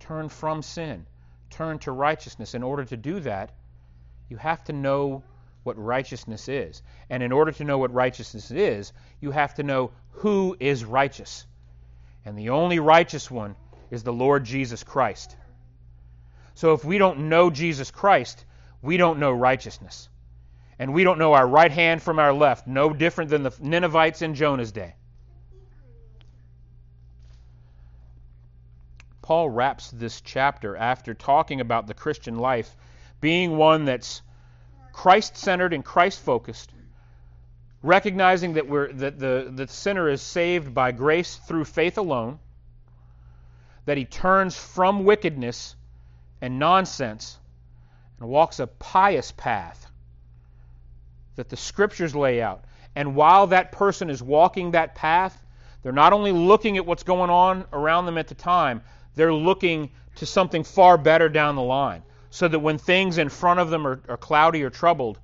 Turn 0.00 0.28
from 0.28 0.62
sin, 0.62 1.06
turn 1.50 1.78
to 1.80 1.92
righteousness. 1.92 2.54
In 2.54 2.62
order 2.62 2.84
to 2.84 2.96
do 2.96 3.20
that, 3.20 3.52
you 4.28 4.36
have 4.36 4.62
to 4.64 4.72
know 4.72 5.22
what 5.62 5.78
righteousness 5.78 6.48
is. 6.48 6.82
And 7.10 7.22
in 7.22 7.32
order 7.32 7.52
to 7.52 7.64
know 7.64 7.78
what 7.78 7.92
righteousness 7.92 8.50
is, 8.50 8.92
you 9.20 9.30
have 9.30 9.54
to 9.54 9.62
know 9.62 9.90
who 10.12 10.56
is 10.58 10.84
righteous. 10.84 11.46
And 12.24 12.38
the 12.38 12.50
only 12.50 12.78
righteous 12.78 13.30
one 13.30 13.56
is 13.90 14.02
the 14.02 14.12
Lord 14.12 14.44
Jesus 14.44 14.82
Christ. 14.84 15.36
So 16.54 16.72
if 16.72 16.84
we 16.84 16.98
don't 16.98 17.28
know 17.28 17.50
Jesus 17.50 17.90
Christ, 17.90 18.44
we 18.82 18.96
don't 18.96 19.18
know 19.18 19.32
righteousness. 19.32 20.08
And 20.78 20.92
we 20.92 21.04
don't 21.04 21.18
know 21.18 21.32
our 21.32 21.46
right 21.46 21.70
hand 21.70 22.02
from 22.02 22.18
our 22.18 22.32
left, 22.32 22.66
no 22.66 22.92
different 22.92 23.30
than 23.30 23.42
the 23.42 23.54
Ninevites 23.60 24.22
in 24.22 24.34
Jonah's 24.34 24.72
day. 24.72 24.94
Paul 29.26 29.50
wraps 29.50 29.90
this 29.90 30.20
chapter 30.20 30.76
after 30.76 31.12
talking 31.12 31.60
about 31.60 31.88
the 31.88 31.94
Christian 31.94 32.38
life 32.38 32.76
being 33.20 33.56
one 33.56 33.84
that's 33.84 34.22
Christ 34.92 35.36
centered 35.36 35.72
and 35.72 35.84
Christ 35.84 36.20
focused, 36.20 36.72
recognizing 37.82 38.52
that, 38.52 38.68
we're, 38.68 38.92
that 38.92 39.18
the, 39.18 39.50
the 39.52 39.66
sinner 39.66 40.08
is 40.08 40.22
saved 40.22 40.72
by 40.72 40.92
grace 40.92 41.34
through 41.38 41.64
faith 41.64 41.98
alone, 41.98 42.38
that 43.84 43.96
he 43.96 44.04
turns 44.04 44.56
from 44.56 45.02
wickedness 45.02 45.74
and 46.40 46.60
nonsense 46.60 47.36
and 48.20 48.28
walks 48.28 48.60
a 48.60 48.68
pious 48.68 49.32
path 49.32 49.90
that 51.34 51.48
the 51.48 51.56
scriptures 51.56 52.14
lay 52.14 52.40
out. 52.40 52.62
And 52.94 53.16
while 53.16 53.48
that 53.48 53.72
person 53.72 54.08
is 54.08 54.22
walking 54.22 54.70
that 54.70 54.94
path, 54.94 55.36
they're 55.82 55.90
not 55.90 56.12
only 56.12 56.30
looking 56.30 56.76
at 56.76 56.86
what's 56.86 57.02
going 57.02 57.30
on 57.30 57.64
around 57.72 58.06
them 58.06 58.18
at 58.18 58.28
the 58.28 58.36
time, 58.36 58.82
they're 59.16 59.34
looking 59.34 59.90
to 60.16 60.26
something 60.26 60.62
far 60.62 60.96
better 60.96 61.28
down 61.28 61.56
the 61.56 61.62
line 61.62 62.02
so 62.30 62.46
that 62.46 62.58
when 62.58 62.78
things 62.78 63.18
in 63.18 63.28
front 63.28 63.60
of 63.60 63.70
them 63.70 63.86
are, 63.86 64.00
are 64.08 64.16
cloudy 64.16 64.62
or 64.62 64.70
troubled, 64.70 65.18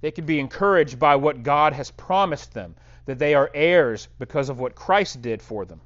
they 0.00 0.10
can 0.10 0.26
be 0.26 0.40
encouraged 0.40 0.98
by 0.98 1.16
what 1.16 1.42
God 1.42 1.72
has 1.74 1.90
promised 1.90 2.52
them, 2.52 2.74
that 3.06 3.18
they 3.18 3.34
are 3.34 3.50
heirs 3.54 4.08
because 4.18 4.48
of 4.48 4.58
what 4.58 4.74
Christ 4.74 5.22
did 5.22 5.40
for 5.40 5.64
them. 5.64 5.80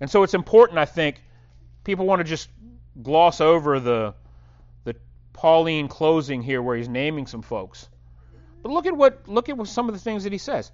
And 0.00 0.10
so 0.10 0.22
it's 0.22 0.34
important, 0.34 0.78
I 0.78 0.84
think, 0.84 1.22
people 1.84 2.06
want 2.06 2.20
to 2.20 2.24
just 2.24 2.48
gloss 3.02 3.40
over 3.40 3.80
the, 3.80 4.14
the 4.84 4.94
Pauline 5.32 5.88
closing 5.88 6.42
here 6.42 6.62
where 6.62 6.76
he's 6.76 6.88
naming 6.88 7.26
some 7.26 7.42
folks. 7.42 7.88
But 8.62 8.72
look 8.72 8.86
at 8.86 8.96
what 8.96 9.28
look 9.28 9.48
at 9.48 9.56
what 9.56 9.68
some 9.68 9.88
of 9.88 9.94
the 9.94 10.00
things 10.00 10.24
that 10.24 10.32
he 10.32 10.38
says. 10.38 10.70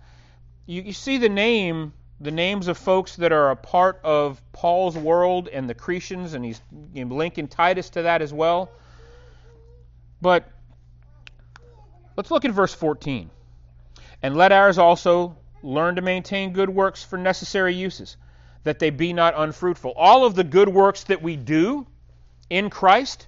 You, 0.67 0.83
you 0.83 0.93
see 0.93 1.19
the 1.19 1.29
name 1.29 1.93
the 2.21 2.31
names 2.31 2.69
of 2.69 2.79
folks 2.79 3.17
that 3.17 3.33
are 3.33 3.51
a 3.51 3.57
part 3.57 4.01
of 4.05 4.41
Paul's 4.53 4.97
world 4.97 5.49
and 5.49 5.69
the 5.69 5.75
Cretans, 5.75 6.35
and 6.35 6.45
he's 6.45 6.61
linking 6.95 7.49
Titus 7.49 7.91
to 7.91 8.03
that 8.03 8.23
as 8.23 8.33
well. 8.33 8.71
But 10.21 10.49
let's 12.17 12.31
look 12.31 12.45
at 12.45 12.53
verse 12.53 12.73
14. 12.73 13.31
And 14.23 14.37
let 14.37 14.53
ours 14.53 14.79
also 14.79 15.37
learn 15.63 15.97
to 15.97 16.03
maintain 16.03 16.53
good 16.53 16.71
works 16.71 17.03
for 17.03 17.19
necessary 17.19 17.75
uses, 17.75 18.17
that 18.63 18.79
they 18.79 18.91
be 18.91 19.13
not 19.13 19.35
unfruitful. 19.37 19.93
All 19.97 20.25
of 20.25 20.35
the 20.35 20.45
good 20.45 20.69
works 20.69 21.05
that 21.05 21.21
we 21.21 21.37
do 21.37 21.87
in 22.49 22.71
Christ 22.71 23.27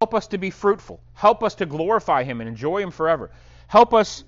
help 0.00 0.14
us 0.14 0.28
to 0.28 0.38
be 0.38 0.50
fruitful, 0.50 1.00
help 1.12 1.44
us 1.44 1.56
to 1.56 1.66
glorify 1.66 2.24
Him 2.24 2.40
and 2.40 2.48
enjoy 2.48 2.82
Him 2.82 2.90
forever, 2.90 3.30
help 3.68 3.94
us 3.94 4.24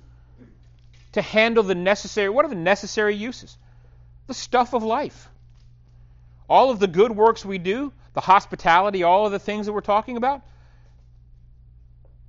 to 1.16 1.22
handle 1.22 1.62
the 1.62 1.74
necessary, 1.74 2.28
what 2.28 2.44
are 2.44 2.48
the 2.48 2.54
necessary 2.54 3.16
uses? 3.16 3.56
The 4.26 4.34
stuff 4.34 4.74
of 4.74 4.82
life. 4.82 5.30
All 6.46 6.68
of 6.68 6.78
the 6.78 6.86
good 6.86 7.10
works 7.10 7.42
we 7.42 7.56
do, 7.56 7.90
the 8.12 8.20
hospitality, 8.20 9.02
all 9.02 9.24
of 9.24 9.32
the 9.32 9.38
things 9.38 9.64
that 9.64 9.72
we're 9.72 9.80
talking 9.80 10.18
about. 10.18 10.42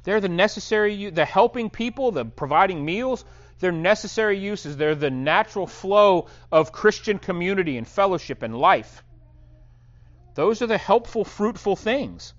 They're 0.04 0.22
the 0.22 0.30
necessary, 0.30 1.10
the 1.10 1.26
helping 1.26 1.70
people, 1.70 2.12
the 2.12 2.24
providing 2.24 2.86
meals. 2.86 3.26
They're 3.60 3.74
necessary 3.74 4.40
uses. 4.40 4.78
They're 4.78 4.96
the 4.96 5.12
natural 5.12 5.68
flow 5.68 6.28
of 6.50 6.72
Christian 6.72 7.20
community 7.20 7.78
and 7.78 7.86
fellowship 7.86 8.42
and 8.42 8.58
life. 8.58 9.04
Those 10.36 10.62
are 10.62 10.68
the 10.68 10.78
helpful, 10.78 11.26
fruitful 11.26 11.76
things. 11.76 12.34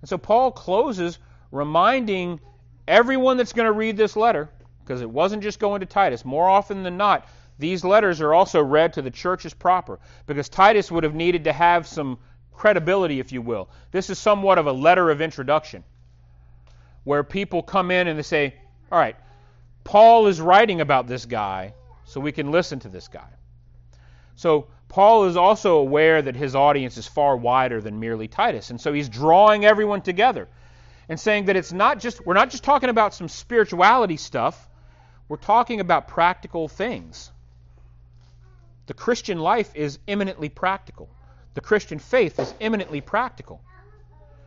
And 0.00 0.08
so 0.08 0.16
Paul 0.16 0.52
closes 0.52 1.18
reminding 1.50 2.40
everyone 2.88 3.36
that's 3.36 3.52
going 3.52 3.66
to 3.66 3.72
read 3.72 3.96
this 3.96 4.16
letter, 4.16 4.48
because 4.82 5.00
it 5.00 5.10
wasn't 5.10 5.42
just 5.42 5.60
going 5.60 5.80
to 5.80 5.86
Titus, 5.86 6.24
more 6.24 6.48
often 6.48 6.82
than 6.82 6.96
not, 6.96 7.28
these 7.58 7.84
letters 7.84 8.20
are 8.20 8.32
also 8.32 8.62
read 8.62 8.94
to 8.94 9.02
the 9.02 9.10
churches 9.10 9.52
proper, 9.52 10.00
because 10.26 10.48
Titus 10.48 10.90
would 10.90 11.04
have 11.04 11.14
needed 11.14 11.44
to 11.44 11.52
have 11.52 11.86
some 11.86 12.18
credibility, 12.52 13.20
if 13.20 13.30
you 13.30 13.42
will. 13.42 13.68
This 13.90 14.10
is 14.10 14.18
somewhat 14.18 14.58
of 14.58 14.66
a 14.66 14.72
letter 14.72 15.10
of 15.10 15.20
introduction, 15.20 15.84
where 17.04 17.22
people 17.22 17.62
come 17.62 17.90
in 17.90 18.08
and 18.08 18.18
they 18.18 18.22
say, 18.22 18.54
All 18.90 18.98
right, 18.98 19.16
Paul 19.84 20.26
is 20.26 20.40
writing 20.40 20.80
about 20.80 21.06
this 21.06 21.26
guy, 21.26 21.74
so 22.04 22.20
we 22.20 22.32
can 22.32 22.50
listen 22.50 22.80
to 22.80 22.88
this 22.88 23.08
guy. 23.08 23.28
So 24.36 24.68
Paul 24.88 25.26
is 25.26 25.36
also 25.36 25.76
aware 25.76 26.22
that 26.22 26.36
his 26.36 26.54
audience 26.54 26.96
is 26.96 27.06
far 27.06 27.36
wider 27.36 27.80
than 27.80 28.00
merely 28.00 28.28
Titus, 28.28 28.70
and 28.70 28.80
so 28.80 28.92
he's 28.92 29.08
drawing 29.08 29.64
everyone 29.64 30.00
together 30.00 30.48
and 31.08 31.18
saying 31.18 31.46
that 31.46 31.56
it's 31.56 31.72
not 31.72 32.00
just 32.00 32.24
we're 32.24 32.34
not 32.34 32.50
just 32.50 32.64
talking 32.64 32.90
about 32.90 33.14
some 33.14 33.28
spirituality 33.28 34.16
stuff, 34.16 34.68
we're 35.28 35.36
talking 35.36 35.80
about 35.80 36.08
practical 36.08 36.68
things. 36.68 37.30
The 38.86 38.94
Christian 38.94 39.38
life 39.38 39.70
is 39.74 39.98
eminently 40.08 40.48
practical. 40.48 41.08
The 41.54 41.60
Christian 41.60 41.98
faith 41.98 42.38
is 42.38 42.54
eminently 42.60 43.00
practical. 43.00 43.60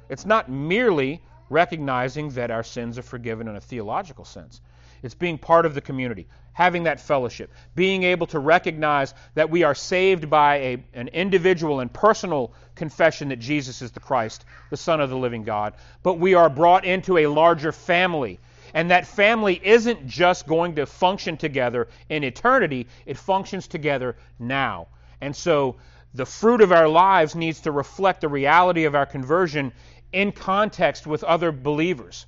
It's 0.10 0.26
not 0.26 0.50
merely 0.50 1.22
recognizing 1.50 2.30
that 2.32 2.52
our 2.52 2.64
sins 2.64 2.98
are 2.98 3.04
forgiven 3.04 3.48
in 3.48 3.56
a 3.56 3.62
theological 3.62 4.26
sense. 4.26 4.62
It's 5.04 5.16
being 5.16 5.38
part 5.38 5.66
of 5.66 5.74
the 5.74 5.82
community, 5.82 6.28
having 6.54 6.84
that 6.84 7.00
fellowship, 7.00 7.52
being 7.76 8.04
able 8.04 8.28
to 8.28 8.40
recognize 8.40 9.14
that 9.36 9.50
we 9.50 9.64
are 9.64 9.76
saved 9.76 10.30
by 10.30 10.56
a, 10.58 10.84
an 10.94 11.08
individual 11.10 11.80
and 11.80 11.92
personal 11.92 12.54
confession 12.76 13.30
that 13.30 13.40
Jesus 13.40 13.82
is 13.82 13.92
the 13.92 14.00
Christ, 14.00 14.46
the 14.70 14.78
Son 14.78 15.02
of 15.02 15.10
the 15.10 15.18
living 15.18 15.44
God, 15.44 15.74
but 16.04 16.20
we 16.20 16.34
are 16.36 16.50
brought 16.50 16.86
into 16.86 17.18
a 17.18 17.28
larger 17.28 17.72
family. 17.72 18.40
And 18.74 18.92
that 18.92 19.06
family 19.06 19.60
isn't 19.64 20.08
just 20.08 20.48
going 20.48 20.76
to 20.76 20.86
function 20.86 21.36
together 21.36 21.88
in 22.10 22.24
eternity, 22.24 22.88
it 23.06 23.18
functions 23.18 23.68
together 23.68 24.16
now. 24.40 24.88
And 25.20 25.36
so 25.36 25.76
the 26.14 26.26
fruit 26.26 26.62
of 26.62 26.72
our 26.72 26.88
lives 26.88 27.36
needs 27.36 27.62
to 27.62 27.72
reflect 27.72 28.22
the 28.22 28.30
reality 28.30 28.86
of 28.86 28.96
our 28.96 29.06
conversion 29.06 29.74
in 30.12 30.32
context 30.32 31.08
with 31.08 31.24
other 31.24 31.52
believers. 31.52 32.26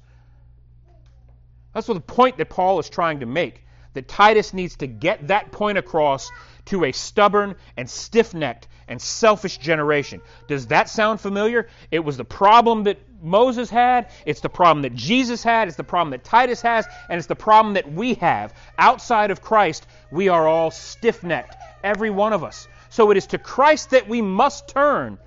That's 1.74 1.88
the 1.88 1.99
point 1.99 2.38
that 2.38 2.49
Paul 2.49 2.80
is 2.80 2.89
trying 2.89 3.19
to 3.21 3.26
make. 3.26 3.61
That 3.93 4.07
Titus 4.07 4.53
needs 4.53 4.76
to 4.78 4.88
get 4.88 5.28
that 5.28 5.51
point 5.51 5.78
across 5.78 6.32
to 6.65 6.86
a 6.86 6.91
stubborn 6.91 7.55
and 7.78 7.89
stiff 7.89 8.34
necked 8.34 8.67
and 8.88 9.01
selfish 9.01 9.57
generation. 9.57 10.21
Does 10.47 10.67
that 10.67 10.89
sound 10.89 11.21
familiar? 11.21 11.67
It 11.91 11.99
was 11.99 12.17
the 12.17 12.26
problem 12.26 12.84
that 12.84 12.97
Moses 13.21 13.69
had, 13.69 14.09
it's 14.26 14.41
the 14.41 14.49
problem 14.49 14.82
that 14.82 14.95
Jesus 14.95 15.43
had, 15.43 15.67
it's 15.67 15.78
the 15.78 15.84
problem 15.84 16.11
that 16.11 16.24
Titus 16.24 16.61
has, 16.61 16.86
and 17.09 17.17
it's 17.17 17.28
the 17.28 17.36
problem 17.36 17.76
that 17.76 17.91
we 17.91 18.15
have. 18.15 18.53
Outside 18.78 19.32
of 19.32 19.41
Christ, 19.41 19.88
we 20.11 20.28
are 20.28 20.47
all 20.47 20.71
stiff 20.71 21.24
necked, 21.24 21.55
every 21.84 22.09
one 22.09 22.34
of 22.34 22.43
us. 22.43 22.67
So 22.89 23.11
it 23.11 23.17
is 23.17 23.28
to 23.28 23.38
Christ 23.38 23.91
that 23.91 24.09
we 24.09 24.21
must 24.21 24.67
turn 24.67 25.17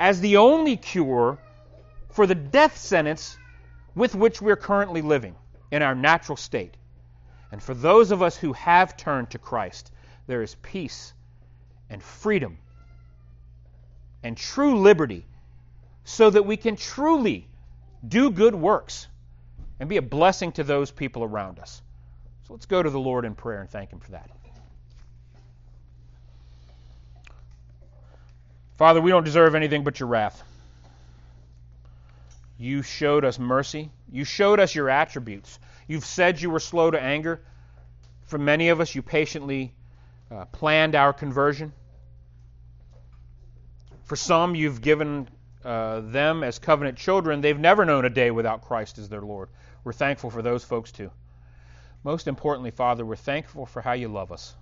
as 0.00 0.20
the 0.20 0.38
only 0.38 0.76
cure 0.76 1.38
for 2.10 2.26
the 2.26 2.34
death 2.34 2.76
sentence 2.76 3.36
with 3.94 4.14
which 4.14 4.40
we're 4.40 4.56
currently 4.56 5.02
living 5.02 5.34
in 5.70 5.82
our 5.82 5.94
natural 5.94 6.36
state. 6.36 6.76
And 7.50 7.62
for 7.62 7.74
those 7.74 8.10
of 8.10 8.22
us 8.22 8.36
who 8.36 8.52
have 8.54 8.96
turned 8.96 9.30
to 9.30 9.38
Christ, 9.38 9.92
there 10.26 10.42
is 10.42 10.54
peace 10.62 11.12
and 11.90 12.02
freedom 12.02 12.58
and 14.22 14.36
true 14.36 14.78
liberty 14.80 15.26
so 16.04 16.30
that 16.30 16.44
we 16.44 16.56
can 16.56 16.76
truly 16.76 17.46
do 18.06 18.30
good 18.30 18.54
works 18.54 19.06
and 19.78 19.88
be 19.88 19.96
a 19.96 20.02
blessing 20.02 20.52
to 20.52 20.64
those 20.64 20.90
people 20.90 21.22
around 21.22 21.58
us. 21.58 21.82
So 22.46 22.54
let's 22.54 22.66
go 22.66 22.82
to 22.82 22.90
the 22.90 23.00
Lord 23.00 23.24
in 23.24 23.34
prayer 23.34 23.60
and 23.60 23.70
thank 23.70 23.92
Him 23.92 24.00
for 24.00 24.12
that. 24.12 24.30
Father, 28.76 29.00
we 29.00 29.10
don't 29.10 29.24
deserve 29.24 29.54
anything 29.54 29.84
but 29.84 30.00
your 30.00 30.08
wrath. 30.08 30.42
You 32.62 32.82
showed 32.82 33.24
us 33.24 33.40
mercy. 33.40 33.90
You 34.08 34.22
showed 34.22 34.60
us 34.60 34.72
your 34.72 34.88
attributes. 34.88 35.58
You've 35.88 36.04
said 36.04 36.40
you 36.40 36.48
were 36.48 36.60
slow 36.60 36.92
to 36.92 37.02
anger. 37.02 37.42
For 38.22 38.38
many 38.38 38.68
of 38.68 38.80
us, 38.80 38.94
you 38.94 39.02
patiently 39.02 39.74
uh, 40.30 40.44
planned 40.44 40.94
our 40.94 41.12
conversion. 41.12 41.72
For 44.04 44.14
some, 44.14 44.54
you've 44.54 44.80
given 44.80 45.28
uh, 45.64 46.02
them 46.02 46.44
as 46.44 46.60
covenant 46.60 46.98
children. 46.98 47.40
They've 47.40 47.58
never 47.58 47.84
known 47.84 48.04
a 48.04 48.10
day 48.10 48.30
without 48.30 48.62
Christ 48.62 48.96
as 48.96 49.08
their 49.08 49.22
Lord. 49.22 49.48
We're 49.82 49.92
thankful 49.92 50.30
for 50.30 50.40
those 50.40 50.62
folks 50.62 50.92
too. 50.92 51.10
Most 52.04 52.28
importantly, 52.28 52.70
Father, 52.70 53.04
we're 53.04 53.16
thankful 53.16 53.66
for 53.66 53.82
how 53.82 53.94
you 53.94 54.06
love 54.06 54.30
us. 54.30 54.54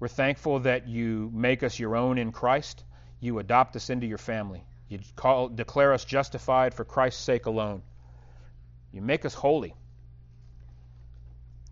We're 0.00 0.08
thankful 0.08 0.60
that 0.60 0.86
you 0.86 1.30
make 1.32 1.62
us 1.62 1.78
your 1.78 1.96
own 1.96 2.18
in 2.18 2.30
Christ. 2.30 2.84
You 3.20 3.38
adopt 3.38 3.74
us 3.74 3.88
into 3.88 4.06
your 4.06 4.18
family. 4.18 4.66
You 4.88 5.00
call, 5.16 5.48
declare 5.48 5.92
us 5.92 6.04
justified 6.04 6.74
for 6.74 6.84
Christ's 6.84 7.22
sake 7.22 7.46
alone. 7.46 7.82
You 8.92 9.02
make 9.02 9.24
us 9.24 9.34
holy. 9.34 9.74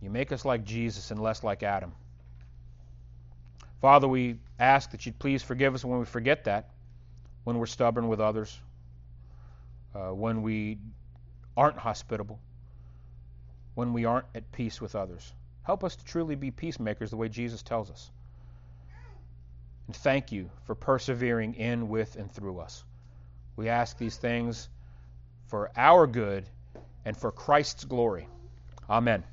You 0.00 0.10
make 0.10 0.32
us 0.32 0.44
like 0.44 0.64
Jesus 0.64 1.10
and 1.10 1.20
less 1.20 1.44
like 1.44 1.62
Adam. 1.62 1.92
Father, 3.80 4.08
we 4.08 4.38
ask 4.58 4.90
that 4.90 5.06
you'd 5.06 5.18
please 5.18 5.42
forgive 5.42 5.74
us 5.74 5.84
when 5.84 5.98
we 5.98 6.04
forget 6.04 6.44
that, 6.44 6.70
when 7.44 7.58
we're 7.58 7.66
stubborn 7.66 8.08
with 8.08 8.20
others, 8.20 8.58
uh, 9.94 10.08
when 10.08 10.42
we 10.42 10.78
aren't 11.56 11.78
hospitable, 11.78 12.40
when 13.74 13.92
we 13.92 14.04
aren't 14.04 14.26
at 14.34 14.50
peace 14.52 14.80
with 14.80 14.94
others. 14.94 15.32
Help 15.62 15.84
us 15.84 15.96
to 15.96 16.04
truly 16.04 16.34
be 16.34 16.50
peacemakers 16.50 17.10
the 17.10 17.16
way 17.16 17.28
Jesus 17.28 17.62
tells 17.62 17.90
us. 17.90 18.10
And 19.86 19.94
thank 19.94 20.32
you 20.32 20.50
for 20.64 20.74
persevering 20.74 21.54
in, 21.54 21.88
with, 21.88 22.16
and 22.16 22.30
through 22.30 22.58
us. 22.60 22.84
We 23.56 23.68
ask 23.68 23.98
these 23.98 24.16
things 24.16 24.68
for 25.46 25.70
our 25.76 26.06
good 26.06 26.44
and 27.04 27.16
for 27.16 27.30
Christ's 27.30 27.84
glory. 27.84 28.28
Amen. 28.88 29.24